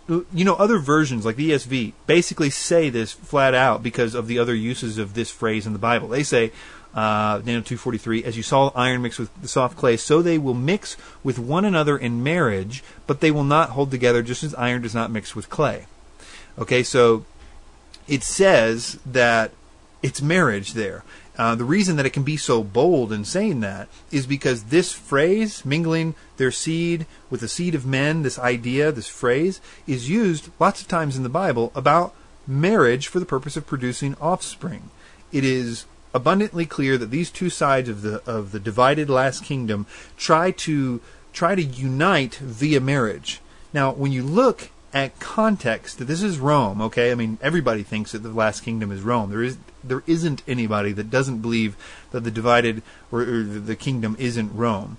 You 0.08 0.44
know, 0.46 0.56
other 0.56 0.80
versions 0.80 1.26
like 1.26 1.36
the 1.36 1.52
ESV 1.52 1.94
basically 2.08 2.50
say 2.50 2.90
this 2.90 3.14
flat 3.14 3.54
out 3.54 3.82
because 3.82 4.16
of 4.16 4.28
the 4.28 4.38
other 4.38 4.54
uses 4.54 4.98
of 4.98 5.14
this 5.14 5.32
phrase 5.32 5.66
in 5.66 5.74
the 5.74 5.80
Bible. 5.80 6.10
They 6.10 6.24
say, 6.24 6.52
uh, 6.94 7.40
Daniel 7.40 7.64
2.43, 7.64 8.24
as 8.24 8.38
you 8.38 8.44
saw 8.44 8.72
iron 8.76 9.02
mix 9.02 9.18
with 9.18 9.34
the 9.42 9.48
soft 9.48 9.78
clay, 9.78 9.98
so 9.98 10.22
they 10.22 10.38
will 10.38 10.54
mix 10.54 10.96
with 11.24 11.40
one 11.40 11.66
another 11.66 11.98
in 11.98 12.22
marriage, 12.22 12.84
but 13.08 13.20
they 13.20 13.32
will 13.32 13.44
not 13.44 13.72
hold 13.72 13.90
together 13.92 14.22
just 14.22 14.44
as 14.44 14.54
iron 14.56 14.82
does 14.82 14.94
not 14.94 15.10
mix 15.10 15.36
with 15.36 15.50
clay. 15.50 15.88
Okay, 16.60 16.84
so 16.84 17.26
it 18.08 18.24
says 18.24 19.00
that 19.06 19.52
it's 20.04 20.22
marriage 20.22 20.74
there. 20.74 21.04
Uh, 21.38 21.56
the 21.56 21.64
reason 21.64 21.96
that 21.96 22.06
it 22.06 22.14
can 22.14 22.24
be 22.24 22.38
so 22.38 22.64
bold 22.64 23.12
in 23.12 23.26
saying 23.26 23.60
that 23.62 23.88
is 24.12 24.28
because 24.28 24.66
this 24.66 24.94
phrase, 24.94 25.66
mingling 25.66 26.14
their 26.38 26.52
seed 26.52 27.08
with 27.30 27.42
the 27.42 27.48
seed 27.48 27.74
of 27.74 27.86
men, 27.86 28.22
this 28.22 28.38
idea, 28.38 28.92
this 28.92 29.08
phrase, 29.08 29.60
is 29.88 30.10
used 30.10 30.50
lots 30.60 30.82
of 30.82 30.88
times 30.88 31.18
in 31.18 31.24
the 31.24 31.30
Bible 31.30 31.72
about 31.74 32.14
marriage 32.46 33.08
for 33.08 33.20
the 33.20 33.26
purpose 33.26 33.58
of 33.58 33.66
producing 33.66 34.16
offspring. 34.22 34.92
It 35.32 35.44
is 35.44 35.86
abundantly 36.14 36.68
clear 36.68 36.98
that 36.98 37.10
these 37.10 37.32
two 37.32 37.50
sides 37.50 37.90
of 37.90 38.04
the 38.04 38.22
of 38.30 38.52
the 38.52 38.60
divided 38.60 39.10
last 39.10 39.44
kingdom 39.44 39.88
try 40.16 40.52
to 40.52 41.02
try 41.32 41.56
to 41.56 41.64
unite 41.64 42.36
via 42.36 42.80
marriage. 42.80 43.42
Now, 43.74 43.92
when 43.92 44.12
you 44.12 44.22
look 44.22 44.70
at 44.94 45.20
context, 45.20 46.06
this 46.06 46.22
is 46.22 46.38
Rome, 46.38 46.80
okay? 46.80 47.12
I 47.12 47.16
mean, 47.16 47.40
everybody 47.42 47.82
thinks 47.82 48.12
that 48.12 48.20
the 48.20 48.30
last 48.30 48.62
kingdom 48.62 48.92
is 48.92 49.02
Rome. 49.02 49.32
There 49.32 49.42
is 49.42 49.58
there 49.84 50.04
isn't 50.08 50.44
anybody 50.48 50.92
that 50.94 51.10
doesn't 51.10 51.40
believe 51.40 51.76
that 52.12 52.24
the 52.24 52.32
divided 52.32 52.82
or, 53.12 53.22
or 53.22 53.44
the 53.44 53.76
kingdom 53.76 54.16
isn't 54.20 54.56
Rome. 54.56 54.98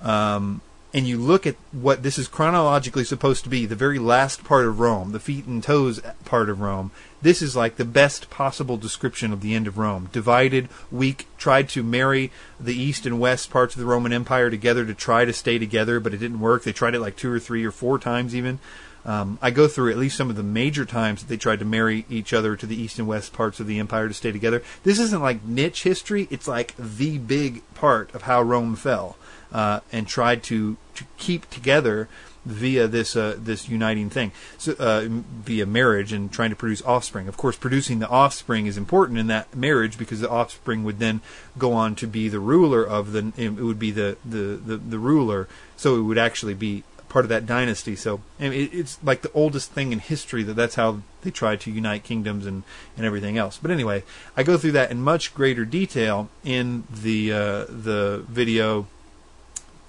Um, 0.00 0.60
and 0.94 1.06
you 1.06 1.18
look 1.18 1.46
at 1.46 1.56
what 1.72 2.02
this 2.02 2.16
is 2.16 2.26
chronologically 2.26 3.04
supposed 3.04 3.44
to 3.44 3.50
be, 3.50 3.66
the 3.66 3.74
very 3.74 3.98
last 3.98 4.44
part 4.44 4.64
of 4.64 4.80
Rome, 4.80 5.12
the 5.12 5.20
feet 5.20 5.44
and 5.44 5.62
toes 5.62 6.00
part 6.24 6.48
of 6.48 6.60
Rome, 6.60 6.90
this 7.20 7.42
is 7.42 7.54
like 7.54 7.76
the 7.76 7.84
best 7.84 8.30
possible 8.30 8.76
description 8.76 9.32
of 9.32 9.42
the 9.42 9.54
end 9.54 9.66
of 9.66 9.76
Rome. 9.76 10.08
Divided, 10.10 10.68
weak, 10.90 11.26
tried 11.36 11.68
to 11.70 11.82
marry 11.82 12.30
the 12.58 12.74
east 12.74 13.04
and 13.04 13.20
west 13.20 13.50
parts 13.50 13.74
of 13.74 13.80
the 13.80 13.86
Roman 13.86 14.12
Empire 14.12 14.48
together 14.48 14.86
to 14.86 14.94
try 14.94 15.24
to 15.26 15.32
stay 15.32 15.58
together, 15.58 16.00
but 16.00 16.14
it 16.14 16.18
didn't 16.18 16.40
work. 16.40 16.62
They 16.62 16.72
tried 16.72 16.94
it 16.94 17.00
like 17.00 17.16
two 17.16 17.30
or 17.30 17.40
three 17.40 17.64
or 17.64 17.72
four 17.72 17.98
times 17.98 18.34
even. 18.34 18.58
Um, 19.06 19.38
I 19.40 19.50
go 19.52 19.68
through 19.68 19.92
at 19.92 19.98
least 19.98 20.16
some 20.16 20.30
of 20.30 20.36
the 20.36 20.42
major 20.42 20.84
times 20.84 21.22
that 21.22 21.28
they 21.28 21.36
tried 21.36 21.60
to 21.60 21.64
marry 21.64 22.04
each 22.10 22.32
other 22.32 22.56
to 22.56 22.66
the 22.66 22.74
east 22.74 22.98
and 22.98 23.06
west 23.06 23.32
parts 23.32 23.60
of 23.60 23.68
the 23.68 23.78
empire 23.78 24.08
to 24.08 24.14
stay 24.14 24.32
together. 24.32 24.62
This 24.82 24.98
isn't 24.98 25.22
like 25.22 25.44
niche 25.44 25.84
history, 25.84 26.26
it's 26.28 26.48
like 26.48 26.74
the 26.76 27.18
big 27.18 27.62
part 27.74 28.12
of 28.14 28.22
how 28.22 28.42
Rome 28.42 28.74
fell 28.74 29.16
uh, 29.52 29.80
and 29.92 30.08
tried 30.08 30.42
to, 30.44 30.76
to 30.96 31.04
keep 31.16 31.48
together 31.50 32.08
via 32.44 32.86
this 32.86 33.16
uh, 33.16 33.36
this 33.38 33.68
uniting 33.68 34.08
thing, 34.08 34.30
so, 34.56 34.74
uh, 34.78 35.06
via 35.08 35.66
marriage 35.66 36.12
and 36.12 36.32
trying 36.32 36.50
to 36.50 36.56
produce 36.56 36.80
offspring. 36.82 37.26
Of 37.26 37.36
course, 37.36 37.56
producing 37.56 37.98
the 37.98 38.08
offspring 38.08 38.66
is 38.66 38.78
important 38.78 39.18
in 39.18 39.26
that 39.26 39.54
marriage 39.54 39.98
because 39.98 40.20
the 40.20 40.30
offspring 40.30 40.84
would 40.84 41.00
then 41.00 41.20
go 41.58 41.72
on 41.72 41.96
to 41.96 42.06
be 42.06 42.28
the 42.28 42.38
ruler 42.38 42.84
of 42.84 43.12
the. 43.12 43.32
It 43.36 43.56
would 43.56 43.80
be 43.80 43.90
the 43.90 44.16
the 44.24 44.56
the, 44.64 44.76
the 44.76 44.98
ruler, 44.98 45.48
so 45.76 45.96
it 45.96 46.02
would 46.02 46.18
actually 46.18 46.54
be 46.54 46.84
part 47.16 47.24
of 47.24 47.30
that 47.30 47.46
dynasty. 47.46 47.96
So 47.96 48.20
it, 48.38 48.52
it's 48.52 48.98
like 49.02 49.22
the 49.22 49.32
oldest 49.32 49.70
thing 49.70 49.90
in 49.90 50.00
history 50.00 50.42
that 50.42 50.52
that's 50.52 50.74
how 50.74 51.00
they 51.22 51.30
tried 51.30 51.62
to 51.62 51.70
unite 51.70 52.04
kingdoms 52.04 52.44
and, 52.44 52.62
and 52.94 53.06
everything 53.06 53.38
else. 53.38 53.56
But 53.56 53.70
anyway, 53.70 54.02
I 54.36 54.42
go 54.42 54.58
through 54.58 54.72
that 54.72 54.90
in 54.90 55.00
much 55.00 55.32
greater 55.32 55.64
detail 55.64 56.28
in 56.44 56.84
the 56.90 57.32
uh, 57.32 57.64
the 57.70 58.22
video 58.28 58.86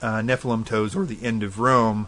uh, 0.01 0.21
Nephilim 0.21 0.65
Toes 0.65 0.95
or 0.95 1.05
the 1.05 1.21
End 1.21 1.43
of 1.43 1.59
Rome, 1.59 2.07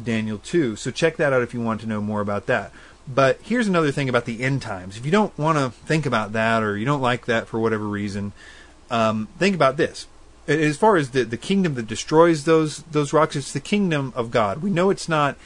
Daniel 0.00 0.38
2. 0.38 0.76
So 0.76 0.92
check 0.92 1.16
that 1.16 1.32
out 1.32 1.42
if 1.42 1.52
you 1.52 1.60
want 1.60 1.80
to 1.80 1.88
know 1.88 2.00
more 2.00 2.20
about 2.20 2.46
that. 2.46 2.70
But 3.08 3.40
here's 3.42 3.66
another 3.66 3.90
thing 3.90 4.08
about 4.08 4.26
the 4.26 4.44
end 4.44 4.62
times. 4.62 4.96
If 4.96 5.04
you 5.04 5.10
don't 5.10 5.36
want 5.36 5.58
to 5.58 5.70
think 5.70 6.06
about 6.06 6.34
that 6.34 6.62
or 6.62 6.78
you 6.78 6.86
don't 6.86 7.02
like 7.02 7.26
that 7.26 7.48
for 7.48 7.58
whatever 7.58 7.84
reason, 7.84 8.32
um, 8.92 9.26
think 9.40 9.56
about 9.56 9.76
this. 9.76 10.06
As 10.46 10.76
far 10.76 10.96
as 10.96 11.10
the, 11.10 11.24
the 11.24 11.36
kingdom 11.36 11.74
that 11.74 11.86
destroys 11.86 12.44
those 12.44 12.82
those 12.84 13.12
rocks, 13.12 13.36
it's 13.36 13.52
the 13.52 13.60
kingdom 13.60 14.12
of 14.16 14.30
God. 14.30 14.62
We 14.62 14.70
know 14.70 14.90
it's 14.90 15.08
not 15.08 15.36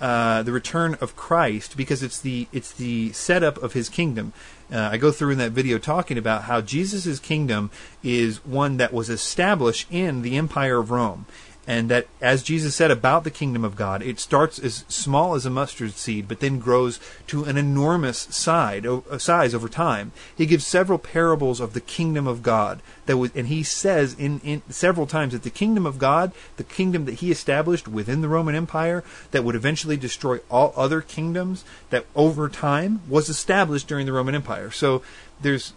uh, 0.00 0.42
the 0.42 0.52
return 0.52 0.96
of 1.00 1.16
Christ 1.16 1.76
because 1.76 2.02
it's 2.02 2.20
the 2.20 2.48
it's 2.52 2.72
the 2.72 3.12
setup 3.12 3.62
of 3.62 3.72
His 3.72 3.88
kingdom. 3.88 4.32
Uh, 4.72 4.88
I 4.92 4.96
go 4.96 5.12
through 5.12 5.30
in 5.30 5.38
that 5.38 5.52
video 5.52 5.78
talking 5.78 6.18
about 6.18 6.44
how 6.44 6.60
Jesus' 6.60 7.20
kingdom 7.20 7.70
is 8.02 8.44
one 8.44 8.76
that 8.78 8.92
was 8.92 9.10
established 9.10 9.86
in 9.90 10.22
the 10.22 10.36
empire 10.36 10.78
of 10.78 10.90
Rome 10.90 11.26
and 11.66 11.88
that 11.90 12.06
as 12.20 12.42
Jesus 12.42 12.74
said 12.74 12.90
about 12.90 13.24
the 13.24 13.30
kingdom 13.30 13.64
of 13.64 13.76
God, 13.76 14.02
it 14.02 14.20
starts 14.20 14.58
as 14.58 14.84
small 14.88 15.34
as 15.34 15.46
a 15.46 15.50
mustard 15.50 15.92
seed, 15.92 16.28
but 16.28 16.40
then 16.40 16.58
grows 16.58 17.00
to 17.28 17.44
an 17.44 17.56
enormous 17.56 18.18
side, 18.18 18.86
size 19.18 19.54
over 19.54 19.68
time. 19.68 20.12
He 20.36 20.46
gives 20.46 20.66
several 20.66 20.98
parables 20.98 21.60
of 21.60 21.72
the 21.72 21.80
kingdom 21.80 22.26
of 22.26 22.42
God 22.42 22.80
that 23.06 23.16
was, 23.16 23.30
and 23.34 23.48
he 23.48 23.62
says 23.62 24.14
in, 24.18 24.40
in 24.40 24.62
several 24.68 25.06
times 25.06 25.32
that 25.32 25.42
the 25.42 25.50
kingdom 25.50 25.86
of 25.86 25.98
God, 25.98 26.32
the 26.56 26.64
kingdom 26.64 27.06
that 27.06 27.14
he 27.14 27.30
established 27.30 27.88
within 27.88 28.20
the 28.20 28.28
Roman 28.28 28.54
Empire, 28.54 29.02
that 29.30 29.44
would 29.44 29.54
eventually 29.54 29.96
destroy 29.96 30.38
all 30.50 30.72
other 30.76 31.00
kingdoms, 31.00 31.64
that 31.90 32.06
over 32.14 32.48
time 32.48 33.00
was 33.08 33.28
established 33.28 33.88
during 33.88 34.06
the 34.06 34.12
Roman 34.12 34.34
Empire. 34.34 34.70
So 34.70 35.02
there's 35.40 35.72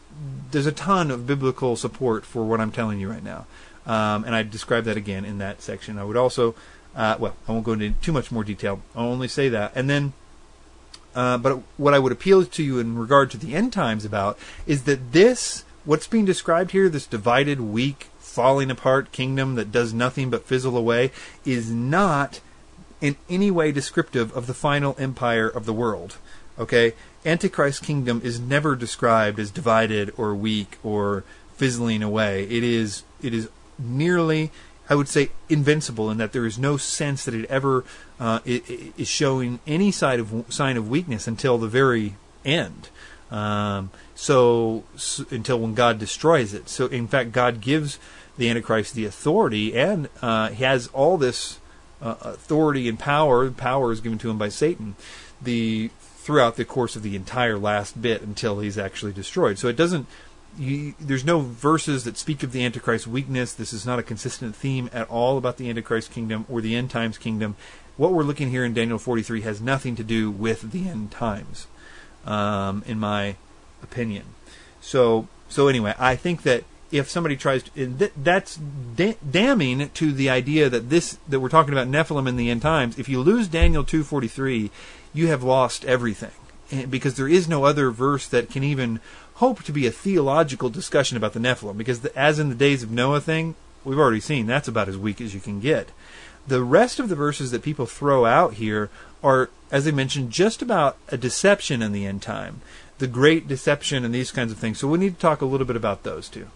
there's 0.52 0.66
a 0.66 0.72
ton 0.72 1.12
of 1.12 1.28
biblical 1.28 1.76
support 1.76 2.26
for 2.26 2.44
what 2.44 2.60
I'm 2.60 2.72
telling 2.72 3.00
you 3.00 3.10
right 3.10 3.24
now. 3.24 3.46
Um, 3.88 4.26
and 4.26 4.36
I 4.36 4.44
describe 4.44 4.84
that 4.84 4.98
again 4.98 5.26
in 5.26 5.38
that 5.40 5.62
section. 5.62 5.98
I 5.98 6.04
would 6.04 6.18
also, 6.18 6.54
uh, 6.96 7.16
well, 7.18 7.36
I 7.48 7.54
won't 7.54 7.64
go 7.64 7.72
into 7.72 7.92
too 8.02 8.12
much 8.12 8.32
more 8.32 8.44
detail. 8.44 8.82
I'll 8.96 9.08
only 9.08 9.30
say 9.30 9.48
that. 9.50 9.72
And 9.76 9.90
then, 9.90 10.14
uh, 11.16 11.38
but 11.38 11.62
what 11.78 11.94
I 11.94 12.00
would 12.00 12.12
appeal 12.12 12.46
to 12.46 12.64
you 12.64 12.80
in 12.80 12.98
regard 12.98 13.32
to 13.32 13.38
the 13.38 13.56
end 13.56 13.72
times 13.72 14.04
about 14.04 14.38
is 14.68 14.84
that 14.84 15.14
this, 15.14 15.64
what's 15.86 16.06
being 16.06 16.26
described 16.26 16.72
here, 16.72 16.90
this 16.90 17.08
divided, 17.08 17.62
weak, 17.62 18.08
falling 18.20 18.70
apart 18.70 19.14
kingdom 19.14 19.56
that 19.56 19.72
does 19.72 19.94
nothing 19.94 20.30
but 20.30 20.46
fizzle 20.46 20.78
away, 20.78 21.12
is 21.46 21.72
not 21.72 22.42
in 23.00 23.16
any 23.30 23.50
way 23.50 23.72
descriptive 23.72 24.36
of 24.36 24.48
the 24.48 24.54
final 24.54 24.96
empire 25.00 25.48
of 25.48 25.66
the 25.66 25.74
world. 25.74 26.18
Okay? 26.60 26.94
Antichrist 27.26 27.84
kingdom 27.84 28.22
is 28.24 28.40
never 28.40 28.76
described 28.76 29.40
as 29.40 29.50
divided 29.50 30.14
or 30.18 30.36
weak 30.36 30.78
or 30.84 31.24
fizzling 31.56 32.04
away. 32.04 32.44
It 32.44 32.64
is 32.64 33.04
it 33.22 33.34
is 33.34 33.50
nearly, 33.80 34.52
I 34.90 34.96
would 34.96 35.08
say, 35.08 35.32
invincible 35.50 36.10
in 36.10 36.18
that 36.18 36.32
there 36.32 36.46
is 36.46 36.58
no 36.58 36.78
sense 36.78 37.26
that 37.26 37.34
it 37.34 37.46
ever 37.46 37.84
uh, 38.20 38.40
is 38.46 39.08
showing 39.08 39.60
any 39.68 39.92
side 39.92 40.20
of 40.20 40.46
sign 40.50 40.78
of 40.78 40.90
weakness 40.90 41.28
until 41.28 41.58
the 41.58 41.68
very 41.68 42.16
end. 42.46 42.90
Um, 43.30 43.92
so, 44.16 44.84
so, 44.96 45.26
until 45.32 45.60
when 45.60 45.74
God 45.74 46.00
destroys 46.00 46.54
it. 46.54 46.70
So 46.70 46.86
in 46.88 47.08
fact, 47.08 47.32
God 47.32 47.60
gives 47.62 48.00
the 48.38 48.50
Antichrist 48.50 48.94
the 48.94 49.06
authority, 49.06 49.78
and 49.78 50.10
uh, 50.22 50.50
he 50.50 50.64
has 50.64 50.88
all 50.88 51.18
this 51.18 51.60
uh, 52.02 52.16
authority 52.22 52.88
and 52.88 52.98
power. 52.98 53.50
Power 53.52 53.92
is 53.92 54.00
given 54.00 54.18
to 54.20 54.30
him 54.30 54.38
by 54.38 54.50
Satan. 54.50 54.96
The 55.42 55.92
throughout 56.28 56.58
the 56.58 56.66
course 56.66 56.98
of 56.98 57.04
the 57.04 57.16
entire 57.16 57.58
last 57.58 58.02
bit 58.02 58.22
until 58.22 58.60
he's 58.60 58.78
actually 58.78 59.14
destroyed. 59.14 59.58
So 59.58 59.70
it 59.70 59.78
doesn't 59.78 60.08
you, 60.58 60.96
there's 61.00 61.26
no 61.26 61.40
verses 61.40 62.04
that 62.04 62.18
speak 62.18 62.44
of 62.44 62.52
the 62.52 62.66
Antichrist's 62.66 63.08
weakness. 63.08 63.54
This 63.54 63.74
is 63.74 63.86
not 63.86 64.00
a 64.00 64.04
consistent 64.04 64.56
theme 64.56 64.90
at 64.94 65.10
all 65.10 65.38
about 65.38 65.58
the 65.58 65.70
Antichrist 65.70 66.12
kingdom 66.12 66.46
or 66.50 66.62
the 66.62 66.76
end 66.76 66.90
times 66.90 67.18
kingdom. 67.18 67.56
What 67.96 68.14
we're 68.14 68.24
looking 68.24 68.50
here 68.50 68.66
in 68.66 68.74
Daniel 68.74 68.98
43 68.98 69.42
has 69.42 69.62
nothing 69.62 69.96
to 69.96 70.04
do 70.04 70.30
with 70.30 70.72
the 70.72 70.88
end 70.88 71.12
times, 71.12 71.68
um, 72.26 72.84
in 72.86 73.00
my 73.00 73.36
opinion. 73.82 74.26
So, 74.82 75.28
so 75.50 75.68
anyway, 75.68 75.94
I 75.98 76.16
think 76.16 76.44
that 76.44 76.64
if 76.92 77.10
somebody 77.10 77.36
tries 77.36 77.64
to, 77.64 77.98
th- 77.98 78.12
that's 78.16 78.56
da- 78.56 79.18
damning 79.30 79.90
to 79.90 80.12
the 80.12 80.30
idea 80.30 80.70
that 80.70 80.90
this 80.90 81.18
that 81.28 81.40
we're 81.40 81.50
talking 81.50 81.74
about 81.74 81.88
Nephilim 81.88 82.28
in 82.28 82.38
the 82.38 82.50
end 82.50 82.62
times. 82.62 82.98
If 82.98 83.10
you 83.10 83.22
lose 83.22 83.48
Daniel 83.48 83.84
2:43, 83.84 84.70
you 85.14 85.28
have 85.28 85.44
lost 85.44 85.84
everything, 85.86 86.32
because 86.90 87.16
there 87.16 87.28
is 87.28 87.48
no 87.48 87.66
other 87.66 87.92
verse 87.92 88.28
that 88.28 88.50
can 88.50 88.64
even 88.64 89.00
hope 89.38 89.62
to 89.64 89.72
be 89.72 89.86
a 89.86 89.92
theological 89.92 90.70
discussion 90.70 91.16
about 91.16 91.34
the 91.34 91.40
Nephilim, 91.40 91.78
because 91.78 92.00
the, 92.02 92.18
as 92.18 92.40
in 92.40 92.50
the 92.50 92.56
days 92.56 92.82
of 92.82 92.90
Noah 92.90 93.22
thing, 93.22 93.54
we've 93.84 94.00
already 94.00 94.20
seen 94.20 94.48
that's 94.48 94.68
about 94.68 94.90
as 94.90 94.98
weak 94.98 95.22
as 95.22 95.34
you 95.36 95.40
can 95.40 95.60
get. 95.60 95.90
The 96.48 96.64
rest 96.64 97.00
of 97.00 97.08
the 97.08 97.16
verses 97.16 97.52
that 97.52 97.62
people 97.62 97.86
throw 97.86 98.26
out 98.26 98.56
here 98.56 98.90
are, 99.22 99.52
as 99.70 99.88
I 99.88 99.92
mentioned, 99.92 100.32
just 100.32 100.62
about 100.64 100.98
a 101.10 101.18
deception 101.18 101.84
in 101.84 101.92
the 101.92 102.06
end 102.08 102.24
time, 102.24 102.62
the 102.98 103.06
great 103.06 103.48
deception 103.48 104.04
and 104.04 104.14
these 104.14 104.32
kinds 104.32 104.52
of 104.52 104.58
things. 104.58 104.80
So 104.80 104.88
we 104.88 104.98
need 104.98 105.16
to 105.16 105.20
talk 105.20 105.42
a 105.42 105.46
little 105.46 105.68
bit 105.68 105.76
about 105.76 106.02
those 106.02 106.30
too. 106.30 106.48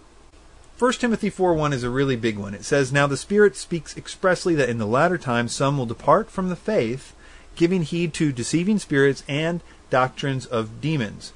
1 0.76 0.92
Timothy 0.94 1.30
4:1 1.30 1.72
is 1.72 1.84
a 1.84 1.90
really 1.90 2.16
big 2.16 2.36
one. 2.36 2.52
It 2.52 2.64
says, 2.64 2.90
"Now 2.90 3.06
the 3.06 3.16
Spirit 3.16 3.56
speaks 3.56 3.96
expressly 3.96 4.56
that 4.56 4.68
in 4.68 4.78
the 4.78 4.86
latter 4.86 5.18
times 5.18 5.52
some 5.52 5.78
will 5.78 5.86
depart 5.86 6.32
from 6.32 6.48
the 6.48 6.56
faith, 6.56 7.12
giving 7.54 7.82
heed 7.82 8.12
to 8.14 8.32
deceiving 8.32 8.80
spirits 8.80 9.22
and 9.28 9.60
doctrines 9.88 10.46
of 10.46 10.80
demons." 10.80 11.32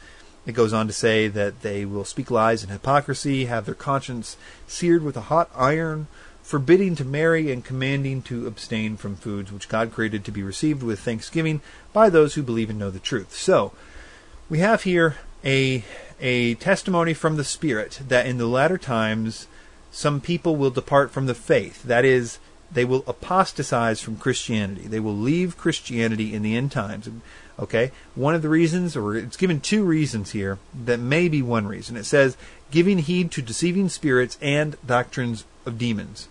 It 0.46 0.52
goes 0.52 0.72
on 0.72 0.86
to 0.86 0.92
say 0.92 1.28
that 1.28 1.62
they 1.62 1.84
will 1.84 2.04
speak 2.04 2.30
lies 2.30 2.62
and 2.62 2.70
hypocrisy, 2.70 3.46
have 3.46 3.66
their 3.66 3.74
conscience 3.74 4.36
seared 4.66 5.02
with 5.02 5.16
a 5.16 5.22
hot 5.22 5.50
iron, 5.54 6.06
forbidding 6.42 6.94
to 6.96 7.04
marry 7.04 7.50
and 7.50 7.64
commanding 7.64 8.22
to 8.22 8.46
abstain 8.46 8.96
from 8.96 9.16
foods 9.16 9.50
which 9.50 9.68
God 9.68 9.92
created 9.92 10.24
to 10.24 10.30
be 10.30 10.44
received 10.44 10.82
with 10.82 11.00
thanksgiving 11.00 11.60
by 11.92 12.08
those 12.08 12.34
who 12.34 12.42
believe 12.42 12.70
and 12.70 12.78
know 12.78 12.90
the 12.90 13.00
truth. 13.00 13.34
So, 13.34 13.72
we 14.48 14.60
have 14.60 14.84
here 14.84 15.16
a 15.44 15.84
a 16.20 16.54
testimony 16.54 17.12
from 17.12 17.36
the 17.36 17.44
Spirit 17.44 18.00
that 18.08 18.26
in 18.26 18.38
the 18.38 18.46
latter 18.46 18.78
times 18.78 19.48
some 19.90 20.20
people 20.20 20.56
will 20.56 20.70
depart 20.70 21.10
from 21.10 21.26
the 21.26 21.34
faith. 21.34 21.82
That 21.82 22.04
is, 22.04 22.38
they 22.72 22.84
will 22.84 23.04
apostatize 23.06 24.00
from 24.00 24.16
Christianity. 24.16 24.86
They 24.86 25.00
will 25.00 25.16
leave 25.16 25.58
Christianity 25.58 26.34
in 26.34 26.42
the 26.42 26.56
end 26.56 26.72
times. 26.72 27.08
Okay? 27.58 27.90
One 28.14 28.34
of 28.34 28.42
the 28.42 28.48
reasons, 28.48 28.96
or 28.96 29.16
it's 29.16 29.36
given 29.36 29.60
two 29.60 29.84
reasons 29.84 30.32
here, 30.32 30.58
that 30.84 31.00
may 31.00 31.28
be 31.28 31.42
one 31.42 31.66
reason. 31.66 31.96
It 31.96 32.04
says, 32.04 32.36
giving 32.70 32.98
heed 32.98 33.30
to 33.32 33.42
deceiving 33.42 33.88
spirits 33.88 34.36
and 34.42 34.76
doctrines 34.86 35.44
of 35.64 35.78
demons. 35.78 36.28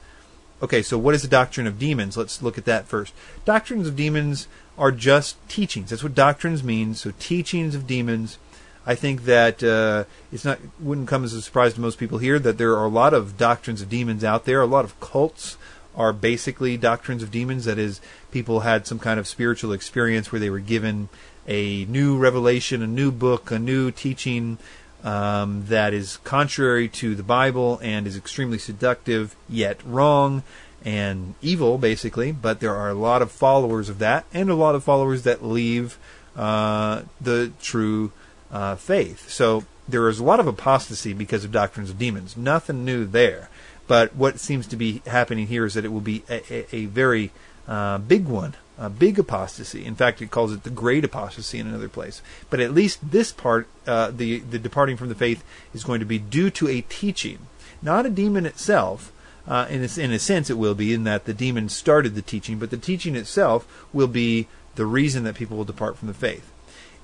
Okay, 0.62 0.82
so 0.82 0.98
what 0.98 1.14
is 1.14 1.22
the 1.22 1.28
doctrine 1.28 1.68
of 1.68 1.80
demons? 1.80 2.16
Let's 2.16 2.42
look 2.42 2.58
at 2.58 2.66
that 2.66 2.88
first. 2.88 3.14
Doctrines 3.44 3.88
of 3.88 3.96
demons 3.96 4.48
are 4.78 4.92
just 4.92 5.38
teachings. 5.50 5.90
That's 5.90 6.04
what 6.04 6.16
doctrines 6.16 6.64
mean. 6.64 6.96
So 6.96 7.12
teachings 7.20 7.76
of 7.76 7.88
demons. 7.88 8.38
I 8.86 8.96
think 8.96 9.26
that 9.26 9.64
uh, 9.64 10.06
it's 10.32 10.46
not 10.46 10.60
wouldn't 10.80 11.08
come 11.08 11.24
as 11.24 11.34
a 11.34 11.42
surprise 11.42 11.74
to 11.74 11.82
most 11.82 11.98
people 11.98 12.20
here 12.20 12.40
that 12.40 12.58
there 12.58 12.76
are 12.78 12.86
a 12.86 12.90
lot 12.90 13.14
of 13.14 13.38
doctrines 13.38 13.82
of 13.82 13.90
demons 13.90 14.24
out 14.24 14.46
there. 14.46 14.62
A 14.62 14.68
lot 14.68 14.86
of 14.86 15.00
cults 15.00 15.58
are 15.96 16.14
basically 16.14 16.78
doctrines 16.78 17.24
of 17.24 17.32
demons. 17.32 17.66
That 17.66 17.78
is, 17.78 18.02
people 18.32 18.62
had 18.62 18.86
some 18.86 19.00
kind 19.00 19.20
of 19.20 19.28
spiritual 19.28 19.74
experience 19.74 20.32
where 20.32 20.40
they 20.40 20.50
were 20.50 20.60
given 20.60 21.10
a 21.48 21.86
new 21.86 22.18
revelation, 22.18 22.82
a 22.82 22.88
new 22.88 23.12
book, 23.12 23.52
a 23.52 23.60
new 23.60 23.92
teaching, 23.92 24.58
um, 25.06 25.66
that 25.68 25.94
is 25.94 26.18
contrary 26.18 26.90
to 26.90 27.14
the 27.14 27.24
Bible 27.24 27.80
and 27.84 28.08
is 28.08 28.18
extremely 28.18 28.58
seductive, 28.58 29.36
yet 29.48 29.80
wrong 29.86 30.42
and 30.84 31.36
evil, 31.42 31.78
basically. 31.78 32.32
But 32.32 32.60
there 32.60 32.76
are 32.76 32.90
a 32.90 32.96
lot 32.96 33.22
of 33.22 33.32
followers 33.32 33.88
of 33.88 34.00
that, 34.00 34.26
and 34.34 34.50
a 34.50 34.56
lot 34.56 34.76
of 34.76 34.84
followers 34.84 35.24
that 35.24 35.46
leave 35.46 36.00
uh, 36.36 37.04
the 37.22 37.52
true 37.62 38.12
uh, 38.52 38.76
faith. 38.76 39.30
So 39.30 39.66
there 39.88 40.10
is 40.10 40.20
a 40.20 40.24
lot 40.24 40.40
of 40.40 40.48
apostasy 40.48 41.14
because 41.14 41.46
of 41.46 41.52
doctrines 41.52 41.92
of 41.92 42.00
demons. 42.00 42.36
Nothing 42.36 42.84
new 42.84 43.06
there. 43.06 43.50
But 43.88 44.16
what 44.16 44.40
seems 44.40 44.68
to 44.68 44.76
be 44.76 45.02
happening 45.06 45.48
here 45.48 45.66
is 45.66 45.76
that 45.76 45.86
it 45.86 45.92
will 45.92 46.02
be 46.02 46.24
a, 46.30 46.42
a, 46.54 46.76
a 46.76 46.86
very 46.86 47.32
uh, 47.68 47.98
big 48.00 48.26
one, 48.26 48.56
a 48.78 48.90
big 48.90 49.20
apostasy. 49.20 49.86
In 49.86 49.96
fact, 49.96 50.22
it 50.22 50.32
calls 50.32 50.52
it 50.52 50.64
the 50.64 50.70
great 50.70 51.04
apostasy 51.04 51.60
in 51.60 51.68
another 51.68 51.90
place. 51.90 52.22
But 52.50 52.60
at 52.60 52.74
least 52.74 53.12
this 53.12 53.32
part, 53.32 53.68
uh, 53.86 54.12
the 54.12 54.40
the 54.40 54.60
departing 54.60 54.98
from 54.98 55.10
the 55.10 55.16
faith, 55.16 55.44
is 55.74 55.84
going 55.84 56.00
to 56.00 56.06
be 56.06 56.20
due 56.20 56.50
to 56.52 56.68
a 56.68 56.82
teaching, 56.82 57.40
not 57.82 58.06
a 58.06 58.10
demon 58.10 58.46
itself. 58.46 59.12
Uh, 59.48 59.68
in, 59.70 59.84
a, 59.84 60.00
in 60.02 60.12
a 60.12 60.18
sense, 60.18 60.50
it 60.50 60.58
will 60.58 60.74
be 60.74 60.92
in 60.92 61.04
that 61.04 61.26
the 61.26 61.34
demon 61.34 61.70
started 61.70 62.16
the 62.16 62.22
teaching, 62.24 62.58
but 62.58 62.72
the 62.72 62.78
teaching 62.78 63.16
itself 63.16 63.86
will 63.94 64.08
be 64.08 64.48
the 64.74 64.88
reason 64.88 65.24
that 65.24 65.36
people 65.36 65.56
will 65.56 65.64
depart 65.64 65.96
from 65.98 66.08
the 66.08 66.16
faith. 66.16 66.52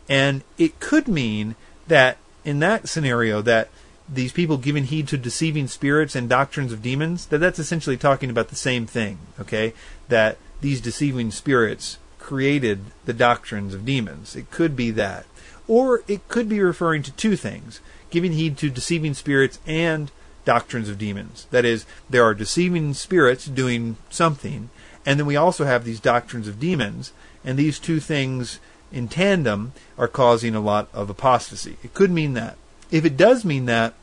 And 0.09 0.41
it 0.57 0.79
could 0.79 1.07
mean 1.07 1.55
that 1.87 2.17
in 2.43 2.57
that 2.59 2.89
scenario, 2.89 3.41
that 3.43 3.69
these 4.11 4.33
people 4.33 4.57
giving 4.57 4.85
heed 4.85 5.07
to 5.07 5.17
deceiving 5.17 5.67
spirits 5.67 6.15
and 6.15 6.27
doctrines 6.27 6.73
of 6.73 6.81
demons, 6.81 7.27
that 7.27 7.37
that's 7.37 7.59
essentially 7.59 7.97
talking 7.97 8.29
about 8.29 8.49
the 8.49 8.55
same 8.55 8.85
thing, 8.85 9.17
okay? 9.39 9.73
That 10.09 10.37
these 10.59 10.81
deceiving 10.81 11.31
spirits 11.31 11.97
created 12.19 12.81
the 13.05 13.13
doctrines 13.13 13.73
of 13.73 13.85
demons. 13.85 14.35
It 14.35 14.51
could 14.51 14.75
be 14.75 14.91
that. 14.91 15.25
Or 15.67 16.03
it 16.07 16.27
could 16.27 16.49
be 16.49 16.59
referring 16.59 17.03
to 17.03 17.11
two 17.13 17.35
things 17.35 17.79
giving 18.09 18.33
heed 18.33 18.57
to 18.57 18.69
deceiving 18.69 19.13
spirits 19.13 19.57
and 19.65 20.11
doctrines 20.43 20.89
of 20.89 20.97
demons. 20.97 21.47
That 21.51 21.63
is, 21.63 21.85
there 22.09 22.23
are 22.23 22.33
deceiving 22.33 22.93
spirits 22.93 23.45
doing 23.45 23.95
something, 24.09 24.69
and 25.05 25.17
then 25.17 25.25
we 25.25 25.37
also 25.37 25.65
have 25.65 25.85
these 25.85 26.01
doctrines 26.01 26.47
of 26.47 26.59
demons, 26.59 27.13
and 27.45 27.57
these 27.57 27.79
two 27.79 28.01
things 28.01 28.59
in 28.91 29.07
tandem 29.07 29.71
are 29.97 30.09
causing 30.09 30.53
a 30.53 30.59
lot 30.59 30.89
of 30.93 31.09
apostasy. 31.09 31.77
It 31.83 31.93
could 31.93 32.11
mean 32.11 32.33
that. 32.33 32.57
If 32.91 33.05
it 33.05 33.15
does 33.15 33.45
mean 33.45 33.65
that, 33.67 33.93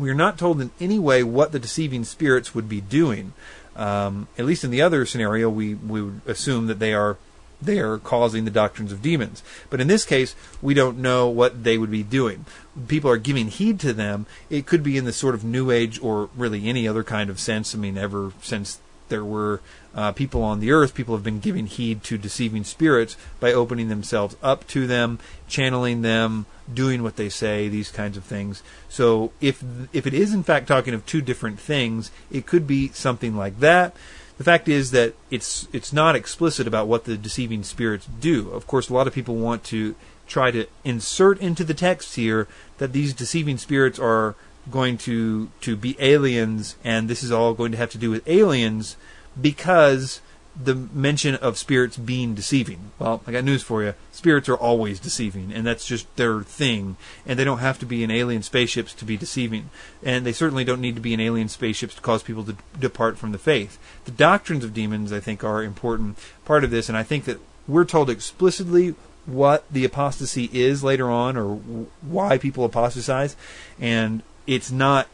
we 0.00 0.10
are 0.10 0.14
not 0.14 0.38
told 0.38 0.60
in 0.60 0.70
any 0.80 0.98
way 0.98 1.22
what 1.22 1.52
the 1.52 1.58
deceiving 1.58 2.04
spirits 2.04 2.54
would 2.54 2.68
be 2.68 2.80
doing. 2.80 3.32
Um, 3.76 4.28
at 4.36 4.44
least 4.44 4.64
in 4.64 4.70
the 4.70 4.82
other 4.82 5.06
scenario, 5.06 5.48
we, 5.48 5.74
we 5.74 6.02
would 6.02 6.20
assume 6.26 6.66
that 6.66 6.78
they 6.78 6.92
are 6.92 7.16
they 7.62 7.78
are 7.78 7.98
causing 7.98 8.44
the 8.44 8.50
doctrines 8.50 8.90
of 8.90 9.02
demons. 9.02 9.42
But 9.68 9.80
in 9.80 9.86
this 9.86 10.04
case, 10.04 10.34
we 10.62 10.72
don't 10.72 10.98
know 10.98 11.28
what 11.28 11.62
they 11.62 11.76
would 11.76 11.90
be 11.90 12.02
doing. 12.02 12.46
People 12.88 13.10
are 13.10 13.18
giving 13.18 13.48
heed 13.48 13.78
to 13.80 13.92
them. 13.92 14.26
It 14.48 14.66
could 14.66 14.82
be 14.82 14.96
in 14.96 15.04
the 15.04 15.12
sort 15.12 15.34
of 15.34 15.44
New 15.44 15.70
Age 15.70 16.00
or 16.02 16.30
really 16.34 16.68
any 16.68 16.88
other 16.88 17.04
kind 17.04 17.28
of 17.28 17.38
sense. 17.38 17.74
I 17.74 17.78
mean, 17.78 17.98
ever 17.98 18.32
since 18.40 18.80
there 19.08 19.24
were 19.24 19.60
uh, 19.94 20.12
people 20.12 20.42
on 20.42 20.60
the 20.60 20.70
earth, 20.70 20.94
people 20.94 21.14
have 21.14 21.24
been 21.24 21.40
giving 21.40 21.66
heed 21.66 22.02
to 22.04 22.18
deceiving 22.18 22.64
spirits 22.64 23.16
by 23.40 23.52
opening 23.52 23.88
themselves 23.88 24.36
up 24.42 24.66
to 24.68 24.86
them, 24.86 25.18
channeling 25.48 26.02
them, 26.02 26.46
doing 26.72 27.02
what 27.02 27.16
they 27.16 27.28
say, 27.28 27.68
these 27.68 27.90
kinds 27.90 28.16
of 28.16 28.24
things. 28.24 28.62
So 28.88 29.32
if 29.40 29.62
if 29.92 30.06
it 30.06 30.14
is 30.14 30.32
in 30.32 30.42
fact 30.42 30.68
talking 30.68 30.94
of 30.94 31.04
two 31.06 31.20
different 31.20 31.58
things, 31.58 32.10
it 32.30 32.46
could 32.46 32.66
be 32.66 32.88
something 32.88 33.36
like 33.36 33.58
that. 33.60 33.94
The 34.38 34.44
fact 34.44 34.68
is 34.68 34.92
that 34.92 35.14
it's 35.30 35.68
it's 35.72 35.92
not 35.92 36.16
explicit 36.16 36.66
about 36.66 36.86
what 36.86 37.04
the 37.04 37.16
deceiving 37.16 37.62
spirits 37.62 38.06
do. 38.20 38.50
Of 38.50 38.66
course, 38.66 38.88
a 38.88 38.94
lot 38.94 39.06
of 39.06 39.14
people 39.14 39.36
want 39.36 39.64
to 39.64 39.94
try 40.26 40.52
to 40.52 40.66
insert 40.84 41.40
into 41.40 41.64
the 41.64 41.74
text 41.74 42.14
here 42.14 42.46
that 42.78 42.92
these 42.92 43.12
deceiving 43.12 43.58
spirits 43.58 43.98
are 43.98 44.36
going 44.70 44.96
to 44.98 45.50
to 45.60 45.76
be 45.76 45.96
aliens, 45.98 46.76
and 46.84 47.08
this 47.08 47.22
is 47.22 47.32
all 47.32 47.52
going 47.54 47.72
to 47.72 47.78
have 47.78 47.90
to 47.90 47.98
do 47.98 48.10
with 48.10 48.26
aliens 48.28 48.96
because 49.38 50.20
the 50.62 50.74
mention 50.74 51.36
of 51.36 51.56
spirits 51.56 51.96
being 51.96 52.34
deceiving. 52.34 52.90
Well, 52.98 53.22
I 53.26 53.32
got 53.32 53.44
news 53.44 53.62
for 53.62 53.82
you. 53.82 53.94
Spirits 54.12 54.48
are 54.48 54.56
always 54.56 54.98
deceiving, 54.98 55.52
and 55.52 55.66
that's 55.66 55.86
just 55.86 56.14
their 56.16 56.42
thing. 56.42 56.96
And 57.24 57.38
they 57.38 57.44
don't 57.44 57.58
have 57.58 57.78
to 57.78 57.86
be 57.86 58.02
in 58.02 58.10
alien 58.10 58.42
spaceships 58.42 58.92
to 58.94 59.04
be 59.04 59.16
deceiving. 59.16 59.70
And 60.02 60.26
they 60.26 60.32
certainly 60.32 60.64
don't 60.64 60.80
need 60.80 60.96
to 60.96 61.00
be 61.00 61.14
in 61.14 61.20
alien 61.20 61.48
spaceships 61.48 61.94
to 61.94 62.00
cause 62.00 62.22
people 62.22 62.44
to 62.44 62.56
depart 62.78 63.16
from 63.16 63.32
the 63.32 63.38
faith. 63.38 63.78
The 64.04 64.10
doctrines 64.10 64.64
of 64.64 64.74
demons, 64.74 65.12
I 65.12 65.20
think, 65.20 65.44
are 65.44 65.62
important 65.62 66.18
part 66.44 66.64
of 66.64 66.70
this, 66.70 66.88
and 66.88 66.98
I 66.98 67.04
think 67.04 67.24
that 67.24 67.40
we're 67.68 67.84
told 67.84 68.10
explicitly 68.10 68.94
what 69.26 69.70
the 69.70 69.84
apostasy 69.84 70.50
is 70.52 70.82
later 70.82 71.08
on, 71.10 71.36
or 71.36 71.56
why 72.02 72.38
people 72.38 72.64
apostatize, 72.64 73.36
and 73.78 74.22
it's 74.46 74.70
not 74.70 75.06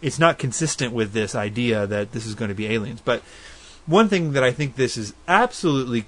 it's 0.00 0.18
not 0.18 0.38
consistent 0.38 0.92
with 0.92 1.12
this 1.12 1.34
idea 1.34 1.86
that 1.86 2.12
this 2.12 2.26
is 2.26 2.34
going 2.34 2.50
to 2.50 2.54
be 2.54 2.66
aliens. 2.66 3.00
But 3.02 3.22
one 3.86 4.08
thing 4.08 4.32
that 4.32 4.44
I 4.44 4.50
think 4.50 4.76
this 4.76 4.96
is 4.96 5.14
absolutely 5.28 6.04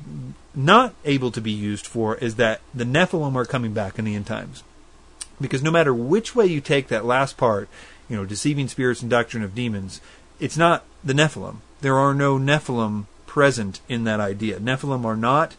not 0.55 0.95
able 1.05 1.31
to 1.31 1.41
be 1.41 1.51
used 1.51 1.87
for 1.87 2.17
is 2.17 2.37
that 2.37 2.61
the 2.75 2.85
Nephilim 2.85 3.35
are 3.35 3.45
coming 3.45 3.73
back 3.73 3.99
in 3.99 4.05
the 4.05 4.15
end 4.15 4.27
times. 4.27 4.63
Because 5.41 5.63
no 5.63 5.71
matter 5.71 5.93
which 5.93 6.35
way 6.35 6.47
you 6.47 6.63
take 6.63 6.89
that 6.89 7.05
last 7.05 7.37
part, 7.37 7.69
you 8.09 8.17
know, 8.17 8.25
deceiving 8.25 8.69
spirits 8.69 9.03
and 9.03 9.11
doctrine 9.11 9.43
of 9.43 9.55
demons, 9.55 10.01
it's 10.41 10.57
not 10.57 10.85
the 11.05 11.13
Nephilim. 11.13 11.57
There 11.83 11.99
are 11.99 12.15
no 12.15 12.39
Nephilim 12.39 13.05
present 13.27 13.81
in 13.89 14.05
that 14.05 14.21
idea. 14.21 14.59
Nephilim 14.59 15.05
are 15.05 15.17
not, 15.17 15.55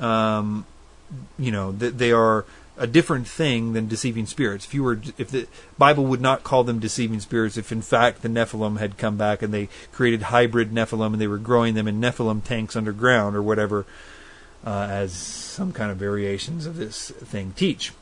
um, 0.00 0.66
you 1.38 1.52
know, 1.52 1.70
they 1.70 2.10
are 2.10 2.44
a 2.80 2.86
different 2.86 3.28
thing 3.28 3.74
than 3.74 3.86
deceiving 3.86 4.24
spirits. 4.24 4.64
If 4.64 4.72
you 4.72 4.82
were, 4.82 4.98
if 5.18 5.30
the 5.30 5.46
Bible 5.76 6.06
would 6.06 6.22
not 6.22 6.42
call 6.42 6.64
them 6.64 6.78
deceiving 6.78 7.20
spirits, 7.20 7.58
if 7.58 7.70
in 7.70 7.82
fact 7.82 8.22
the 8.22 8.28
Nephilim 8.28 8.78
had 8.78 8.96
come 8.96 9.18
back 9.18 9.42
and 9.42 9.52
they 9.52 9.68
created 9.92 10.22
hybrid 10.22 10.72
Nephilim 10.72 11.12
and 11.12 11.20
they 11.20 11.26
were 11.26 11.36
growing 11.38 11.74
them 11.74 11.86
in 11.86 12.00
Nephilim 12.00 12.42
tanks 12.42 12.74
underground 12.74 13.36
or 13.36 13.42
whatever, 13.42 13.84
uh, 14.64 14.88
as 14.90 15.12
some 15.12 15.72
kind 15.72 15.90
of 15.90 15.98
variations 15.98 16.64
of 16.64 16.76
this 16.76 17.10
thing 17.10 17.52
teach. 17.54 17.92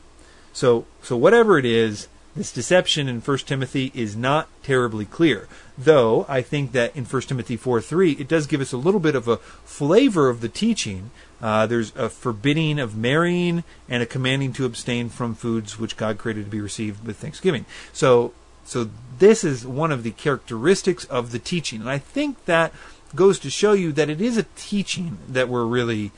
So, 0.53 0.85
so 1.03 1.17
whatever 1.17 1.59
it 1.59 1.65
is, 1.65 2.07
this 2.33 2.53
deception 2.53 3.09
in 3.09 3.19
1 3.19 3.37
Timothy 3.39 3.91
is 3.93 4.15
not 4.15 4.47
terribly 4.63 5.03
clear. 5.03 5.49
Though 5.77 6.25
I 6.29 6.41
think 6.41 6.71
that 6.71 6.95
in 6.95 7.03
1 7.03 7.21
Timothy 7.23 7.57
4 7.57 7.81
3, 7.81 8.13
it 8.13 8.29
does 8.29 8.47
give 8.47 8.61
us 8.61 8.71
a 8.71 8.77
little 8.77 9.01
bit 9.01 9.15
of 9.15 9.27
a 9.27 9.37
flavor 9.37 10.29
of 10.29 10.39
the 10.39 10.47
teaching 10.47 11.11
uh, 11.41 11.65
there's 11.65 11.95
a 11.95 12.09
forbidding 12.09 12.79
of 12.79 12.95
marrying 12.95 13.63
and 13.87 14.03
a 14.03 14.05
commanding 14.05 14.53
to 14.53 14.65
abstain 14.65 15.09
from 15.09 15.35
foods 15.35 15.79
which 15.79 15.97
God 15.97 16.17
created 16.17 16.45
to 16.45 16.51
be 16.51 16.61
received 16.61 17.05
with 17.05 17.17
thanksgiving. 17.17 17.65
So, 17.93 18.33
so 18.65 18.89
this 19.17 19.43
is 19.43 19.65
one 19.65 19.91
of 19.91 20.03
the 20.03 20.11
characteristics 20.11 21.05
of 21.05 21.31
the 21.31 21.39
teaching, 21.39 21.81
and 21.81 21.89
I 21.89 21.97
think 21.97 22.45
that 22.45 22.73
goes 23.15 23.39
to 23.39 23.49
show 23.49 23.73
you 23.73 23.91
that 23.93 24.09
it 24.09 24.21
is 24.21 24.37
a 24.37 24.45
teaching 24.55 25.17
that 25.27 25.49
we're 25.49 25.65
really, 25.65 26.11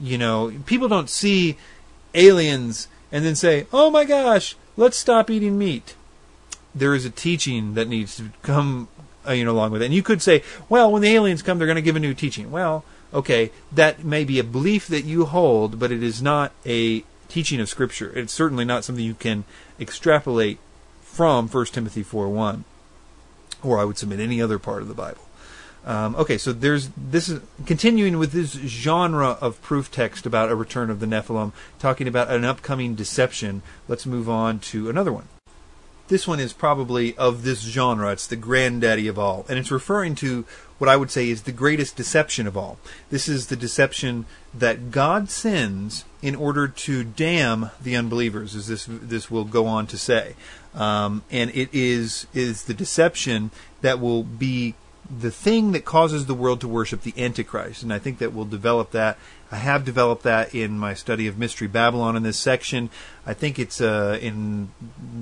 you 0.00 0.16
know, 0.16 0.52
people 0.64 0.88
don't 0.88 1.10
see 1.10 1.58
aliens 2.14 2.88
and 3.12 3.24
then 3.24 3.34
say, 3.34 3.66
"Oh 3.72 3.90
my 3.90 4.04
gosh, 4.04 4.56
let's 4.76 4.96
stop 4.96 5.28
eating 5.28 5.58
meat." 5.58 5.94
There 6.74 6.94
is 6.94 7.04
a 7.04 7.10
teaching 7.10 7.74
that 7.74 7.88
needs 7.88 8.16
to 8.16 8.30
come, 8.42 8.88
uh, 9.26 9.32
you 9.32 9.44
know, 9.44 9.52
along 9.52 9.72
with 9.72 9.82
it. 9.82 9.86
And 9.86 9.94
you 9.94 10.02
could 10.02 10.22
say, 10.22 10.42
"Well, 10.68 10.90
when 10.92 11.02
the 11.02 11.14
aliens 11.14 11.42
come, 11.42 11.58
they're 11.58 11.66
going 11.66 11.76
to 11.76 11.82
give 11.82 11.96
a 11.96 12.00
new 12.00 12.14
teaching." 12.14 12.50
Well 12.50 12.84
okay, 13.12 13.50
that 13.72 14.04
may 14.04 14.24
be 14.24 14.38
a 14.38 14.44
belief 14.44 14.86
that 14.88 15.04
you 15.04 15.26
hold, 15.26 15.78
but 15.78 15.92
it 15.92 16.02
is 16.02 16.22
not 16.22 16.52
a 16.66 17.04
teaching 17.28 17.60
of 17.60 17.68
Scripture. 17.68 18.12
It's 18.16 18.32
certainly 18.32 18.64
not 18.64 18.84
something 18.84 19.04
you 19.04 19.14
can 19.14 19.44
extrapolate 19.78 20.58
from 21.00 21.48
1 21.48 21.66
Timothy 21.66 22.04
4.1, 22.04 22.64
or 23.62 23.78
I 23.78 23.84
would 23.84 23.98
submit 23.98 24.20
any 24.20 24.40
other 24.40 24.58
part 24.58 24.82
of 24.82 24.88
the 24.88 24.94
Bible. 24.94 25.22
Um, 25.84 26.16
okay, 26.16 26.36
so 26.36 26.52
there's 26.52 26.90
this 26.96 27.28
is 27.28 27.40
continuing 27.64 28.18
with 28.18 28.32
this 28.32 28.52
genre 28.52 29.38
of 29.40 29.62
proof 29.62 29.90
text 29.90 30.26
about 30.26 30.50
a 30.50 30.54
return 30.54 30.90
of 30.90 31.00
the 31.00 31.06
Nephilim, 31.06 31.52
talking 31.78 32.06
about 32.06 32.30
an 32.30 32.44
upcoming 32.44 32.94
deception. 32.94 33.62
Let's 33.86 34.04
move 34.04 34.28
on 34.28 34.58
to 34.60 34.90
another 34.90 35.12
one. 35.12 35.28
This 36.08 36.26
one 36.26 36.40
is 36.40 36.52
probably 36.52 37.16
of 37.16 37.44
this 37.44 37.60
genre. 37.60 38.12
It's 38.12 38.26
the 38.26 38.36
granddaddy 38.36 39.08
of 39.08 39.18
all, 39.18 39.44
and 39.48 39.58
it's 39.58 39.70
referring 39.70 40.14
to 40.16 40.44
what 40.78 40.88
I 40.88 40.96
would 40.96 41.10
say 41.10 41.28
is 41.28 41.42
the 41.42 41.52
greatest 41.52 41.96
deception 41.96 42.46
of 42.46 42.56
all. 42.56 42.78
This 43.10 43.28
is 43.28 43.48
the 43.48 43.56
deception 43.56 44.24
that 44.54 44.90
God 44.90 45.28
sends 45.28 46.04
in 46.22 46.34
order 46.34 46.66
to 46.66 47.04
damn 47.04 47.70
the 47.80 47.94
unbelievers, 47.94 48.54
as 48.54 48.68
this 48.68 48.86
this 48.88 49.30
will 49.30 49.44
go 49.44 49.66
on 49.66 49.86
to 49.88 49.98
say, 49.98 50.34
um, 50.74 51.24
and 51.30 51.50
it 51.54 51.68
is 51.72 52.26
is 52.32 52.64
the 52.64 52.74
deception 52.74 53.50
that 53.82 54.00
will 54.00 54.22
be 54.22 54.74
the 55.10 55.30
thing 55.30 55.72
that 55.72 55.84
causes 55.84 56.26
the 56.26 56.34
world 56.34 56.60
to 56.60 56.68
worship 56.68 57.02
the 57.02 57.14
Antichrist, 57.16 57.82
and 57.82 57.92
I 57.92 57.98
think 57.98 58.18
that 58.18 58.32
we'll 58.32 58.44
develop 58.44 58.90
that. 58.90 59.16
I 59.50 59.56
have 59.56 59.84
developed 59.84 60.24
that 60.24 60.54
in 60.54 60.78
my 60.78 60.92
study 60.92 61.26
of 61.26 61.38
Mystery 61.38 61.68
Babylon 61.68 62.16
in 62.16 62.22
this 62.22 62.38
section. 62.38 62.90
I 63.26 63.32
think 63.32 63.58
it's 63.58 63.80
uh, 63.80 64.18
in 64.20 64.70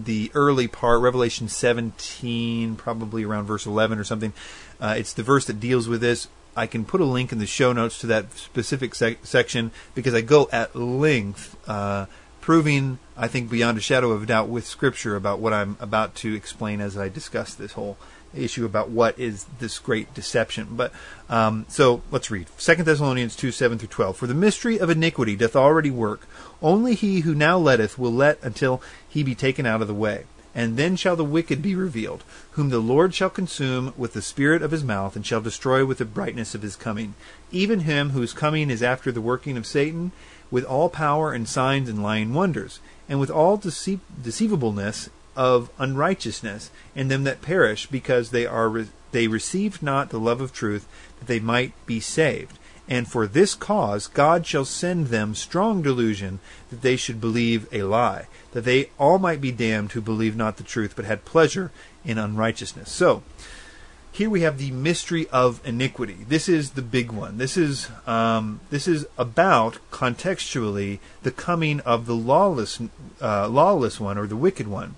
the 0.04 0.32
early 0.34 0.66
part, 0.66 1.00
Revelation 1.00 1.48
17, 1.48 2.74
probably 2.74 3.24
around 3.24 3.46
verse 3.46 3.66
11 3.66 3.98
or 3.98 4.04
something. 4.04 4.32
Uh, 4.80 4.96
it's 4.98 5.12
the 5.12 5.22
verse 5.22 5.44
that 5.46 5.60
deals 5.60 5.86
with 5.86 6.00
this. 6.00 6.26
I 6.56 6.66
can 6.66 6.84
put 6.84 7.00
a 7.00 7.04
link 7.04 7.30
in 7.32 7.38
the 7.38 7.46
show 7.46 7.72
notes 7.72 7.98
to 8.00 8.06
that 8.08 8.32
specific 8.32 8.94
sec- 8.94 9.24
section 9.24 9.70
because 9.94 10.14
I 10.14 10.22
go 10.22 10.48
at 10.50 10.74
length 10.74 11.56
uh, 11.68 12.06
proving, 12.40 12.98
I 13.16 13.28
think, 13.28 13.50
beyond 13.50 13.78
a 13.78 13.80
shadow 13.80 14.10
of 14.10 14.22
a 14.22 14.26
doubt 14.26 14.48
with 14.48 14.66
Scripture 14.66 15.14
about 15.14 15.38
what 15.38 15.52
I'm 15.52 15.76
about 15.78 16.14
to 16.16 16.34
explain 16.34 16.80
as 16.80 16.96
I 16.96 17.08
discuss 17.08 17.54
this 17.54 17.72
whole 17.72 17.98
issue 18.34 18.64
about 18.64 18.90
what 18.90 19.18
is 19.18 19.44
this 19.58 19.78
great 19.78 20.12
deception. 20.14 20.68
But 20.72 20.92
um, 21.28 21.66
so 21.68 22.02
let's 22.10 22.30
read 22.30 22.48
Second 22.56 22.84
Thessalonians 22.84 23.36
two 23.36 23.52
seven 23.52 23.78
through 23.78 23.88
twelve. 23.88 24.16
For 24.16 24.26
the 24.26 24.34
mystery 24.34 24.78
of 24.78 24.90
iniquity 24.90 25.36
doth 25.36 25.56
already 25.56 25.90
work. 25.90 26.26
Only 26.62 26.94
he 26.94 27.20
who 27.20 27.34
now 27.34 27.58
letteth 27.58 27.98
will 27.98 28.12
let 28.12 28.42
until 28.42 28.82
he 29.08 29.22
be 29.22 29.34
taken 29.34 29.66
out 29.66 29.82
of 29.82 29.88
the 29.88 29.94
way. 29.94 30.24
And 30.54 30.78
then 30.78 30.96
shall 30.96 31.16
the 31.16 31.24
wicked 31.24 31.60
be 31.60 31.74
revealed, 31.74 32.24
whom 32.52 32.70
the 32.70 32.78
Lord 32.78 33.14
shall 33.14 33.28
consume 33.28 33.92
with 33.94 34.14
the 34.14 34.22
spirit 34.22 34.62
of 34.62 34.70
his 34.70 34.82
mouth, 34.82 35.14
and 35.14 35.26
shall 35.26 35.42
destroy 35.42 35.84
with 35.84 35.98
the 35.98 36.06
brightness 36.06 36.54
of 36.54 36.62
his 36.62 36.76
coming. 36.76 37.12
Even 37.52 37.80
him 37.80 38.10
whose 38.10 38.32
coming 38.32 38.70
is 38.70 38.82
after 38.82 39.12
the 39.12 39.20
working 39.20 39.58
of 39.58 39.66
Satan, 39.66 40.12
with 40.50 40.64
all 40.64 40.88
power 40.88 41.34
and 41.34 41.46
signs 41.46 41.90
and 41.90 42.02
lying 42.02 42.32
wonders, 42.32 42.80
and 43.06 43.20
with 43.20 43.30
all 43.30 43.58
deceiv- 43.58 44.00
deceivableness 44.22 45.10
of 45.36 45.70
unrighteousness 45.78 46.70
and 46.94 47.10
them 47.10 47.24
that 47.24 47.42
perish, 47.42 47.86
because 47.86 48.30
they 48.30 48.46
are 48.46 48.68
re- 48.68 48.88
they 49.12 49.28
received 49.28 49.82
not 49.82 50.10
the 50.10 50.20
love 50.20 50.40
of 50.40 50.52
truth, 50.52 50.86
that 51.18 51.26
they 51.26 51.40
might 51.40 51.72
be 51.86 52.00
saved. 52.00 52.58
And 52.88 53.08
for 53.08 53.26
this 53.26 53.54
cause 53.54 54.06
God 54.06 54.46
shall 54.46 54.64
send 54.64 55.08
them 55.08 55.34
strong 55.34 55.82
delusion, 55.82 56.38
that 56.70 56.82
they 56.82 56.96
should 56.96 57.20
believe 57.20 57.68
a 57.72 57.82
lie, 57.82 58.26
that 58.52 58.64
they 58.64 58.90
all 58.98 59.18
might 59.18 59.40
be 59.40 59.52
damned 59.52 59.92
who 59.92 60.00
believe 60.00 60.36
not 60.36 60.56
the 60.56 60.62
truth, 60.62 60.94
but 60.94 61.04
had 61.04 61.24
pleasure 61.24 61.70
in 62.04 62.18
unrighteousness. 62.18 62.90
So, 62.90 63.22
here 64.16 64.30
we 64.30 64.40
have 64.40 64.56
the 64.56 64.70
mystery 64.70 65.28
of 65.28 65.60
iniquity. 65.62 66.24
This 66.26 66.48
is 66.48 66.70
the 66.70 66.80
big 66.80 67.12
one. 67.12 67.36
This 67.36 67.58
is 67.58 67.88
um, 68.06 68.60
this 68.70 68.88
is 68.88 69.04
about 69.18 69.78
contextually 69.90 71.00
the 71.22 71.30
coming 71.30 71.80
of 71.80 72.06
the 72.06 72.16
lawless 72.16 72.80
uh, 73.20 73.46
lawless 73.48 74.00
one 74.00 74.16
or 74.16 74.26
the 74.26 74.36
wicked 74.36 74.68
one, 74.68 74.94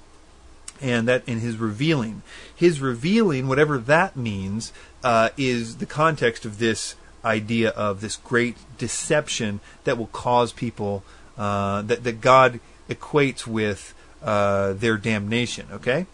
and 0.80 1.08
that 1.08 1.22
in 1.26 1.40
his 1.40 1.56
revealing, 1.56 2.22
his 2.54 2.80
revealing, 2.80 3.48
whatever 3.48 3.78
that 3.78 4.16
means, 4.16 4.72
uh, 5.02 5.30
is 5.36 5.76
the 5.76 5.86
context 5.86 6.44
of 6.44 6.58
this 6.58 6.94
idea 7.24 7.70
of 7.70 8.00
this 8.00 8.16
great 8.16 8.56
deception 8.78 9.60
that 9.84 9.98
will 9.98 10.06
cause 10.08 10.52
people 10.52 11.02
uh, 11.36 11.82
that 11.82 12.04
that 12.04 12.20
God 12.20 12.60
equates 12.88 13.46
with 13.46 13.94
uh, 14.22 14.72
their 14.72 14.96
damnation. 14.96 15.66
Okay. 15.72 16.06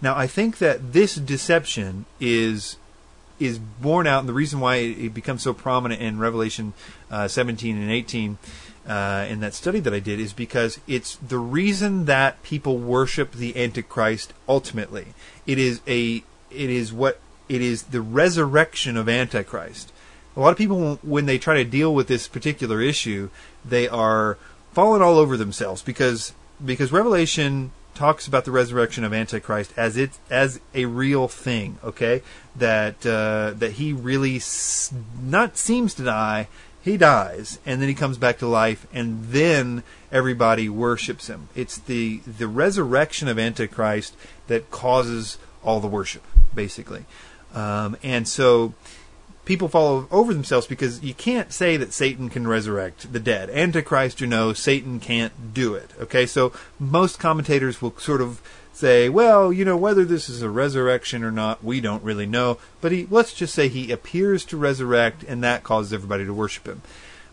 Now, 0.00 0.16
I 0.16 0.26
think 0.26 0.58
that 0.58 0.92
this 0.92 1.16
deception 1.16 2.06
is 2.20 2.76
is 3.38 3.58
borne 3.58 4.06
out, 4.06 4.20
and 4.20 4.28
the 4.28 4.32
reason 4.32 4.58
why 4.58 4.76
it, 4.76 5.14
becomes 5.14 5.42
so 5.42 5.52
prominent 5.54 6.00
in 6.00 6.18
Revelation 6.18 6.72
uh, 7.10 7.28
17 7.28 7.76
and 7.76 7.90
18 7.90 8.38
uh, 8.88 9.26
in 9.28 9.40
that 9.40 9.54
study 9.54 9.80
that 9.80 9.92
I 9.92 10.00
did 10.00 10.18
is 10.18 10.32
because 10.32 10.80
it's 10.86 11.16
the 11.16 11.38
reason 11.38 12.06
that 12.06 12.42
people 12.42 12.78
worship 12.78 13.32
the 13.32 13.56
Antichrist. 13.56 14.32
Ultimately, 14.48 15.08
it 15.46 15.58
is 15.58 15.80
a 15.86 16.24
it 16.50 16.70
is 16.70 16.92
what 16.92 17.20
it 17.48 17.60
is 17.60 17.84
the 17.84 18.00
resurrection 18.00 18.96
of 18.96 19.08
Antichrist. 19.08 19.92
A 20.36 20.40
lot 20.40 20.50
of 20.52 20.58
people, 20.58 20.96
when 21.02 21.26
they 21.26 21.38
try 21.38 21.54
to 21.54 21.64
deal 21.64 21.94
with 21.94 22.06
this 22.06 22.28
particular 22.28 22.80
issue, 22.80 23.28
they 23.64 23.88
are 23.88 24.38
falling 24.72 25.02
all 25.02 25.18
over 25.18 25.36
themselves 25.36 25.82
because 25.82 26.32
because 26.64 26.92
Revelation 26.92 27.72
talks 27.94 28.28
about 28.28 28.44
the 28.44 28.52
resurrection 28.52 29.02
of 29.02 29.12
Antichrist 29.12 29.72
as 29.76 29.96
it 29.96 30.12
as 30.30 30.60
a 30.74 30.84
real 30.86 31.28
thing. 31.28 31.78
Okay, 31.82 32.22
that 32.56 33.04
uh, 33.04 33.52
that 33.56 33.72
he 33.72 33.92
really 33.92 34.36
s- 34.36 34.92
not 35.20 35.56
seems 35.56 35.94
to 35.94 36.04
die. 36.04 36.48
He 36.88 36.96
dies, 36.96 37.58
and 37.66 37.82
then 37.82 37.88
he 37.90 37.94
comes 37.94 38.16
back 38.16 38.38
to 38.38 38.46
life, 38.46 38.86
and 38.94 39.26
then 39.26 39.82
everybody 40.10 40.70
worships 40.70 41.26
him. 41.26 41.50
It's 41.54 41.76
the 41.76 42.20
the 42.20 42.48
resurrection 42.48 43.28
of 43.28 43.38
Antichrist 43.38 44.16
that 44.46 44.70
causes 44.70 45.36
all 45.62 45.80
the 45.80 45.86
worship, 45.86 46.24
basically. 46.54 47.04
Um, 47.54 47.98
and 48.02 48.26
so 48.26 48.72
people 49.44 49.68
fall 49.68 50.08
over 50.10 50.32
themselves 50.32 50.66
because 50.66 51.02
you 51.02 51.12
can't 51.12 51.52
say 51.52 51.76
that 51.76 51.92
Satan 51.92 52.30
can 52.30 52.48
resurrect 52.48 53.12
the 53.12 53.20
dead. 53.20 53.50
Antichrist 53.50 54.22
you 54.22 54.26
know 54.26 54.54
Satan 54.54 54.98
can't 54.98 55.52
do 55.52 55.74
it. 55.74 55.90
Okay, 56.00 56.24
so 56.24 56.54
most 56.78 57.18
commentators 57.18 57.82
will 57.82 57.94
sort 57.98 58.22
of 58.22 58.40
say, 58.78 59.08
well, 59.08 59.52
you 59.52 59.64
know, 59.64 59.76
whether 59.76 60.04
this 60.04 60.28
is 60.28 60.40
a 60.40 60.48
resurrection 60.48 61.24
or 61.24 61.32
not, 61.32 61.64
we 61.64 61.80
don't 61.80 62.02
really 62.04 62.26
know. 62.26 62.58
But 62.80 62.92
he, 62.92 63.08
let's 63.10 63.34
just 63.34 63.52
say 63.52 63.66
he 63.66 63.90
appears 63.90 64.44
to 64.46 64.56
resurrect, 64.56 65.24
and 65.24 65.42
that 65.42 65.64
causes 65.64 65.92
everybody 65.92 66.24
to 66.24 66.32
worship 66.32 66.66
him. 66.66 66.82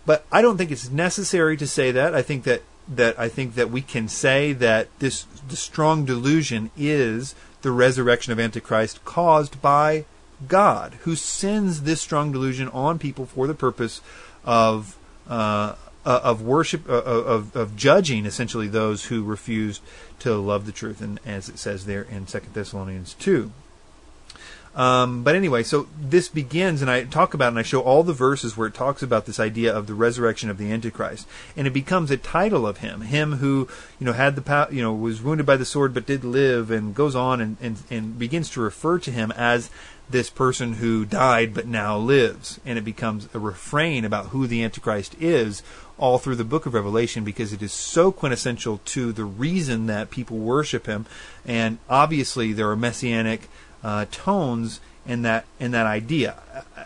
But 0.07 0.25
I 0.31 0.41
don't 0.41 0.57
think 0.57 0.71
it's 0.71 0.89
necessary 0.89 1.55
to 1.57 1.67
say 1.67 1.91
that. 1.91 2.15
I 2.15 2.21
think 2.21 2.43
that 2.45 2.63
that 2.87 3.19
I 3.19 3.29
think 3.29 3.55
that 3.55 3.71
we 3.71 3.81
can 3.81 4.07
say 4.07 4.53
that 4.53 4.87
this 4.99 5.25
the 5.47 5.55
strong 5.55 6.05
delusion 6.05 6.71
is 6.77 7.35
the 7.61 7.71
resurrection 7.71 8.31
of 8.31 8.39
Antichrist 8.39 9.03
caused 9.05 9.61
by 9.61 10.05
God, 10.47 10.93
who 11.01 11.15
sends 11.15 11.83
this 11.83 12.01
strong 12.01 12.31
delusion 12.31 12.69
on 12.69 12.99
people 12.99 13.25
for 13.25 13.47
the 13.47 13.55
purpose 13.55 14.01
of 14.43 14.97
uh, 15.27 15.75
uh 16.05 16.19
of 16.23 16.41
worship, 16.41 16.87
uh, 16.89 17.03
of, 17.03 17.55
of 17.55 17.75
judging 17.75 18.25
essentially 18.25 18.67
those 18.67 19.05
who 19.05 19.23
refused 19.23 19.81
to 20.19 20.35
love 20.35 20.65
the 20.65 20.71
truth, 20.71 21.01
and 21.01 21.19
as 21.25 21.49
it 21.49 21.57
says 21.59 21.85
there 21.85 22.03
in 22.03 22.27
Second 22.27 22.53
Thessalonians 22.53 23.13
two. 23.15 23.51
Um, 24.75 25.23
but 25.23 25.35
anyway, 25.35 25.63
so 25.63 25.87
this 25.97 26.27
begins, 26.27 26.81
and 26.81 26.91
I 26.91 27.05
talk 27.05 27.33
about, 27.33 27.47
and 27.47 27.59
I 27.59 27.61
show 27.61 27.79
all 27.79 28.03
the 28.03 28.11
verses 28.11 28.57
where 28.57 28.67
it 28.67 28.73
talks 28.73 29.01
about 29.01 29.25
this 29.25 29.39
idea 29.39 29.73
of 29.73 29.87
the 29.87 29.93
resurrection 29.93 30.49
of 30.49 30.57
the 30.57 30.69
Antichrist, 30.69 31.27
and 31.55 31.65
it 31.65 31.71
becomes 31.71 32.11
a 32.11 32.17
title 32.17 32.67
of 32.67 32.79
him, 32.79 33.01
him 33.01 33.37
who 33.37 33.69
you 33.99 34.05
know 34.05 34.11
had 34.11 34.35
the 34.35 34.67
you 34.71 34.81
know 34.81 34.93
was 34.93 35.21
wounded 35.21 35.45
by 35.45 35.55
the 35.55 35.63
sword 35.63 35.93
but 35.93 36.05
did 36.05 36.25
live, 36.25 36.71
and 36.71 36.93
goes 36.93 37.15
on 37.15 37.39
and, 37.39 37.55
and 37.61 37.83
and 37.89 38.19
begins 38.19 38.49
to 38.49 38.59
refer 38.59 38.99
to 38.99 39.11
him 39.11 39.31
as 39.37 39.69
this 40.09 40.29
person 40.29 40.73
who 40.73 41.05
died 41.05 41.53
but 41.53 41.67
now 41.67 41.97
lives, 41.97 42.59
and 42.65 42.77
it 42.77 42.83
becomes 42.83 43.29
a 43.33 43.39
refrain 43.39 44.03
about 44.03 44.27
who 44.27 44.45
the 44.45 44.61
Antichrist 44.61 45.15
is 45.21 45.63
all 45.97 46.17
through 46.17 46.35
the 46.35 46.43
book 46.43 46.65
of 46.65 46.73
Revelation 46.73 47.23
because 47.23 47.53
it 47.53 47.61
is 47.61 47.71
so 47.71 48.11
quintessential 48.11 48.79
to 48.85 49.11
the 49.11 49.23
reason 49.25 49.87
that 49.87 50.09
people 50.09 50.37
worship 50.37 50.87
him, 50.87 51.05
and 51.45 51.77
obviously 51.89 52.53
there 52.53 52.69
are 52.69 52.75
messianic 52.75 53.49
uh, 53.83 54.05
tones 54.11 54.79
in 55.05 55.21
that 55.21 55.45
in 55.59 55.71
that 55.71 55.85
idea. 55.85 56.35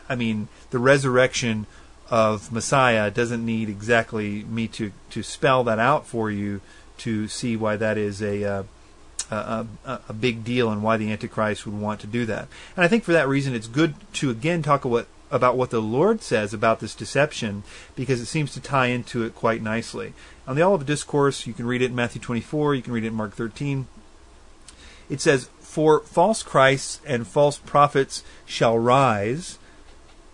I 0.07 0.15
mean, 0.15 0.47
the 0.69 0.79
resurrection 0.79 1.65
of 2.09 2.51
Messiah 2.51 3.11
doesn't 3.11 3.45
need 3.45 3.69
exactly 3.69 4.43
me 4.43 4.67
to 4.69 4.91
to 5.11 5.23
spell 5.23 5.63
that 5.63 5.79
out 5.79 6.05
for 6.05 6.29
you 6.29 6.61
to 6.99 7.27
see 7.27 7.55
why 7.55 7.75
that 7.77 7.97
is 7.97 8.21
a 8.21 8.43
uh, 8.43 8.63
a, 9.31 9.65
a, 9.85 9.99
a, 10.09 10.13
big 10.13 10.43
deal 10.43 10.71
and 10.71 10.81
why 10.81 10.97
the 10.97 11.11
Antichrist 11.11 11.65
would 11.65 11.79
want 11.79 11.99
to 12.01 12.07
do 12.07 12.25
that. 12.25 12.47
And 12.75 12.83
I 12.83 12.87
think 12.87 13.03
for 13.03 13.13
that 13.13 13.27
reason, 13.27 13.53
it's 13.53 13.67
good 13.67 13.93
to 14.13 14.29
again 14.31 14.63
talk 14.63 14.85
about 14.85 15.07
about 15.31 15.57
what 15.57 15.69
the 15.69 15.81
Lord 15.81 16.21
says 16.21 16.53
about 16.53 16.79
this 16.79 16.95
deception 16.95 17.63
because 17.95 18.21
it 18.21 18.25
seems 18.25 18.53
to 18.53 18.61
tie 18.61 18.87
into 18.87 19.23
it 19.23 19.35
quite 19.35 19.61
nicely. 19.61 20.13
On 20.47 20.55
the 20.55 20.63
Olivet 20.63 20.87
Discourse, 20.87 21.45
you 21.45 21.53
can 21.53 21.67
read 21.67 21.81
it 21.81 21.91
in 21.91 21.95
Matthew 21.95 22.21
24, 22.21 22.75
you 22.75 22.81
can 22.81 22.93
read 22.93 23.03
it 23.03 23.07
in 23.07 23.13
Mark 23.13 23.33
13. 23.35 23.87
It 25.09 25.21
says, 25.21 25.49
for 25.69 25.99
false 25.99 26.41
Christs 26.41 26.99
and 27.05 27.27
false 27.27 27.59
prophets 27.59 28.23
shall 28.45 28.79
rise, 28.79 29.59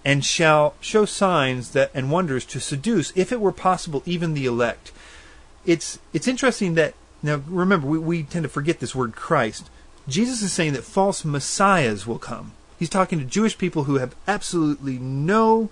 and 0.05 0.23
shall 0.23 0.75
show 0.79 1.03
signs 1.03 1.71
that 1.71 1.91
and 1.93 2.09
wonders 2.09 2.45
to 2.45 2.61
seduce, 2.61 3.11
if 3.17 3.33
it 3.33 3.41
were 3.41 3.51
possible, 3.51 4.01
even 4.05 4.33
the 4.33 4.45
elect. 4.45 4.93
It's 5.65 5.99
it's 6.13 6.27
interesting 6.27 6.75
that 6.75 6.93
now 7.21 7.41
remember 7.47 7.87
we, 7.87 7.97
we 7.97 8.23
tend 8.23 8.43
to 8.43 8.49
forget 8.49 8.79
this 8.79 8.95
word 8.95 9.15
Christ. 9.15 9.69
Jesus 10.07 10.41
is 10.41 10.53
saying 10.53 10.73
that 10.73 10.83
false 10.83 11.25
messiahs 11.25 12.07
will 12.07 12.19
come. 12.19 12.53
He's 12.85 12.89
talking 12.91 13.17
to 13.17 13.25
Jewish 13.25 13.57
people 13.57 13.85
who 13.85 13.95
have 13.95 14.15
absolutely 14.27 14.99
no 14.99 15.71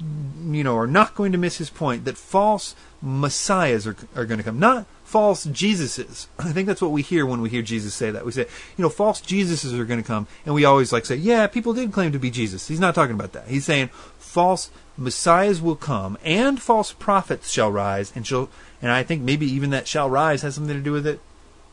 you 0.00 0.64
know, 0.64 0.74
are 0.78 0.86
not 0.86 1.14
going 1.14 1.32
to 1.32 1.38
miss 1.38 1.58
his 1.58 1.68
point 1.68 2.06
that 2.06 2.16
false 2.16 2.74
messiahs 3.02 3.86
are, 3.86 3.94
are 4.14 4.24
going 4.24 4.38
to 4.38 4.44
come. 4.44 4.58
Not 4.58 4.86
false 5.04 5.44
Jesuses. 5.44 6.28
I 6.38 6.52
think 6.52 6.66
that's 6.66 6.80
what 6.80 6.92
we 6.92 7.02
hear 7.02 7.26
when 7.26 7.42
we 7.42 7.50
hear 7.50 7.60
Jesus 7.60 7.92
say 7.92 8.10
that. 8.10 8.24
We 8.24 8.32
say, 8.32 8.46
you 8.78 8.82
know, 8.82 8.88
false 8.88 9.20
Jesuses 9.20 9.78
are 9.78 9.84
going 9.84 10.00
to 10.00 10.06
come, 10.06 10.28
and 10.46 10.54
we 10.54 10.64
always 10.64 10.94
like 10.94 11.04
say, 11.04 11.16
yeah, 11.16 11.46
people 11.46 11.74
did 11.74 11.92
claim 11.92 12.12
to 12.12 12.18
be 12.18 12.30
Jesus. 12.30 12.68
He's 12.68 12.80
not 12.80 12.94
talking 12.94 13.14
about 13.14 13.34
that. 13.34 13.48
He's 13.48 13.66
saying 13.66 13.88
false 14.18 14.70
messiahs 14.96 15.60
will 15.60 15.76
come, 15.76 16.16
and 16.24 16.58
false 16.58 16.94
prophets 16.94 17.50
shall 17.50 17.70
rise, 17.70 18.14
and 18.16 18.26
shall, 18.26 18.48
and 18.80 18.90
I 18.90 19.02
think 19.02 19.20
maybe 19.20 19.44
even 19.44 19.68
that 19.70 19.86
shall 19.86 20.08
rise 20.08 20.40
has 20.40 20.54
something 20.54 20.74
to 20.74 20.82
do 20.82 20.92
with 20.92 21.06
it 21.06 21.20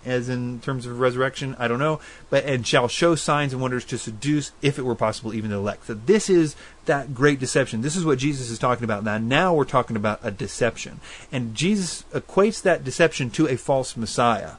as 0.05 0.29
in 0.29 0.59
terms 0.59 0.85
of 0.85 0.99
resurrection, 0.99 1.55
I 1.59 1.67
don't 1.67 1.79
know, 1.79 1.99
but 2.29 2.45
and 2.45 2.65
shall 2.65 2.87
show 2.87 3.15
signs 3.15 3.53
and 3.53 3.61
wonders 3.61 3.85
to 3.85 3.97
seduce, 3.97 4.51
if 4.61 4.77
it 4.77 4.83
were 4.83 4.95
possible, 4.95 5.33
even 5.33 5.49
the 5.49 5.57
elect. 5.57 5.87
So 5.87 5.93
this 5.93 6.29
is 6.29 6.55
that 6.85 7.13
great 7.13 7.39
deception. 7.39 7.81
This 7.81 7.95
is 7.95 8.05
what 8.05 8.17
Jesus 8.17 8.49
is 8.49 8.59
talking 8.59 8.83
about. 8.83 9.03
Now, 9.03 9.17
now 9.17 9.53
we're 9.53 9.65
talking 9.65 9.95
about 9.95 10.19
a 10.23 10.31
deception, 10.31 10.99
and 11.31 11.55
Jesus 11.55 12.03
equates 12.13 12.61
that 12.63 12.83
deception 12.83 13.29
to 13.31 13.47
a 13.47 13.57
false 13.57 13.97
Messiah. 13.97 14.53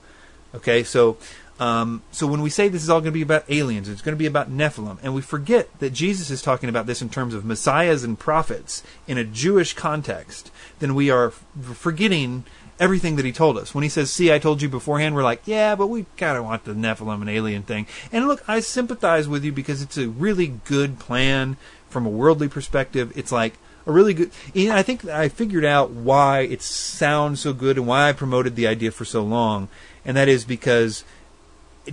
Okay, 0.55 0.83
so. 0.83 1.17
Um, 1.61 2.03
so 2.11 2.27
when 2.27 2.43
we 2.43 2.51
say 2.51 2.67
this 2.67 2.83
is 2.83 2.91
all 2.91 3.01
going 3.01 3.13
to 3.13 3.17
be 3.17 3.23
about 3.23 3.49
aliens, 3.49 3.89
it's 3.89 4.03
going 4.03 4.17
to 4.17 4.19
be 4.19 4.27
about 4.27 4.51
Nephilim, 4.51 4.99
and 5.05 5.15
we 5.15 5.21
forget 5.23 5.69
that 5.79 5.91
Jesus 5.91 6.29
is 6.29 6.43
talking 6.43 6.69
about 6.69 6.87
this 6.87 7.01
in 7.01 7.09
terms 7.09 7.33
of 7.33 7.45
messiahs 7.45 8.03
and 8.03 8.19
prophets 8.19 8.83
in 9.07 9.19
a 9.19 9.25
Jewish 9.25 9.73
context, 9.73 10.51
then 10.81 10.97
we 10.97 11.11
are 11.11 11.31
forgetting 11.31 12.45
everything 12.81 13.17
that 13.17 13.25
he 13.25 13.33
told 13.33 13.57
us. 13.57 13.75
When 13.75 13.83
he 13.83 13.89
says, 13.89 14.11
"See, 14.11 14.33
I 14.33 14.39
told 14.39 14.63
you 14.63 14.69
beforehand," 14.69 15.15
we're 15.15 15.23
like, 15.23 15.43
"Yeah, 15.45 15.75
but 15.75 15.87
we 15.87 16.07
kind 16.17 16.37
of 16.37 16.45
want 16.45 16.65
the 16.65 16.73
Nephilim 16.73 17.21
and 17.21 17.31
alien 17.31 17.63
thing." 17.63 17.87
And 18.13 18.27
look, 18.27 18.43
I 18.49 18.61
sympathize 18.61 19.29
with 19.29 19.45
you 19.45 19.53
because 19.53 19.83
it's 19.83 19.99
a 19.99 20.09
really 20.09 20.55
good 20.65 20.99
plan 20.99 21.57
from 21.89 22.07
a 22.07 22.11
worldly 22.11 22.49
perspective. 22.49 23.13
It's 23.15 23.33
like 23.33 23.55
a 23.87 23.93
really 23.93 24.15
good. 24.15 24.31
I 24.57 24.83
think 24.83 25.05
I 25.05 25.29
figured 25.29 25.65
out 25.65 25.91
why 25.91 26.41
it 26.41 26.63
sounds 26.63 27.41
so 27.41 27.53
good 27.53 27.77
and 27.77 27.87
why 27.87 28.09
I 28.09 28.13
promoted 28.13 28.57
the 28.57 28.67
idea 28.67 28.91
for 28.91 29.05
so 29.05 29.23
long, 29.23 29.69
and 30.05 30.17
that 30.17 30.29
is 30.29 30.45
because 30.45 31.05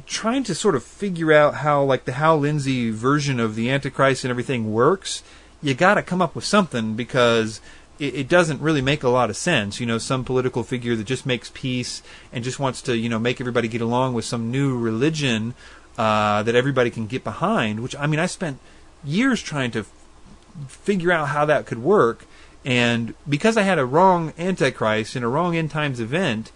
trying 0.06 0.44
to 0.44 0.56
sort 0.56 0.76
of 0.76 0.84
figure 0.84 1.34
out 1.34 1.56
how 1.56 1.84
like 1.84 2.06
the 2.06 2.14
Hal 2.14 2.40
Lindsey 2.40 2.92
version 2.92 3.40
of 3.40 3.56
the 3.56 3.70
Antichrist 3.70 4.24
and 4.24 4.32
everything 4.32 4.74
works, 4.74 5.22
you 5.62 5.74
got 5.74 5.96
to 5.96 6.02
come 6.02 6.22
up 6.22 6.34
with 6.34 6.46
something 6.46 6.96
because 6.96 7.60
it, 8.02 8.16
it, 8.16 8.28
doesn't 8.28 8.60
really 8.62 8.82
make 8.82 9.04
a 9.04 9.10
lot 9.10 9.30
of 9.30 9.38
sense. 9.38 9.80
You 9.80 9.86
know, 9.86 10.00
some 10.00 10.26
political 10.26 10.64
figure 10.64 10.96
that 10.96 11.04
just 11.04 11.26
makes 11.26 11.52
peace 11.54 12.02
and 12.34 12.44
just 12.44 12.60
wants 12.60 12.82
to 12.84 12.98
you 12.98 13.08
know 13.08 13.20
make 13.20 13.40
everybody 13.40 13.68
get 13.68 13.82
along 13.82 14.16
with 14.16 14.26
some 14.26 14.50
new 14.50 14.78
religion 14.78 15.54
uh, 15.98 16.42
that 16.44 16.56
everybody 16.56 16.90
can 16.90 17.06
get 17.06 17.24
behind. 17.24 17.82
Which 17.82 17.96
I 17.96 18.08
mean, 18.08 18.20
I 18.20 18.26
spent 18.26 18.58
years 19.04 19.42
trying 19.42 19.72
to 19.72 19.80
f- 19.80 19.92
figure 20.68 21.12
out 21.12 21.30
how 21.30 21.46
that 21.46 21.66
could 21.66 21.84
work. 21.84 22.26
And 22.64 23.16
because 23.28 23.58
I 23.58 23.64
had 23.64 23.80
a 23.80 23.86
wrong 23.86 24.34
Antichrist 24.38 25.16
and 25.16 25.26
a 25.26 25.28
wrong 25.28 25.56
end 25.56 25.72
times 25.72 26.00
event, 26.00 26.52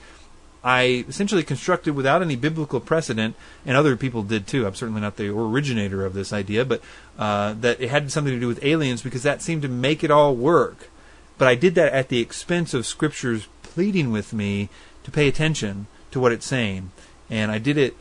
I 0.64 1.06
essentially 1.08 1.44
constructed 1.44 1.96
without 1.96 2.24
any 2.24 2.36
biblical 2.36 2.80
precedent, 2.80 3.36
and 3.68 3.78
other 3.78 3.96
people 3.96 4.24
did 4.24 4.48
too. 4.48 4.66
I'm 4.66 4.74
certainly 4.74 5.02
not 5.02 5.16
the 5.16 5.30
originator 5.30 6.04
of 6.04 6.16
this 6.16 6.34
idea, 6.34 6.66
but 6.66 6.82
uh, 7.20 7.54
that 7.62 7.80
it 7.80 7.90
had 7.90 8.12
something 8.12 8.34
to 8.34 8.40
do 8.40 8.48
with 8.48 8.64
aliens 8.64 9.04
because 9.04 9.22
that 9.24 9.44
seemed 9.44 9.62
to 9.62 9.68
make 9.68 10.04
it 10.04 10.10
all 10.10 10.36
work. 10.36 10.90
But 11.38 11.48
I 11.48 11.56
did 11.56 11.76
that 11.76 11.94
at 11.94 12.10
the 12.10 12.20
expense 12.20 12.74
of 12.74 12.86
Scripture's 12.86 13.48
pleading 13.64 14.12
with 14.12 14.34
me 14.34 14.70
to 15.04 15.12
pay 15.12 15.28
attention 15.28 15.88
to 16.12 16.20
what 16.20 16.32
it's 16.32 16.46
saying, 16.46 16.92
and 17.30 17.52
I 17.52 17.58
did 17.58 17.78
it 17.78 17.96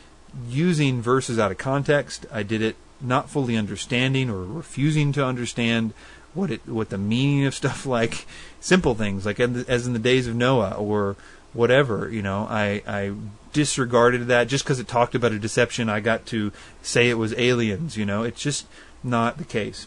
using 0.49 1.03
verses 1.03 1.39
out 1.39 1.51
of 1.51 1.59
context. 1.59 2.27
I 2.33 2.43
did 2.43 2.63
it 2.63 2.77
not 3.01 3.29
fully 3.29 3.57
understanding 3.57 4.31
or 4.31 4.45
refusing 4.45 5.13
to 5.13 5.25
understand 5.25 5.93
what 6.33 6.51
it 6.51 6.67
what 6.67 6.91
the 6.91 6.99
meaning 6.99 7.47
of 7.47 7.55
stuff 7.55 7.87
like 7.99 8.27
simple 8.61 8.95
things 8.95 9.25
like 9.25 9.39
as 9.39 9.87
in 9.87 9.93
the 9.93 9.99
days 9.99 10.27
of 10.27 10.35
Noah 10.35 10.73
or 10.73 11.17
whatever. 11.53 12.11
You 12.11 12.23
know, 12.23 12.47
I 12.51 12.83
I 12.87 13.13
disregarded 13.53 14.27
that 14.27 14.49
just 14.49 14.65
because 14.65 14.81
it 14.81 14.89
talked 14.89 15.15
about 15.15 15.33
a 15.33 15.39
deception. 15.39 15.89
I 15.89 16.01
got 16.01 16.27
to 16.27 16.53
say 16.83 17.09
it 17.09 17.15
was 17.15 17.33
aliens. 17.39 17.97
You 17.97 18.05
know, 18.05 18.23
it's 18.23 18.41
just 18.41 18.67
not 19.03 19.39
the 19.39 19.45
case. 19.45 19.87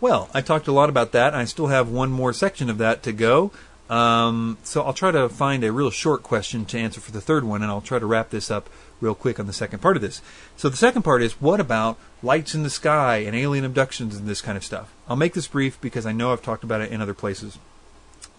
Well, 0.00 0.28
I 0.32 0.42
talked 0.42 0.68
a 0.68 0.72
lot 0.72 0.88
about 0.88 1.12
that. 1.12 1.34
I 1.34 1.44
still 1.44 1.66
have 1.68 1.88
one 1.88 2.10
more 2.10 2.32
section 2.32 2.70
of 2.70 2.78
that 2.78 3.02
to 3.02 3.12
go. 3.12 3.50
Um, 3.90 4.58
so 4.62 4.82
I'll 4.82 4.92
try 4.92 5.10
to 5.10 5.28
find 5.28 5.64
a 5.64 5.72
real 5.72 5.90
short 5.90 6.22
question 6.22 6.64
to 6.66 6.78
answer 6.78 7.00
for 7.00 7.10
the 7.10 7.20
third 7.20 7.42
one, 7.42 7.62
and 7.62 7.70
I'll 7.70 7.80
try 7.80 7.98
to 7.98 8.06
wrap 8.06 8.30
this 8.30 8.50
up 8.50 8.68
real 9.00 9.14
quick 9.14 9.40
on 9.40 9.46
the 9.46 9.52
second 9.52 9.80
part 9.80 9.96
of 9.96 10.02
this. 10.02 10.20
So 10.56 10.68
the 10.68 10.76
second 10.76 11.02
part 11.02 11.22
is 11.22 11.40
what 11.40 11.58
about 11.58 11.98
lights 12.22 12.54
in 12.54 12.62
the 12.62 12.70
sky 12.70 13.18
and 13.18 13.34
alien 13.34 13.64
abductions 13.64 14.16
and 14.16 14.28
this 14.28 14.42
kind 14.42 14.56
of 14.56 14.64
stuff? 14.64 14.92
I'll 15.08 15.16
make 15.16 15.34
this 15.34 15.46
brief 15.46 15.80
because 15.80 16.06
I 16.06 16.12
know 16.12 16.32
I've 16.32 16.42
talked 16.42 16.64
about 16.64 16.80
it 16.80 16.92
in 16.92 17.00
other 17.00 17.14
places. 17.14 17.58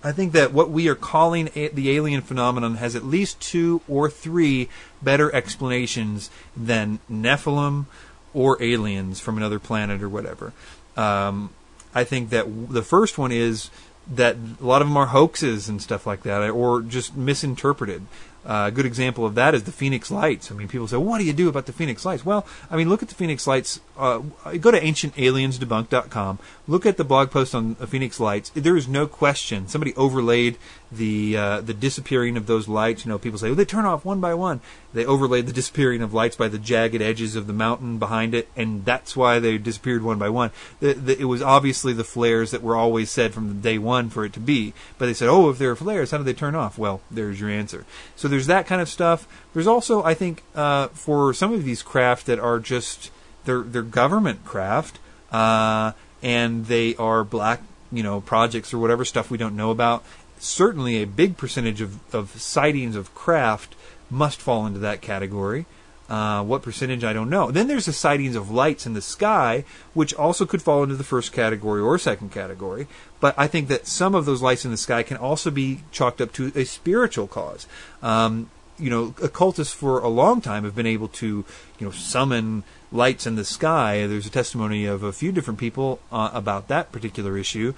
I 0.03 0.11
think 0.13 0.31
that 0.33 0.53
what 0.53 0.69
we 0.69 0.87
are 0.87 0.95
calling 0.95 1.49
a- 1.55 1.69
the 1.69 1.91
alien 1.91 2.21
phenomenon 2.21 2.75
has 2.75 2.95
at 2.95 3.03
least 3.03 3.41
two 3.41 3.81
or 3.87 4.09
three 4.09 4.69
better 5.01 5.33
explanations 5.35 6.29
than 6.55 6.99
Nephilim 7.11 7.85
or 8.33 8.61
aliens 8.61 9.19
from 9.19 9.37
another 9.37 9.59
planet 9.59 10.01
or 10.01 10.07
whatever. 10.07 10.53
Um, 10.99 11.51
I 11.93 12.03
think 12.03 12.29
that 12.29 12.45
w- 12.45 12.67
the 12.67 12.83
first 12.83 13.17
one 13.17 13.31
is 13.31 13.69
that 14.13 14.35
a 14.59 14.65
lot 14.65 14.81
of 14.81 14.87
them 14.87 14.97
are 14.97 15.07
hoaxes 15.07 15.69
and 15.69 15.81
stuff 15.81 16.05
like 16.05 16.23
that, 16.23 16.49
or 16.49 16.81
just 16.81 17.15
misinterpreted. 17.15 18.05
Uh, 18.45 18.65
a 18.67 18.71
good 18.71 18.85
example 18.85 19.25
of 19.25 19.35
that 19.35 19.53
is 19.53 19.63
the 19.63 19.71
Phoenix 19.71 20.09
Lights. 20.09 20.51
I 20.51 20.55
mean, 20.55 20.67
people 20.67 20.87
say, 20.87 20.97
"What 20.97 21.19
do 21.19 21.25
you 21.25 21.33
do 21.33 21.49
about 21.49 21.65
the 21.65 21.73
Phoenix 21.73 22.05
Lights?" 22.05 22.25
Well, 22.25 22.45
I 22.71 22.77
mean, 22.77 22.89
look 22.89 23.03
at 23.03 23.09
the 23.09 23.15
Phoenix 23.15 23.45
Lights. 23.45 23.79
Uh, 23.97 24.19
go 24.59 24.71
to 24.71 24.79
ancientaliensdebunked.com. 24.79 26.39
Look 26.67 26.85
at 26.85 26.97
the 26.97 27.03
blog 27.03 27.31
post 27.31 27.53
on 27.53 27.75
the 27.79 27.87
Phoenix 27.87 28.19
Lights. 28.19 28.49
There 28.55 28.77
is 28.77 28.87
no 28.87 29.07
question. 29.07 29.67
Somebody 29.67 29.93
overlaid 29.95 30.57
the 30.91 31.37
uh, 31.37 31.61
the 31.61 31.73
disappearing 31.73 32.37
of 32.37 32.47
those 32.47 32.67
lights. 32.67 33.05
You 33.05 33.09
know, 33.09 33.17
people 33.17 33.39
say, 33.39 33.47
"Well, 33.47 33.55
they 33.55 33.65
turn 33.65 33.85
off 33.85 34.05
one 34.05 34.19
by 34.19 34.33
one." 34.33 34.61
They 34.93 35.05
overlaid 35.05 35.45
the 35.45 35.53
disappearing 35.53 36.01
of 36.01 36.13
lights 36.13 36.35
by 36.35 36.47
the 36.47 36.57
jagged 36.57 37.01
edges 37.01 37.35
of 37.35 37.45
the 37.45 37.53
mountain 37.53 37.99
behind 37.99 38.33
it, 38.33 38.47
and 38.55 38.83
that's 38.85 39.15
why 39.15 39.37
they 39.37 39.57
disappeared 39.59 40.01
one 40.01 40.17
by 40.17 40.29
one. 40.29 40.49
The, 40.79 40.93
the, 40.93 41.19
it 41.19 41.25
was 41.25 41.43
obviously 41.43 41.93
the 41.93 42.03
flares 42.03 42.51
that 42.51 42.63
were 42.63 42.75
always 42.75 43.11
said 43.11 43.33
from 43.33 43.61
day 43.61 43.77
one 43.77 44.09
for 44.09 44.25
it 44.25 44.33
to 44.33 44.39
be. 44.39 44.73
But 44.97 45.05
they 45.05 45.13
said, 45.13 45.29
"Oh, 45.29 45.49
if 45.49 45.59
there 45.59 45.71
are 45.71 45.75
flares, 45.75 46.11
how 46.11 46.17
do 46.17 46.23
they 46.23 46.33
turn 46.33 46.55
off?" 46.55 46.77
Well, 46.77 47.01
there's 47.11 47.39
your 47.39 47.49
answer. 47.49 47.85
So 48.15 48.27
there's 48.27 48.47
that 48.47 48.65
kind 48.65 48.81
of 48.81 48.89
stuff. 48.89 49.27
There's 49.53 49.67
also, 49.67 50.03
I 50.03 50.13
think, 50.13 50.43
uh, 50.55 50.87
for 50.89 51.33
some 51.33 51.53
of 51.53 51.63
these 51.63 51.83
craft 51.83 52.25
that 52.25 52.39
are 52.39 52.59
just 52.59 53.11
they're 53.45 53.61
they're 53.61 53.81
government 53.81 54.43
craft, 54.45 54.99
uh, 55.31 55.91
and 56.21 56.65
they 56.65 56.95
are 56.95 57.23
black, 57.23 57.61
you 57.91 58.03
know, 58.03 58.21
projects 58.21 58.73
or 58.73 58.79
whatever 58.79 59.05
stuff 59.05 59.29
we 59.29 59.37
don't 59.37 59.55
know 59.55 59.71
about. 59.71 60.03
Certainly, 60.39 61.01
a 61.01 61.05
big 61.07 61.37
percentage 61.37 61.81
of, 61.81 61.99
of 62.13 62.41
sightings 62.41 62.95
of 62.95 63.13
craft 63.13 63.75
must 64.09 64.41
fall 64.41 64.65
into 64.65 64.79
that 64.79 65.01
category. 65.01 65.65
Uh, 66.09 66.43
what 66.43 66.63
percentage 66.63 67.03
I 67.03 67.13
don't 67.13 67.29
know. 67.29 67.51
Then 67.51 67.67
there's 67.67 67.85
the 67.85 67.93
sightings 67.93 68.35
of 68.35 68.49
lights 68.49 68.87
in 68.87 68.93
the 68.95 69.01
sky, 69.01 69.63
which 69.93 70.11
also 70.15 70.43
could 70.47 70.61
fall 70.61 70.81
into 70.81 70.95
the 70.95 71.03
first 71.03 71.31
category 71.31 71.81
or 71.81 71.99
second 71.99 72.31
category. 72.31 72.87
But 73.19 73.35
I 73.37 73.45
think 73.45 73.67
that 73.67 73.85
some 73.85 74.15
of 74.15 74.25
those 74.25 74.41
lights 74.41 74.65
in 74.65 74.71
the 74.71 74.77
sky 74.77 75.03
can 75.03 75.17
also 75.17 75.51
be 75.51 75.83
chalked 75.91 76.19
up 76.19 76.33
to 76.33 76.51
a 76.55 76.63
spiritual 76.63 77.27
cause. 77.27 77.67
Um, 78.01 78.49
you 78.79 78.89
know, 78.89 79.13
occultists 79.21 79.73
for 79.73 79.99
a 79.99 80.07
long 80.07 80.41
time 80.41 80.63
have 80.63 80.75
been 80.75 80.87
able 80.87 81.09
to, 81.09 81.45
you 81.77 81.85
know, 81.85 81.91
summon 81.91 82.63
lights 82.91 83.27
in 83.27 83.35
the 83.35 83.45
sky. 83.45 84.07
There's 84.07 84.25
a 84.25 84.31
testimony 84.31 84.85
of 84.85 85.03
a 85.03 85.13
few 85.13 85.31
different 85.31 85.59
people 85.59 85.99
uh, 86.11 86.31
about 86.33 86.69
that 86.69 86.91
particular 86.91 87.37
issue. 87.37 87.75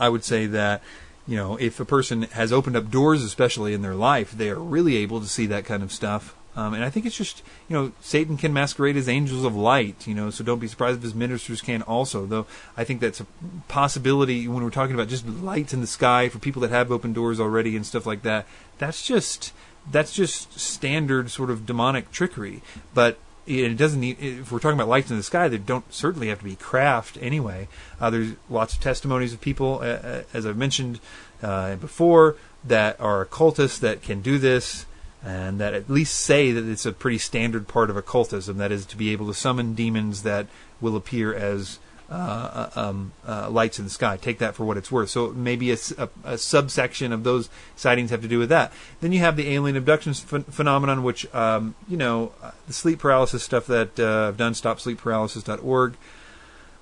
I 0.00 0.08
would 0.08 0.24
say 0.24 0.46
that 0.46 0.82
you 1.26 1.36
know, 1.36 1.56
if 1.56 1.80
a 1.80 1.84
person 1.84 2.22
has 2.22 2.52
opened 2.52 2.76
up 2.76 2.90
doors, 2.90 3.22
especially 3.22 3.72
in 3.72 3.82
their 3.82 3.94
life, 3.94 4.32
they 4.32 4.50
are 4.50 4.58
really 4.58 4.96
able 4.96 5.20
to 5.20 5.26
see 5.26 5.46
that 5.46 5.64
kind 5.64 5.82
of 5.82 5.92
stuff. 5.92 6.36
Um, 6.56 6.72
and 6.72 6.84
I 6.84 6.90
think 6.90 7.04
it's 7.04 7.16
just, 7.16 7.42
you 7.68 7.74
know, 7.74 7.92
Satan 8.00 8.36
can 8.36 8.52
masquerade 8.52 8.96
as 8.96 9.08
angels 9.08 9.44
of 9.44 9.56
light, 9.56 10.06
you 10.06 10.14
know, 10.14 10.30
so 10.30 10.44
don't 10.44 10.60
be 10.60 10.68
surprised 10.68 10.98
if 10.98 11.02
his 11.02 11.14
ministers 11.14 11.60
can 11.60 11.82
also. 11.82 12.26
Though 12.26 12.46
I 12.76 12.84
think 12.84 13.00
that's 13.00 13.20
a 13.20 13.26
possibility 13.66 14.46
when 14.46 14.62
we're 14.62 14.70
talking 14.70 14.94
about 14.94 15.08
just 15.08 15.26
lights 15.26 15.74
in 15.74 15.80
the 15.80 15.86
sky 15.86 16.28
for 16.28 16.38
people 16.38 16.62
that 16.62 16.70
have 16.70 16.92
open 16.92 17.12
doors 17.12 17.40
already 17.40 17.74
and 17.74 17.84
stuff 17.84 18.06
like 18.06 18.22
that. 18.22 18.46
That's 18.78 19.04
just 19.04 19.52
that's 19.90 20.12
just 20.12 20.58
standard 20.58 21.30
sort 21.30 21.50
of 21.50 21.66
demonic 21.66 22.12
trickery. 22.12 22.62
But 22.94 23.18
it 23.46 23.76
doesn't 23.76 24.00
need 24.00 24.16
if 24.20 24.50
we're 24.50 24.58
talking 24.58 24.78
about 24.78 24.88
lights 24.88 25.10
in 25.10 25.16
the 25.16 25.22
sky 25.22 25.48
they 25.48 25.58
don't 25.58 25.92
certainly 25.92 26.28
have 26.28 26.38
to 26.38 26.44
be 26.44 26.56
craft 26.56 27.18
anyway. 27.20 27.68
Uh, 28.00 28.10
there's 28.10 28.32
lots 28.48 28.74
of 28.74 28.80
testimonies 28.80 29.32
of 29.32 29.40
people 29.40 29.80
uh, 29.82 29.86
uh, 29.86 30.22
as 30.32 30.46
i've 30.46 30.56
mentioned 30.56 31.00
uh, 31.42 31.76
before 31.76 32.36
that 32.64 32.98
are 33.00 33.22
occultists 33.22 33.78
that 33.78 34.02
can 34.02 34.20
do 34.20 34.38
this 34.38 34.86
and 35.24 35.58
that 35.58 35.72
at 35.72 35.88
least 35.88 36.20
say 36.20 36.52
that 36.52 36.68
it's 36.68 36.84
a 36.84 36.92
pretty 36.92 37.18
standard 37.18 37.66
part 37.66 37.88
of 37.88 37.96
occultism. 37.96 38.58
That 38.58 38.70
is 38.70 38.84
to 38.86 38.96
be 38.96 39.10
able 39.10 39.26
to 39.28 39.34
summon 39.34 39.74
demons 39.74 40.22
that 40.22 40.46
will 40.80 40.96
appear 40.96 41.34
as 41.34 41.78
uh, 42.10 42.70
um, 42.76 43.12
uh, 43.26 43.48
lights 43.50 43.78
in 43.78 43.84
the 43.84 43.90
sky. 43.90 44.16
Take 44.16 44.38
that 44.38 44.54
for 44.54 44.64
what 44.64 44.76
it's 44.76 44.92
worth. 44.92 45.10
So 45.10 45.32
maybe 45.32 45.72
a, 45.72 45.76
a, 45.96 46.08
a, 46.24 46.38
subsection 46.38 47.12
of 47.12 47.24
those 47.24 47.48
sightings 47.76 48.10
have 48.10 48.22
to 48.22 48.28
do 48.28 48.38
with 48.38 48.50
that. 48.50 48.72
Then 49.00 49.12
you 49.12 49.20
have 49.20 49.36
the 49.36 49.50
alien 49.50 49.76
abduction 49.76 50.12
ph- 50.12 50.44
phenomenon, 50.44 51.02
which 51.02 51.32
um, 51.34 51.74
you 51.88 51.96
know 51.96 52.32
uh, 52.42 52.50
the 52.66 52.72
sleep 52.72 52.98
paralysis 52.98 53.42
stuff 53.42 53.66
that 53.66 53.98
uh, 53.98 54.28
I've 54.28 54.36
done. 54.36 54.52
StopSleepParalysis.org. 54.52 55.96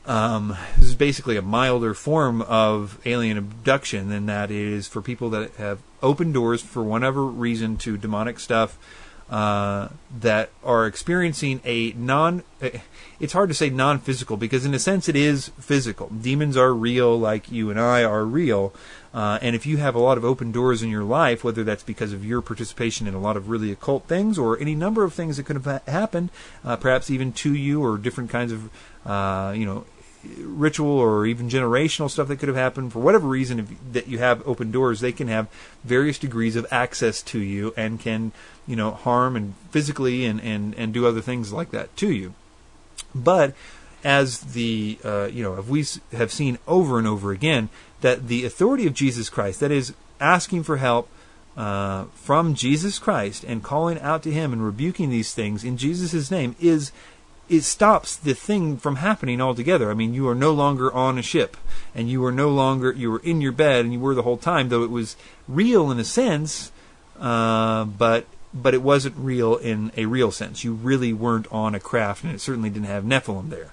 Um, 0.05 0.57
this 0.77 0.87
is 0.87 0.95
basically 0.97 1.37
a 1.37 1.43
milder 1.43 1.95
form 1.95 2.43
of 2.43 3.01
alien 3.07 3.39
abduction, 3.39 4.11
and 4.11 4.29
that 4.29 4.51
is 4.51 4.89
for 4.89 5.01
people 5.01 5.31
that 5.31 5.55
have 5.55 5.79
opened 6.03 6.35
doors 6.35 6.61
for 6.61 6.83
whatever 6.83 7.25
reason 7.25 7.77
to 7.79 7.97
demonic 7.97 8.41
stuff 8.41 8.77
uh, 9.31 9.89
that 10.20 10.51
are 10.62 10.87
experiencing 10.87 11.61
a 11.64 11.93
non. 11.93 12.43
It's 13.18 13.33
hard 13.33 13.49
to 13.51 13.55
say 13.55 13.70
non-physical 13.70 14.37
because, 14.37 14.66
in 14.66 14.75
a 14.75 14.79
sense, 14.79 15.09
it 15.09 15.16
is 15.16 15.49
physical. 15.61 16.09
Demons 16.09 16.57
are 16.57 16.75
real, 16.75 17.18
like 17.18 17.51
you 17.51 17.70
and 17.70 17.79
I 17.79 18.03
are 18.03 18.25
real. 18.25 18.75
Uh, 19.14 19.39
and 19.43 19.55
if 19.55 19.66
you 19.66 19.77
have 19.77 19.95
a 19.95 19.99
lot 19.99 20.16
of 20.16 20.25
open 20.25 20.53
doors 20.53 20.83
in 20.83 20.89
your 20.89 21.05
life, 21.05 21.45
whether 21.45 21.62
that's 21.62 21.83
because 21.83 22.12
of 22.12 22.25
your 22.25 22.41
participation 22.41 23.07
in 23.07 23.14
a 23.14 23.20
lot 23.20 23.37
of 23.37 23.51
really 23.51 23.70
occult 23.70 24.09
things 24.09 24.39
or 24.39 24.59
any 24.59 24.75
number 24.75 25.05
of 25.05 25.12
things 25.12 25.37
that 25.37 25.45
could 25.45 25.57
have 25.57 25.66
ha- 25.66 25.81
happened, 25.87 26.31
uh, 26.64 26.77
perhaps 26.77 27.11
even 27.11 27.33
to 27.33 27.55
you 27.55 27.85
or 27.85 27.99
different 27.99 28.31
kinds 28.31 28.53
of, 28.53 28.70
uh, 29.05 29.53
you 29.55 29.66
know, 29.66 29.85
ritual 30.39 30.91
or 30.91 31.27
even 31.27 31.49
generational 31.49 32.11
stuff 32.11 32.29
that 32.29 32.37
could 32.37 32.49
have 32.49 32.57
happened. 32.57 32.93
For 32.93 33.01
whatever 33.01 33.29
reason 33.29 33.59
if, 33.59 33.93
that 33.93 34.09
you 34.09 34.18
have 34.18 34.47
open 34.47 34.70
doors 34.70 35.01
they 35.01 35.12
can 35.12 35.29
have 35.29 35.49
various 35.85 36.18
degrees 36.18 36.57
of 36.57 36.66
access 36.70 37.23
to 37.23 37.39
you 37.39 37.73
and 37.77 38.01
can 38.01 38.33
you 38.66 38.77
know 38.77 38.93
harm 38.93 39.37
and 39.37 39.55
physically 39.70 40.25
and 40.25 40.41
and 40.41 40.75
and 40.75 40.93
do 40.93 41.07
other 41.07 41.20
things 41.20 41.53
like 41.53 41.70
that 41.70 41.97
to 41.99 42.11
you. 42.11 42.35
But 43.14 43.55
as 44.05 44.41
the 44.41 44.99
uh, 45.05 45.29
you 45.33 45.43
know, 45.43 45.55
if 45.55 45.68
we 45.68 45.85
have 46.12 46.33
seen 46.33 46.59
over 46.66 46.99
and 46.99 47.07
over 47.07 47.33
again 47.33 47.68
that 48.01 48.29
the 48.29 48.45
authority 48.45 48.87
of 48.87 48.95
Jesus 48.95 49.31
Christ, 49.31 49.61
that 49.61 49.70
is 49.70 49.95
asking 50.20 50.64
for 50.64 50.77
help 50.77 51.09
uh, 51.57 52.05
from 52.14 52.55
Jesus 52.55 52.99
Christ 52.99 53.45
and 53.45 53.62
calling 53.62 54.01
out 54.01 54.23
to 54.23 54.33
Him 54.33 54.53
and 54.53 54.64
rebuking 54.64 55.11
these 55.11 55.35
things 55.35 55.64
in 55.64 55.77
Jesus' 55.77 56.31
name 56.31 56.57
is 56.61 56.93
it 57.53 57.65
stops 57.65 58.17
the 58.17 58.35
thing 58.35 58.79
from 58.79 58.97
happening 58.97 59.41
altogether. 59.41 59.91
I 59.91 59.95
mean, 59.95 60.15
you 60.15 60.27
are 60.27 60.35
no 60.35 60.53
longer 60.53 60.91
on 60.93 61.19
a 61.19 61.23
ship, 61.23 61.59
and 61.95 62.09
you 62.09 62.25
are 62.25 62.33
no 62.33 62.49
longer 62.49 62.93
you 62.93 63.11
were 63.11 63.19
in 63.19 63.43
your 63.43 63.53
bed, 63.53 63.85
and 63.85 63.93
you 63.93 64.01
were 64.01 64.15
the 64.15 64.23
whole 64.23 64.39
time. 64.39 64.71
Though 64.71 64.83
it 64.83 64.91
was 64.91 65.17
real 65.47 65.91
in 65.91 65.99
a 65.99 66.05
sense, 66.05 66.73
uh, 67.21 67.85
but 67.85 68.25
but 68.55 68.73
it 68.73 68.83
wasn't 68.83 69.17
real 69.19 69.57
in 69.57 69.93
a 69.99 70.07
real 70.07 70.31
sense. 70.31 70.65
You 70.65 70.73
really 70.73 71.13
weren't 71.13 71.47
on 71.53 71.75
a 71.75 71.81
craft, 71.81 72.25
and 72.25 72.35
it 72.35 72.41
certainly 72.41 72.71
didn't 72.71 72.87
have 72.87 73.05
Nephilim 73.05 73.51
there. 73.51 73.73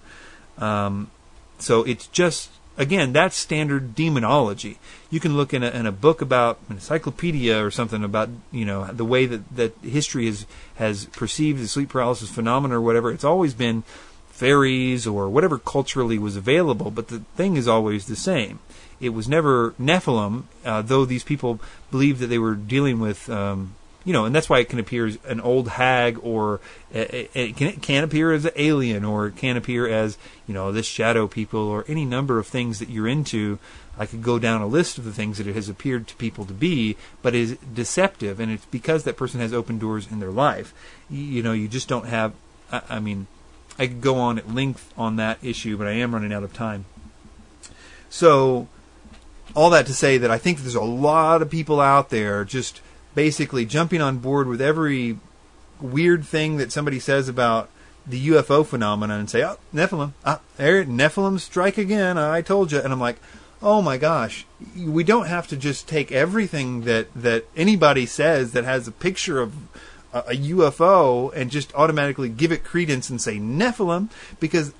Um, 0.57 1.09
so 1.57 1.83
it's 1.83 2.07
just 2.07 2.49
again 2.79 3.13
that's 3.13 3.35
standard 3.35 3.93
demonology. 3.93 4.79
You 5.11 5.19
can 5.19 5.37
look 5.37 5.53
in 5.53 5.63
a, 5.63 5.69
in 5.69 5.85
a 5.85 5.91
book 5.91 6.21
about 6.21 6.57
an 6.69 6.77
encyclopedia 6.77 7.63
or 7.63 7.69
something 7.69 8.03
about 8.03 8.29
you 8.51 8.65
know 8.65 8.85
the 8.85 9.05
way 9.05 9.27
that 9.27 9.55
that 9.55 9.77
history 9.83 10.25
has 10.25 10.47
has 10.75 11.05
perceived 11.05 11.61
the 11.61 11.67
sleep 11.67 11.89
paralysis 11.89 12.29
phenomenon 12.29 12.75
or 12.75 12.81
whatever. 12.81 13.11
It's 13.11 13.23
always 13.23 13.53
been 13.53 13.83
fairies 14.29 15.05
or 15.05 15.29
whatever 15.29 15.59
culturally 15.59 16.17
was 16.17 16.37
available, 16.37 16.89
but 16.89 17.09
the 17.09 17.19
thing 17.35 17.57
is 17.57 17.67
always 17.67 18.07
the 18.07 18.15
same. 18.15 18.59
It 19.01 19.09
was 19.09 19.27
never 19.27 19.71
Nephilim, 19.71 20.43
uh, 20.65 20.81
though 20.81 21.05
these 21.05 21.23
people 21.23 21.59
believed 21.91 22.19
that 22.21 22.27
they 22.27 22.39
were 22.39 22.55
dealing 22.55 22.99
with 22.99 23.29
um, 23.29 23.75
you 24.09 24.13
know, 24.13 24.25
and 24.25 24.33
that's 24.33 24.49
why 24.49 24.57
it 24.57 24.69
can 24.69 24.79
appear 24.79 25.05
as 25.05 25.19
an 25.25 25.39
old 25.39 25.67
hag, 25.67 26.17
or 26.23 26.61
it, 26.91 27.29
it, 27.35 27.55
can, 27.55 27.67
it 27.67 27.83
can 27.83 28.03
appear 28.03 28.31
as 28.31 28.43
an 28.43 28.53
alien, 28.55 29.05
or 29.05 29.27
it 29.27 29.35
can 29.35 29.55
appear 29.55 29.87
as 29.87 30.17
you 30.47 30.53
know 30.55 30.71
this 30.71 30.87
shadow 30.87 31.27
people, 31.27 31.59
or 31.59 31.85
any 31.87 32.05
number 32.05 32.39
of 32.39 32.47
things 32.47 32.79
that 32.79 32.89
you're 32.89 33.07
into. 33.07 33.59
I 33.99 34.07
could 34.07 34.23
go 34.23 34.39
down 34.39 34.63
a 34.63 34.65
list 34.65 34.97
of 34.97 35.03
the 35.03 35.13
things 35.13 35.37
that 35.37 35.45
it 35.45 35.53
has 35.53 35.69
appeared 35.69 36.07
to 36.07 36.15
people 36.15 36.43
to 36.45 36.55
be, 36.55 36.97
but 37.21 37.35
is 37.35 37.55
deceptive, 37.71 38.39
and 38.39 38.51
it's 38.51 38.65
because 38.65 39.03
that 39.03 39.15
person 39.15 39.41
has 39.41 39.53
open 39.53 39.77
doors 39.77 40.11
in 40.11 40.19
their 40.19 40.31
life. 40.31 40.73
You, 41.07 41.21
you 41.21 41.43
know, 41.43 41.53
you 41.53 41.67
just 41.67 41.87
don't 41.87 42.07
have. 42.07 42.33
I, 42.71 42.81
I 42.89 42.99
mean, 42.99 43.27
I 43.77 43.85
could 43.85 44.01
go 44.01 44.15
on 44.15 44.39
at 44.39 44.51
length 44.51 44.91
on 44.97 45.17
that 45.17 45.37
issue, 45.43 45.77
but 45.77 45.85
I 45.85 45.91
am 45.91 46.15
running 46.15 46.33
out 46.33 46.41
of 46.41 46.51
time. 46.51 46.85
So, 48.09 48.69
all 49.55 49.69
that 49.69 49.85
to 49.85 49.93
say 49.93 50.17
that 50.17 50.31
I 50.31 50.39
think 50.39 50.61
there's 50.61 50.73
a 50.73 50.81
lot 50.81 51.43
of 51.43 51.51
people 51.51 51.79
out 51.79 52.09
there 52.09 52.43
just 52.43 52.81
basically 53.15 53.65
jumping 53.65 54.01
on 54.01 54.17
board 54.17 54.47
with 54.47 54.61
every 54.61 55.17
weird 55.81 56.25
thing 56.25 56.57
that 56.57 56.71
somebody 56.71 56.99
says 56.99 57.29
about 57.29 57.69
the 58.05 58.29
UFO 58.29 58.65
phenomenon 58.65 59.19
and 59.19 59.29
say, 59.29 59.43
"Oh, 59.43 59.57
Nephilim, 59.73 60.13
ah, 60.25 60.39
there, 60.57 60.83
Nephilim 60.83 61.39
strike 61.39 61.77
again." 61.77 62.17
I 62.17 62.41
told 62.41 62.71
you, 62.71 62.79
and 62.79 62.91
I'm 62.91 62.99
like, 62.99 63.17
"Oh 63.61 63.81
my 63.81 63.97
gosh, 63.97 64.45
we 64.75 65.03
don't 65.03 65.27
have 65.27 65.47
to 65.47 65.57
just 65.57 65.87
take 65.87 66.11
everything 66.11 66.81
that 66.81 67.07
that 67.15 67.45
anybody 67.55 68.05
says 68.05 68.51
that 68.51 68.63
has 68.63 68.87
a 68.87 68.91
picture 68.91 69.41
of." 69.41 69.53
a 70.11 70.33
UFO 70.33 71.31
and 71.35 71.51
just 71.51 71.71
automatically 71.75 72.29
give 72.29 72.51
it 72.51 72.63
credence 72.63 73.11
and 73.11 73.21
say 73.21 73.37
Nephilim 73.37 74.09
because 74.39 74.73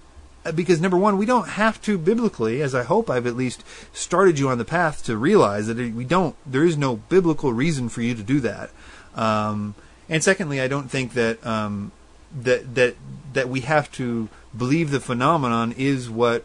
because 0.56 0.82
number 0.82 0.97
one, 0.97 1.18
we 1.18 1.26
don't 1.26 1.50
have 1.50 1.82
to 1.84 1.97
biblically, 1.97 2.62
as 2.62 2.74
I 2.76 2.84
hope 2.84 3.10
I've 3.10 3.28
at 3.28 3.36
least 3.36 3.64
started 3.93 4.39
you 4.39 4.50
on 4.50 4.58
the 4.58 4.66
path 4.66 5.04
to 5.06 5.18
realize 5.18 5.68
that 5.68 5.78
we 5.78 6.06
don't. 6.06 6.36
There 6.45 6.66
is 6.66 6.78
no 6.78 6.97
biblical 6.97 7.54
reason 7.54 7.89
for 7.89 8.02
you 8.02 8.16
to 8.16 8.24
do 8.24 8.39
that. 8.41 8.72
Um, 9.16 9.76
and 10.08 10.24
secondly, 10.24 10.60
I 10.60 10.68
don't 10.68 10.89
think 10.89 11.14
that 11.14 11.45
um, 11.45 11.91
that 12.38 12.76
that 12.76 12.95
that 13.34 13.50
we 13.50 13.62
have 13.62 13.91
to 13.93 14.30
believe 14.56 14.91
the 14.91 15.00
phenomenon 15.00 15.74
is 15.78 16.10
what 16.10 16.43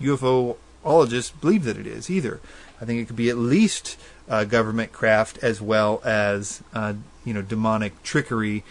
UFOologists 0.00 1.40
believe 1.40 1.64
that 1.64 1.76
it 1.76 1.86
is 1.86 2.10
either. 2.10 2.40
I 2.80 2.84
think 2.84 3.00
it 3.00 3.06
could 3.06 3.16
be 3.16 3.30
at 3.30 3.36
least 3.36 3.96
uh, 4.28 4.44
government 4.44 4.92
craft 4.92 5.38
as 5.38 5.60
well 5.60 6.00
as 6.04 6.62
uh, 6.72 6.94
you 7.24 7.34
know 7.34 7.42
demonic 7.42 8.02
trickery. 8.02 8.64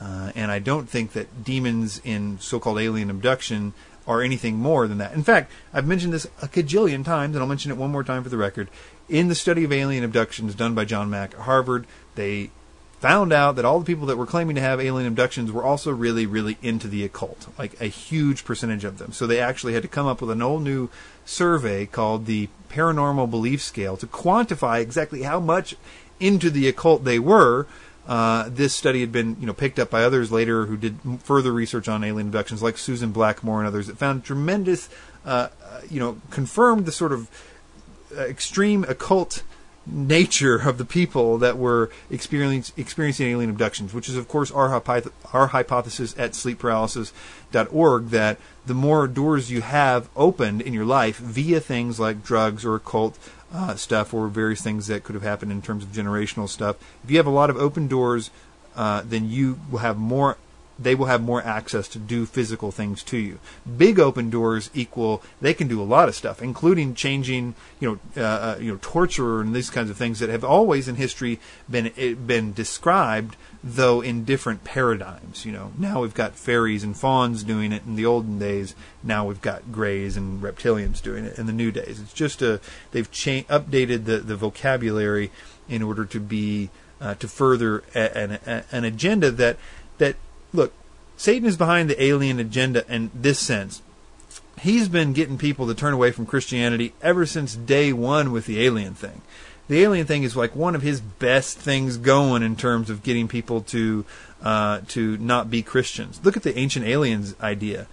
Uh, 0.00 0.30
and 0.36 0.52
I 0.52 0.60
don't 0.60 0.88
think 0.88 1.12
that 1.14 1.42
demons 1.42 2.00
in 2.04 2.38
so-called 2.38 2.78
alien 2.78 3.10
abduction 3.10 3.74
are 4.08 4.22
anything 4.22 4.56
more 4.56 4.88
than 4.88 4.98
that. 4.98 5.12
In 5.12 5.22
fact, 5.22 5.52
I've 5.72 5.86
mentioned 5.86 6.14
this 6.14 6.26
a 6.42 6.48
cajillion 6.48 7.04
times, 7.04 7.36
and 7.36 7.42
I'll 7.42 7.48
mention 7.48 7.70
it 7.70 7.76
one 7.76 7.92
more 7.92 8.02
time 8.02 8.24
for 8.24 8.30
the 8.30 8.38
record. 8.38 8.68
In 9.08 9.28
the 9.28 9.34
study 9.34 9.64
of 9.64 9.72
alien 9.72 10.02
abductions 10.02 10.54
done 10.54 10.74
by 10.74 10.86
John 10.86 11.10
Mack 11.10 11.34
at 11.34 11.40
Harvard, 11.40 11.86
they 12.14 12.50
found 13.00 13.32
out 13.32 13.54
that 13.54 13.64
all 13.64 13.78
the 13.78 13.86
people 13.86 14.06
that 14.06 14.16
were 14.16 14.26
claiming 14.26 14.56
to 14.56 14.62
have 14.62 14.80
alien 14.80 15.06
abductions 15.06 15.52
were 15.52 15.62
also 15.62 15.92
really, 15.92 16.26
really 16.26 16.56
into 16.62 16.88
the 16.88 17.04
occult, 17.04 17.46
like 17.58 17.80
a 17.80 17.86
huge 17.86 18.44
percentage 18.44 18.82
of 18.82 18.98
them. 18.98 19.12
So 19.12 19.26
they 19.26 19.38
actually 19.38 19.74
had 19.74 19.82
to 19.82 19.88
come 19.88 20.06
up 20.06 20.20
with 20.20 20.30
an 20.30 20.42
old 20.42 20.62
new 20.62 20.88
survey 21.24 21.86
called 21.86 22.26
the 22.26 22.48
Paranormal 22.70 23.30
Belief 23.30 23.62
Scale 23.62 23.96
to 23.98 24.06
quantify 24.06 24.80
exactly 24.80 25.22
how 25.22 25.38
much 25.38 25.76
into 26.18 26.50
the 26.50 26.66
occult 26.66 27.04
they 27.04 27.18
were 27.18 27.66
uh, 28.08 28.48
this 28.48 28.74
study 28.74 29.00
had 29.00 29.12
been, 29.12 29.36
you 29.38 29.46
know, 29.46 29.52
picked 29.52 29.78
up 29.78 29.90
by 29.90 30.02
others 30.02 30.32
later 30.32 30.64
who 30.64 30.78
did 30.78 30.98
further 31.22 31.52
research 31.52 31.88
on 31.88 32.02
alien 32.02 32.28
abductions, 32.28 32.62
like 32.62 32.78
Susan 32.78 33.12
Blackmore 33.12 33.58
and 33.58 33.68
others, 33.68 33.86
that 33.86 33.98
found 33.98 34.24
tremendous, 34.24 34.88
uh, 35.26 35.48
uh, 35.62 35.80
you 35.90 36.00
know, 36.00 36.18
confirmed 36.30 36.86
the 36.86 36.92
sort 36.92 37.12
of 37.12 37.28
uh, 38.16 38.22
extreme 38.22 38.84
occult 38.84 39.42
nature 39.86 40.56
of 40.56 40.78
the 40.78 40.84
people 40.84 41.38
that 41.38 41.58
were 41.58 41.90
experiencing, 42.10 43.26
alien 43.26 43.50
abductions, 43.50 43.92
which 43.92 44.08
is, 44.08 44.16
of 44.16 44.26
course, 44.26 44.50
our, 44.50 44.82
our 45.32 45.46
hypothesis 45.48 46.14
at 46.18 46.32
sleepparalysis.org 46.32 48.08
that 48.08 48.38
the 48.66 48.74
more 48.74 49.06
doors 49.06 49.50
you 49.50 49.60
have 49.60 50.08
opened 50.16 50.62
in 50.62 50.72
your 50.72 50.84
life 50.84 51.18
via 51.18 51.60
things 51.60 52.00
like 52.00 52.22
drugs 52.22 52.64
or 52.64 52.74
occult 52.74 53.18
uh, 53.52 53.74
stuff 53.76 54.12
or 54.12 54.28
various 54.28 54.60
things 54.60 54.86
that 54.88 55.04
could 55.04 55.14
have 55.14 55.22
happened 55.22 55.52
in 55.52 55.62
terms 55.62 55.84
of 55.84 55.90
generational 55.90 56.48
stuff. 56.48 56.76
If 57.04 57.10
you 57.10 57.16
have 57.16 57.26
a 57.26 57.30
lot 57.30 57.50
of 57.50 57.56
open 57.56 57.88
doors, 57.88 58.30
uh, 58.76 59.02
then 59.04 59.28
you 59.28 59.58
will 59.70 59.80
have 59.80 59.96
more. 59.96 60.36
They 60.78 60.94
will 60.94 61.06
have 61.06 61.22
more 61.22 61.42
access 61.42 61.88
to 61.88 61.98
do 61.98 62.24
physical 62.24 62.70
things 62.70 63.02
to 63.04 63.16
you. 63.16 63.38
Big 63.76 63.98
open 63.98 64.30
doors 64.30 64.70
equal 64.74 65.22
they 65.40 65.54
can 65.54 65.68
do 65.68 65.82
a 65.82 65.84
lot 65.84 66.08
of 66.08 66.14
stuff, 66.14 66.40
including 66.40 66.94
changing, 66.94 67.54
you 67.80 68.00
know, 68.16 68.22
uh, 68.22 68.26
uh 68.26 68.58
you 68.60 68.72
know, 68.72 68.78
torture 68.80 69.40
and 69.40 69.54
these 69.54 69.70
kinds 69.70 69.90
of 69.90 69.96
things 69.96 70.20
that 70.20 70.28
have 70.28 70.44
always 70.44 70.88
in 70.88 70.94
history 70.94 71.40
been 71.68 71.92
eh, 71.96 72.14
been 72.14 72.52
described 72.52 73.36
though 73.62 74.00
in 74.00 74.24
different 74.24 74.64
paradigms. 74.64 75.44
You 75.44 75.52
know, 75.52 75.72
now 75.76 76.02
we've 76.02 76.14
got 76.14 76.36
fairies 76.36 76.84
and 76.84 76.96
fauns 76.96 77.42
doing 77.42 77.72
it 77.72 77.82
in 77.84 77.96
the 77.96 78.06
olden 78.06 78.38
days. 78.38 78.74
Now 79.02 79.26
we've 79.26 79.42
got 79.42 79.72
greys 79.72 80.16
and 80.16 80.40
reptilians 80.42 81.02
doing 81.02 81.24
it 81.24 81.38
in 81.38 81.46
the 81.46 81.52
new 81.52 81.72
days. 81.72 82.00
It's 82.00 82.12
just 82.12 82.42
a 82.42 82.60
they've 82.92 83.10
cha- 83.10 83.48
updated 83.48 84.04
the 84.04 84.18
the 84.18 84.36
vocabulary 84.36 85.30
in 85.68 85.82
order 85.82 86.04
to 86.04 86.20
be 86.20 86.70
uh, 87.00 87.14
to 87.14 87.28
further 87.28 87.82
a, 87.94 88.16
an, 88.16 88.38
a, 88.46 88.64
an 88.72 88.84
agenda 88.84 89.30
that 89.30 89.56
that 89.98 90.16
look. 90.52 90.72
Satan 91.16 91.48
is 91.48 91.56
behind 91.56 91.90
the 91.90 92.00
alien 92.00 92.38
agenda 92.38 92.84
in 92.88 93.10
this 93.12 93.40
sense. 93.40 93.82
He's 94.60 94.88
been 94.88 95.12
getting 95.12 95.36
people 95.36 95.66
to 95.66 95.74
turn 95.74 95.92
away 95.94 96.12
from 96.12 96.26
Christianity 96.26 96.92
ever 97.02 97.26
since 97.26 97.54
day 97.56 97.92
one 97.92 98.30
with 98.30 98.46
the 98.46 98.64
alien 98.64 98.94
thing 98.94 99.22
the 99.68 99.82
alien 99.82 100.06
thing 100.06 100.22
is 100.22 100.36
like 100.36 100.56
one 100.56 100.74
of 100.74 100.82
his 100.82 101.00
best 101.00 101.58
things 101.58 101.98
going 101.98 102.42
in 102.42 102.56
terms 102.56 102.90
of 102.90 103.02
getting 103.02 103.28
people 103.28 103.60
to 103.62 104.04
uh, 104.42 104.80
to 104.88 105.16
not 105.18 105.50
be 105.50 105.62
Christians. 105.62 106.20
Look 106.24 106.36
at 106.36 106.42
the 106.42 106.58
ancient 106.58 106.86
aliens 106.86 107.34
idea. 107.40 107.86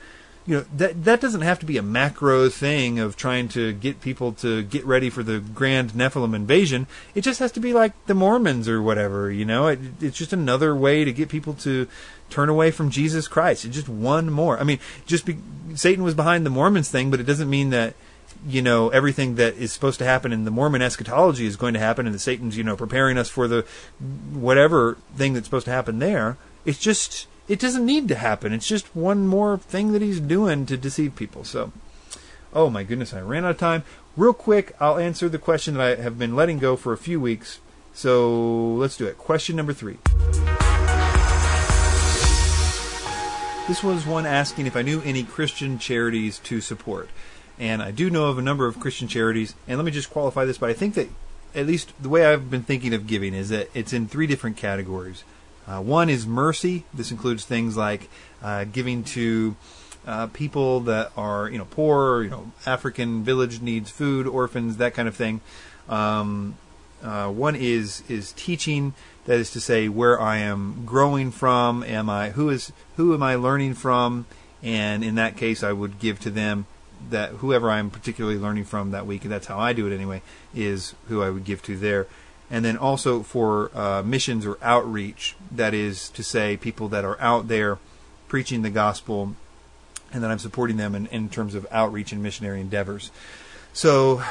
You 0.48 0.58
know 0.58 0.66
that 0.78 1.04
that 1.06 1.22
doesn't 1.22 1.42
have 1.42 1.60
to 1.60 1.66
be 1.66 1.78
a 1.78 1.82
macro 1.82 2.50
thing 2.50 3.00
of 3.00 3.18
trying 3.18 3.50
to 3.50 3.74
get 3.74 4.00
people 4.00 4.32
to 4.34 4.64
get 4.64 4.86
ready 4.86 5.10
for 5.10 5.24
the 5.24 5.40
grand 5.40 5.92
Nephilim 5.92 6.36
invasion. 6.36 6.88
It 7.14 7.22
just 7.22 7.40
has 7.40 7.52
to 7.54 7.60
be 7.60 7.74
like 7.74 7.94
the 8.06 8.14
Mormons 8.14 8.70
or 8.70 8.82
whatever. 8.82 9.32
You 9.32 9.44
know, 9.44 9.68
it, 9.68 9.80
it's 10.00 10.18
just 10.18 10.34
another 10.34 10.76
way 10.76 11.04
to 11.04 11.12
get 11.12 11.30
people 11.30 11.56
to 11.56 11.88
turn 12.30 12.50
away 12.50 12.72
from 12.72 12.90
Jesus 12.90 13.28
Christ. 13.28 13.66
It's 13.66 13.76
just 13.76 13.90
one 13.90 14.32
more. 14.32 14.60
I 14.60 14.64
mean, 14.64 14.80
just 15.06 15.26
be, 15.26 15.38
Satan 15.76 16.04
was 16.04 16.14
behind 16.14 16.46
the 16.46 16.50
Mormons 16.50 16.90
thing, 16.90 17.12
but 17.12 17.20
it 17.20 17.26
doesn't 17.26 17.50
mean 17.50 17.70
that 17.72 17.96
you 18.48 18.62
know 18.62 18.90
everything 18.90 19.36
that 19.36 19.56
is 19.56 19.72
supposed 19.72 20.00
to 20.00 20.06
happen 20.06 20.32
in 20.32 20.46
the 20.46 20.52
Mormon 20.52 20.82
eschatology 20.82 21.46
is 21.46 21.56
going 21.56 21.74
to 21.74 21.80
happen, 21.80 22.06
and 22.06 22.14
that 22.14 22.20
Satan's 22.20 22.58
you 22.58 22.64
know 22.64 22.76
preparing 22.76 23.18
us 23.18 23.30
for 23.30 23.48
the 23.48 23.66
whatever 24.34 24.98
thing 25.16 25.34
that's 25.34 25.48
supposed 25.48 25.66
to 25.66 25.72
happen 25.72 26.00
there. 26.00 26.38
It's 26.66 26.80
just 26.80 27.28
it 27.48 27.60
doesn't 27.60 27.86
need 27.86 28.08
to 28.08 28.16
happen. 28.16 28.54
It's 28.54 28.68
just 28.68 28.96
one 28.96 29.28
more 29.28 29.58
thing 29.58 29.92
that 29.92 30.02
he's 30.02 30.20
doing 30.20 30.66
to 30.66 30.78
deceive 30.78 31.16
people. 31.16 31.44
So, 31.44 31.72
oh 32.54 32.70
my 32.70 32.84
goodness, 32.84 33.14
I 33.14 33.22
ran 33.22 33.46
out 33.46 33.52
of 33.52 33.58
time. 33.58 33.84
Real 34.18 34.34
quick, 34.34 34.76
I'll 34.80 34.98
answer 34.98 35.30
the 35.30 35.38
question 35.38 35.76
that 35.76 36.00
I 36.00 36.02
have 36.02 36.18
been 36.18 36.36
letting 36.36 36.60
go 36.60 36.76
for 36.76 36.94
a 36.94 36.98
few 36.98 37.20
weeks. 37.20 37.60
So 37.94 38.74
let's 38.76 38.98
do 38.98 39.06
it. 39.06 39.18
Question 39.18 39.56
number 39.56 39.74
three. 39.74 39.98
This 43.68 43.84
was 43.84 44.06
one 44.06 44.28
asking 44.28 44.68
if 44.68 44.76
I 44.76 44.84
knew 44.84 45.02
any 45.02 45.24
Christian 45.24 45.80
charities 45.80 46.38
to 46.40 46.62
support. 46.62 47.10
And 47.58 47.82
I 47.82 47.90
do 47.90 48.12
know 48.12 48.26
of 48.26 48.38
a 48.38 48.42
number 48.42 48.68
of 48.68 48.80
Christian 48.80 49.08
charities. 49.08 49.56
And 49.68 49.78
let 49.78 49.86
me 49.86 49.92
just 49.92 50.12
qualify 50.12 50.46
this, 50.46 50.60
but 50.60 50.70
I 50.70 50.74
think 50.74 50.94
that 50.94 51.10
at 51.56 51.66
least 51.66 51.92
the 52.00 52.10
way 52.10 52.28
I've 52.28 52.52
been 52.52 52.62
thinking 52.62 52.94
of 52.94 53.08
giving 53.08 53.34
is 53.34 53.50
that 53.50 53.70
it's 53.74 53.92
in 53.92 54.08
three 54.08 54.28
different 54.28 54.56
categories. 54.56 55.24
Uh, 55.68 55.82
one 55.82 56.10
is 56.10 56.28
mercy. 56.28 56.84
This 56.94 57.10
includes 57.10 57.44
things 57.44 57.76
like 57.76 58.08
uh, 58.44 58.66
giving 58.66 59.04
to 59.06 59.56
uh, 60.06 60.28
people 60.28 60.82
that 60.82 61.12
are 61.18 61.50
you 61.50 61.58
know 61.58 61.66
poor, 61.66 62.22
you 62.22 62.30
know 62.30 62.52
African 62.68 63.24
village 63.24 63.62
needs 63.62 63.90
food, 63.90 64.28
orphans, 64.28 64.78
that 64.78 64.94
kind 64.94 65.08
of 65.08 65.16
thing. 65.16 65.42
Um, 65.90 66.56
Uh, 67.04 67.30
one 67.30 67.56
is 67.56 68.04
is 68.10 68.32
teaching. 68.34 68.94
That 69.26 69.40
is 69.40 69.52
to 69.52 69.60
say, 69.60 69.90
where 69.90 70.20
I 70.22 70.38
am 70.38 70.84
growing 70.86 71.32
from. 71.32 71.84
Am 71.84 72.10
I 72.10 72.30
who 72.32 72.50
is 72.50 72.72
who 72.96 73.14
am 73.14 73.24
I 73.24 73.36
learning 73.36 73.74
from? 73.74 74.26
And 74.62 75.04
in 75.04 75.16
that 75.16 75.38
case, 75.38 75.64
I 75.64 75.72
would 75.72 76.00
give 76.00 76.20
to 76.22 76.30
them 76.30 76.66
that 77.10 77.32
whoever 77.32 77.70
I'm 77.70 77.90
particularly 77.90 78.38
learning 78.38 78.66
from 78.66 78.92
that 78.92 79.06
week. 79.06 79.24
And 79.24 79.32
that's 79.32 79.48
how 79.48 79.60
I 79.60 79.74
do 79.74 79.88
it 79.88 79.94
anyway. 79.94 80.22
Is 80.54 80.96
who 81.08 81.22
I 81.22 81.30
would 81.30 81.44
give 81.44 81.62
to 81.64 81.78
there. 81.78 82.08
And 82.50 82.64
then 82.64 82.78
also 82.78 83.24
for 83.24 83.76
uh, 83.76 84.04
missions 84.04 84.46
or 84.46 84.58
outreach. 84.62 85.36
That 85.52 85.74
is 85.74 86.10
to 86.10 86.24
say, 86.24 86.58
people 86.58 86.88
that 86.90 87.04
are 87.04 87.20
out 87.20 87.48
there 87.48 87.80
preaching 88.28 88.62
the 88.62 88.70
gospel, 88.70 89.36
and 90.12 90.24
that 90.24 90.32
I'm 90.32 90.40
supporting 90.40 90.78
them 90.78 90.94
in, 90.96 91.08
in 91.08 91.30
terms 91.30 91.56
of 91.56 91.66
outreach 91.72 92.12
and 92.12 92.22
missionary 92.22 92.62
endeavors. 92.62 93.12
So 93.74 94.24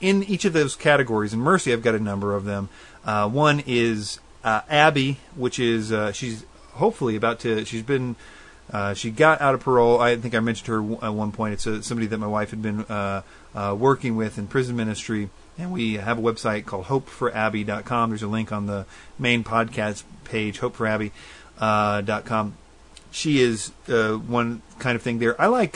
in 0.00 0.22
each 0.24 0.44
of 0.44 0.52
those 0.52 0.76
categories, 0.76 1.32
in 1.32 1.40
Mercy, 1.40 1.72
I've 1.72 1.82
got 1.82 1.94
a 1.94 2.00
number 2.00 2.34
of 2.34 2.44
them. 2.44 2.68
Uh, 3.06 3.28
one 3.28 3.62
is 3.66 4.18
uh, 4.44 4.60
Abby, 4.68 5.18
which 5.36 5.58
is 5.60 5.92
uh, 5.92 6.12
she's 6.12 6.44
hopefully 6.72 7.16
about 7.16 7.38
to. 7.40 7.64
She's 7.64 7.82
been 7.82 8.16
uh, 8.72 8.94
she 8.94 9.10
got 9.12 9.40
out 9.40 9.54
of 9.54 9.60
parole. 9.60 10.00
I 10.00 10.16
think 10.16 10.34
I 10.34 10.40
mentioned 10.40 10.66
her 10.66 10.80
at 11.06 11.14
one 11.14 11.30
point. 11.30 11.54
It's 11.54 11.66
a, 11.66 11.82
somebody 11.84 12.08
that 12.08 12.18
my 12.18 12.26
wife 12.26 12.50
had 12.50 12.60
been 12.60 12.80
uh, 12.80 13.22
uh, 13.54 13.76
working 13.78 14.16
with 14.16 14.38
in 14.38 14.48
prison 14.48 14.74
ministry, 14.74 15.30
and 15.56 15.72
we 15.72 15.94
have 15.94 16.18
a 16.18 16.22
website 16.22 16.66
called 16.66 16.86
HopeForAbby.com. 16.86 18.10
There's 18.10 18.24
a 18.24 18.28
link 18.28 18.50
on 18.50 18.66
the 18.66 18.86
main 19.18 19.44
podcast 19.44 20.02
page, 20.24 20.58
HopeForAbby.com. 20.60 22.56
She 23.12 23.40
is 23.40 23.68
one 23.86 24.62
kind 24.80 24.96
of 24.96 25.02
thing 25.02 25.20
there. 25.20 25.40
I 25.40 25.46
like 25.46 25.74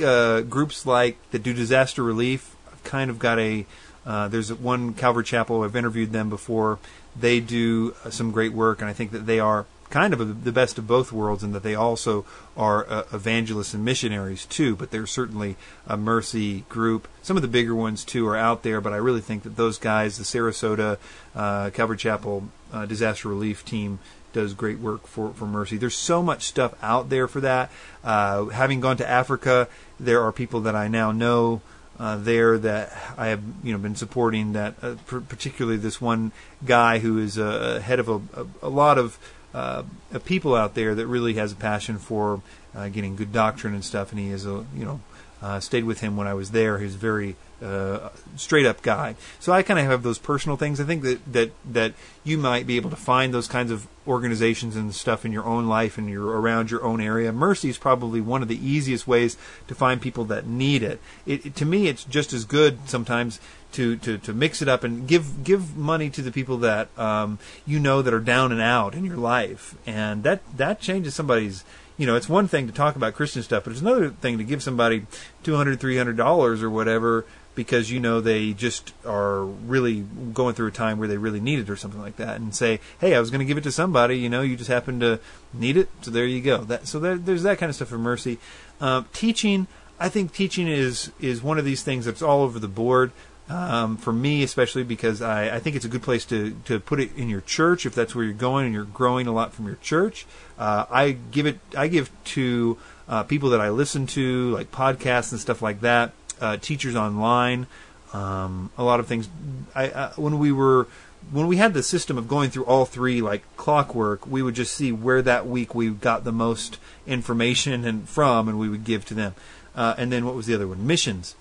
groups 0.50 0.84
like 0.84 1.16
that 1.30 1.44
do 1.44 1.54
disaster 1.54 2.02
relief. 2.02 2.56
I've 2.70 2.82
kind 2.82 3.08
of 3.08 3.18
got 3.20 3.38
a 3.38 3.64
uh, 4.10 4.26
there's 4.26 4.52
one 4.52 4.92
Calvary 4.92 5.22
Chapel. 5.22 5.62
I've 5.62 5.76
interviewed 5.76 6.10
them 6.10 6.30
before. 6.30 6.80
They 7.14 7.38
do 7.38 7.94
uh, 8.04 8.10
some 8.10 8.32
great 8.32 8.52
work, 8.52 8.80
and 8.80 8.90
I 8.90 8.92
think 8.92 9.12
that 9.12 9.24
they 9.24 9.38
are 9.38 9.66
kind 9.88 10.12
of 10.12 10.20
a, 10.20 10.24
the 10.24 10.50
best 10.50 10.78
of 10.78 10.88
both 10.88 11.12
worlds, 11.12 11.44
and 11.44 11.54
that 11.54 11.62
they 11.62 11.76
also 11.76 12.24
are 12.56 12.84
uh, 12.90 13.04
evangelists 13.12 13.72
and 13.72 13.84
missionaries 13.84 14.46
too. 14.46 14.74
But 14.74 14.90
they're 14.90 15.06
certainly 15.06 15.54
a 15.86 15.96
mercy 15.96 16.64
group. 16.68 17.06
Some 17.22 17.36
of 17.36 17.42
the 17.42 17.48
bigger 17.48 17.72
ones 17.72 18.04
too 18.04 18.26
are 18.26 18.36
out 18.36 18.64
there, 18.64 18.80
but 18.80 18.92
I 18.92 18.96
really 18.96 19.20
think 19.20 19.44
that 19.44 19.54
those 19.54 19.78
guys, 19.78 20.18
the 20.18 20.24
Sarasota 20.24 20.98
uh, 21.36 21.70
Calvary 21.70 21.96
Chapel 21.96 22.48
uh, 22.72 22.86
disaster 22.86 23.28
relief 23.28 23.64
team, 23.64 24.00
does 24.32 24.54
great 24.54 24.80
work 24.80 25.06
for, 25.06 25.32
for 25.34 25.46
Mercy. 25.46 25.76
There's 25.76 25.94
so 25.94 26.20
much 26.20 26.42
stuff 26.42 26.74
out 26.82 27.10
there 27.10 27.28
for 27.28 27.42
that. 27.42 27.70
Uh, 28.02 28.46
having 28.46 28.80
gone 28.80 28.96
to 28.96 29.08
Africa, 29.08 29.68
there 30.00 30.20
are 30.22 30.32
people 30.32 30.62
that 30.62 30.74
I 30.74 30.88
now 30.88 31.12
know 31.12 31.62
uh, 32.00 32.16
there 32.16 32.56
that 32.56 32.96
I 33.18 33.26
have 33.26 33.42
you 33.62 33.72
know 33.72 33.78
been 33.78 33.94
supporting. 33.94 34.54
That 34.54 34.74
uh, 34.82 34.96
particularly 35.06 35.76
this 35.76 36.00
one 36.00 36.32
guy 36.64 36.98
who 36.98 37.18
is 37.18 37.38
uh, 37.38 37.80
head 37.84 38.00
of 38.00 38.08
a, 38.08 38.14
a, 38.14 38.46
a 38.62 38.68
lot 38.68 38.96
of 38.96 39.18
uh, 39.54 39.82
people 40.24 40.54
out 40.54 40.74
there 40.74 40.94
that 40.94 41.06
really 41.06 41.34
has 41.34 41.52
a 41.52 41.56
passion 41.56 41.98
for 41.98 42.40
uh, 42.74 42.88
getting 42.88 43.16
good 43.16 43.32
doctrine 43.32 43.74
and 43.74 43.84
stuff. 43.84 44.12
And 44.12 44.18
he 44.18 44.30
is 44.30 44.46
a 44.46 44.64
you 44.74 44.84
know 44.86 45.00
uh, 45.42 45.60
stayed 45.60 45.84
with 45.84 46.00
him 46.00 46.16
when 46.16 46.26
I 46.26 46.32
was 46.32 46.52
there. 46.52 46.78
He's 46.78 46.94
very 46.94 47.36
uh, 47.62 48.10
straight 48.36 48.66
up 48.66 48.82
guy. 48.82 49.16
So 49.38 49.52
I 49.52 49.62
kind 49.62 49.78
of 49.78 49.86
have 49.86 50.02
those 50.02 50.18
personal 50.18 50.56
things. 50.56 50.80
I 50.80 50.84
think 50.84 51.02
that 51.02 51.32
that 51.32 51.50
that 51.64 51.94
you 52.24 52.38
might 52.38 52.66
be 52.66 52.76
able 52.76 52.90
to 52.90 52.96
find 52.96 53.34
those 53.34 53.48
kinds 53.48 53.70
of 53.70 53.86
organizations 54.06 54.76
and 54.76 54.94
stuff 54.94 55.24
in 55.24 55.32
your 55.32 55.44
own 55.44 55.66
life 55.66 55.98
and 55.98 56.08
you're 56.08 56.40
around 56.40 56.70
your 56.70 56.82
own 56.82 57.00
area. 57.00 57.32
Mercy 57.32 57.68
is 57.68 57.78
probably 57.78 58.20
one 58.20 58.42
of 58.42 58.48
the 58.48 58.66
easiest 58.66 59.06
ways 59.06 59.36
to 59.68 59.74
find 59.74 60.00
people 60.00 60.24
that 60.24 60.46
need 60.46 60.82
it. 60.82 61.00
it, 61.26 61.46
it 61.46 61.54
to 61.56 61.64
me, 61.64 61.86
it's 61.86 62.04
just 62.04 62.32
as 62.32 62.44
good 62.44 62.88
sometimes 62.88 63.40
to, 63.72 63.96
to, 63.98 64.18
to 64.18 64.32
mix 64.32 64.62
it 64.62 64.68
up 64.68 64.82
and 64.82 65.06
give 65.06 65.44
give 65.44 65.76
money 65.76 66.10
to 66.10 66.22
the 66.22 66.32
people 66.32 66.58
that 66.58 66.88
um, 66.98 67.38
you 67.66 67.78
know 67.78 68.02
that 68.02 68.12
are 68.12 68.20
down 68.20 68.52
and 68.52 68.60
out 68.60 68.94
in 68.94 69.04
your 69.04 69.16
life, 69.16 69.76
and 69.86 70.22
that 70.24 70.40
that 70.56 70.80
changes 70.80 71.14
somebody's 71.14 71.64
you 72.00 72.06
know, 72.06 72.16
it's 72.16 72.30
one 72.30 72.48
thing 72.48 72.66
to 72.66 72.72
talk 72.72 72.96
about 72.96 73.12
Christian 73.12 73.42
stuff, 73.42 73.64
but 73.64 73.72
it's 73.72 73.82
another 73.82 74.08
thing 74.08 74.38
to 74.38 74.44
give 74.44 74.62
somebody 74.62 75.04
two 75.42 75.54
hundred, 75.56 75.80
three 75.80 75.98
hundred 75.98 76.16
dollars 76.16 76.62
or 76.62 76.70
whatever 76.70 77.26
because 77.60 77.90
you 77.90 78.00
know 78.00 78.22
they 78.22 78.54
just 78.54 78.94
are 79.04 79.44
really 79.44 80.00
going 80.32 80.54
through 80.54 80.68
a 80.68 80.70
time 80.70 80.98
where 80.98 81.06
they 81.06 81.18
really 81.18 81.40
need 81.40 81.58
it 81.58 81.68
or 81.68 81.76
something 81.76 82.00
like 82.00 82.16
that, 82.16 82.40
and 82.40 82.54
say, 82.54 82.80
"Hey, 82.98 83.14
I 83.14 83.20
was 83.20 83.30
going 83.30 83.40
to 83.40 83.44
give 83.44 83.58
it 83.58 83.64
to 83.64 83.70
somebody. 83.70 84.16
You 84.16 84.30
know, 84.30 84.40
you 84.40 84.56
just 84.56 84.70
happen 84.70 84.98
to 85.00 85.20
need 85.52 85.76
it, 85.76 85.90
so 86.00 86.10
there 86.10 86.24
you 86.24 86.40
go." 86.40 86.64
That 86.64 86.88
so 86.88 86.98
there, 86.98 87.18
there's 87.18 87.42
that 87.42 87.58
kind 87.58 87.68
of 87.68 87.76
stuff 87.76 87.88
for 87.88 87.98
mercy. 87.98 88.38
Uh, 88.80 89.02
teaching, 89.12 89.66
I 89.98 90.08
think 90.08 90.32
teaching 90.32 90.68
is 90.68 91.12
is 91.20 91.42
one 91.42 91.58
of 91.58 91.66
these 91.66 91.82
things 91.82 92.06
that's 92.06 92.22
all 92.22 92.40
over 92.40 92.58
the 92.58 92.68
board. 92.68 93.12
Um, 93.50 93.96
for 93.96 94.12
me, 94.12 94.44
especially 94.44 94.84
because 94.84 95.20
I, 95.20 95.56
I 95.56 95.58
think 95.58 95.74
it's 95.74 95.84
a 95.84 95.88
good 95.88 96.04
place 96.04 96.24
to, 96.26 96.52
to 96.66 96.78
put 96.78 97.00
it 97.00 97.10
in 97.16 97.28
your 97.28 97.40
church 97.40 97.84
if 97.84 97.96
that's 97.96 98.14
where 98.14 98.24
you're 98.24 98.32
going 98.32 98.66
and 98.66 98.72
you're 98.72 98.84
growing 98.84 99.26
a 99.26 99.32
lot 99.32 99.52
from 99.52 99.66
your 99.66 99.74
church. 99.82 100.24
Uh, 100.56 100.86
I 100.88 101.10
give 101.10 101.46
it 101.46 101.58
I 101.76 101.88
give 101.88 102.12
to 102.36 102.78
uh, 103.08 103.24
people 103.24 103.50
that 103.50 103.60
I 103.60 103.70
listen 103.70 104.06
to, 104.08 104.50
like 104.52 104.70
podcasts 104.70 105.32
and 105.32 105.40
stuff 105.40 105.62
like 105.62 105.80
that 105.80 106.12
uh, 106.40 106.56
teachers 106.56 106.96
online, 106.96 107.66
um, 108.12 108.70
a 108.76 108.84
lot 108.84 109.00
of 109.00 109.06
things. 109.06 109.28
I, 109.74 110.12
when 110.16 110.38
we 110.38 110.52
were 110.52 110.86
when 111.30 111.46
we 111.46 111.58
had 111.58 111.74
the 111.74 111.82
system 111.82 112.18
of 112.18 112.28
going 112.28 112.50
through 112.50 112.64
all 112.64 112.84
three 112.84 113.20
like 113.20 113.42
clockwork, 113.56 114.26
we 114.26 114.42
would 114.42 114.54
just 114.54 114.74
see 114.74 114.90
where 114.90 115.22
that 115.22 115.46
week 115.46 115.74
we 115.74 115.90
got 115.90 116.24
the 116.24 116.32
most 116.32 116.78
information 117.06 117.84
and 117.84 118.08
from, 118.08 118.48
and 118.48 118.58
we 118.58 118.68
would 118.68 118.84
give 118.84 119.04
to 119.06 119.14
them. 119.14 119.34
Uh, 119.74 119.94
and 119.96 120.10
then 120.10 120.24
what 120.24 120.34
was 120.34 120.46
the 120.46 120.54
other 120.54 120.66
one? 120.66 120.86
Missions. 120.86 121.36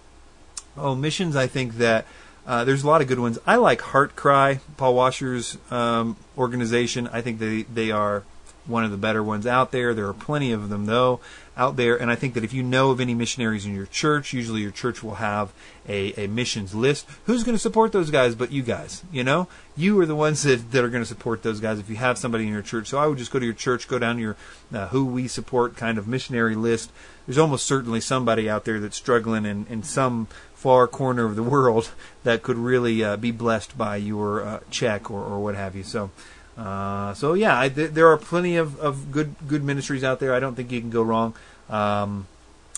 Oh, 0.78 0.96
missions. 0.96 1.36
I 1.36 1.48
think 1.48 1.78
that 1.78 2.06
uh, 2.46 2.64
there's 2.64 2.84
a 2.84 2.88
lot 2.88 3.02
of 3.02 3.08
good 3.08 3.20
ones. 3.20 3.40
I 3.48 3.56
like 3.56 3.82
Heart 3.82 4.16
Cry, 4.16 4.60
Paul 4.78 4.96
Washer's 4.96 5.58
um, 5.72 6.18
organization. 6.38 7.08
I 7.08 7.22
think 7.22 7.40
they 7.40 7.64
they 7.64 7.92
are 7.92 8.24
one 8.70 8.84
of 8.84 8.92
the 8.92 8.98
better 8.98 9.24
ones 9.24 9.46
out 9.46 9.72
there. 9.72 9.94
There 9.94 10.08
are 10.08 10.14
plenty 10.14 10.52
of 10.52 10.70
them 10.70 10.86
though 10.86 11.20
out 11.58 11.76
there, 11.76 12.00
and 12.00 12.10
I 12.10 12.16
think 12.16 12.36
that 12.36 12.44
if 12.44 12.54
you 12.54 12.64
know 12.64 12.92
of 12.92 13.02
any 13.02 13.14
missionaries 13.14 13.66
in 13.66 13.76
your 13.76 13.88
church, 13.88 14.32
usually 14.32 14.62
your 14.62 14.72
church 14.72 15.04
will 15.04 15.16
have 15.16 15.52
a, 15.88 16.14
a 16.24 16.28
missions 16.28 16.74
list. 16.74 17.06
Who's 17.26 17.44
going 17.44 17.56
to 17.56 17.62
support 17.62 17.92
those 17.92 18.12
guys 18.12 18.36
but 18.36 18.52
you 18.52 18.62
guys? 18.62 19.04
You 19.12 19.26
know, 19.26 19.50
you 19.76 20.00
are 20.00 20.06
the 20.06 20.16
ones 20.16 20.44
that, 20.44 20.72
that 20.72 20.84
are 20.84 20.90
going 20.90 21.04
to 21.04 21.08
support 21.08 21.44
those 21.44 21.60
guys 21.60 21.80
if 21.80 21.90
you 21.90 21.98
have 21.98 22.18
somebody 22.18 22.46
in 22.46 22.54
your 22.54 22.62
church. 22.62 22.88
So 22.88 22.98
I 22.98 23.08
would 23.08 23.18
just 23.18 23.32
go 23.32 23.40
to 23.40 23.46
your 23.46 23.54
church, 23.54 23.90
go 23.90 24.00
down 24.00 24.20
your 24.20 24.38
uh, 24.74 24.88
who 24.88 25.06
we 25.06 25.28
support 25.28 25.76
kind 25.76 25.98
of 25.98 26.08
missionary 26.08 26.56
list. 26.56 26.92
There's 27.26 27.38
almost 27.38 27.66
certainly 27.66 28.00
somebody 28.00 28.50
out 28.50 28.66
there 28.66 28.80
that's 28.80 28.98
struggling 28.98 29.46
in, 29.46 29.68
in 29.70 29.84
some 29.84 30.28
far 30.54 30.88
corner 30.88 31.26
of 31.26 31.36
the 31.36 31.44
world 31.44 31.92
that 32.24 32.44
could 32.44 32.58
really 32.58 33.04
uh, 33.04 33.18
be 33.18 33.32
blessed 33.32 33.78
by 33.78 33.98
your 33.98 34.44
uh, 34.46 34.60
check 34.70 35.10
or, 35.12 35.24
or 35.24 35.40
what 35.40 35.56
have 35.56 35.76
you. 35.76 35.84
So 35.84 36.12
uh, 36.60 37.14
so 37.14 37.36
yeah, 37.36 37.58
I, 37.58 37.70
th- 37.70 37.92
there 37.92 38.10
are 38.10 38.18
plenty 38.18 38.58
of, 38.58 38.78
of 38.80 39.12
good 39.12 39.34
good 39.48 39.64
ministries 39.64 40.04
out 40.04 40.20
there. 40.20 40.34
I 40.34 40.42
don't 40.42 40.56
think 40.56 40.72
you 40.72 40.82
can 40.82 40.90
go 40.90 41.02
wrong, 41.02 41.34
um, 41.70 42.28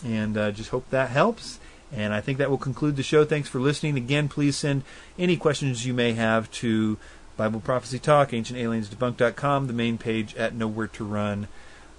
and 0.06 0.38
uh, 0.38 0.52
just 0.52 0.70
hope 0.70 0.88
that 0.92 1.10
helps. 1.10 1.60
And 1.92 2.14
I 2.14 2.22
think 2.22 2.38
that 2.38 2.50
will 2.50 2.58
conclude 2.58 2.96
the 2.96 3.04
show. 3.04 3.26
Thanks 3.26 3.50
for 3.50 3.60
listening. 3.60 3.98
Again, 3.98 4.30
please 4.30 4.56
send 4.56 4.84
any 5.18 5.36
questions 5.36 5.86
you 5.86 5.94
may 5.94 6.14
have 6.14 6.50
to 6.52 6.98
Bible 7.36 7.60
Prophecy 7.60 8.00
Talk, 8.00 8.30
AncientAliensDebunked.com, 8.30 9.68
the 9.68 9.74
main 9.74 9.98
page 9.98 10.36
at 10.36 10.54
Nowhere 10.54 10.88
to 10.88 11.04
Run, 11.04 11.48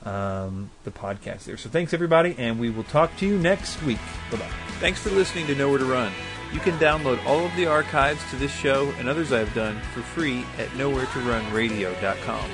um, 0.05 0.71
the 0.85 0.93
podcast 0.93 1.45
there. 1.45 1.57
So 1.57 1.69
thanks 1.69 1.93
everybody, 1.93 2.37
and 2.39 2.61
we 2.61 2.71
will 2.71 2.85
talk 2.85 3.17
to 3.19 3.27
you 3.27 3.37
next 3.39 3.83
week. 3.83 3.99
Bye 4.31 4.39
bye. 4.39 4.51
Thanks 4.79 5.01
for 5.01 5.11
listening 5.11 5.49
to 5.49 5.55
Nowhere 5.55 5.79
to 5.79 5.85
Run. 5.85 6.13
You 6.53 6.61
can 6.61 6.79
download 6.79 7.25
all 7.25 7.47
of 7.47 7.57
the 7.57 7.67
archives 7.67 8.23
to 8.31 8.37
this 8.37 8.53
show 8.55 8.93
and 8.99 9.09
others 9.09 9.33
I 9.33 9.39
have 9.39 9.55
done 9.55 9.81
for 9.95 10.03
free 10.03 10.45
at 10.59 10.69
nowheretorunradio.com. 10.71 12.51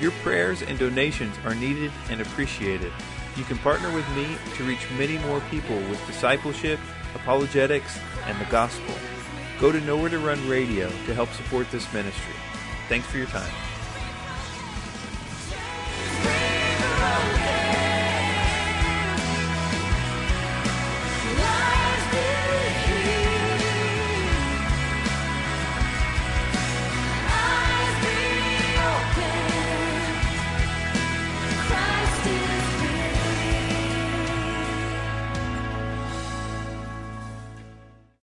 Your 0.00 0.10
prayers 0.22 0.62
and 0.62 0.78
donations 0.78 1.36
are 1.44 1.54
needed 1.54 1.90
and 2.10 2.20
appreciated. 2.20 2.92
You 3.36 3.44
can 3.44 3.58
partner 3.58 3.92
with 3.94 4.08
me 4.14 4.36
to 4.56 4.64
reach 4.64 4.90
many 4.98 5.18
more 5.18 5.40
people 5.50 5.76
with 5.76 6.06
discipleship, 6.06 6.78
apologetics, 7.14 7.98
and 8.26 8.38
the 8.38 8.50
gospel. 8.50 8.94
Go 9.58 9.72
to 9.72 9.80
Nowhere 9.80 10.10
to 10.10 10.18
Run 10.18 10.46
Radio 10.48 10.88
to 10.88 11.14
help 11.14 11.30
support 11.32 11.70
this 11.70 11.90
ministry. 11.92 12.34
Thanks 12.88 13.06
for 13.06 13.18
your 13.18 13.26
time. 13.28 13.50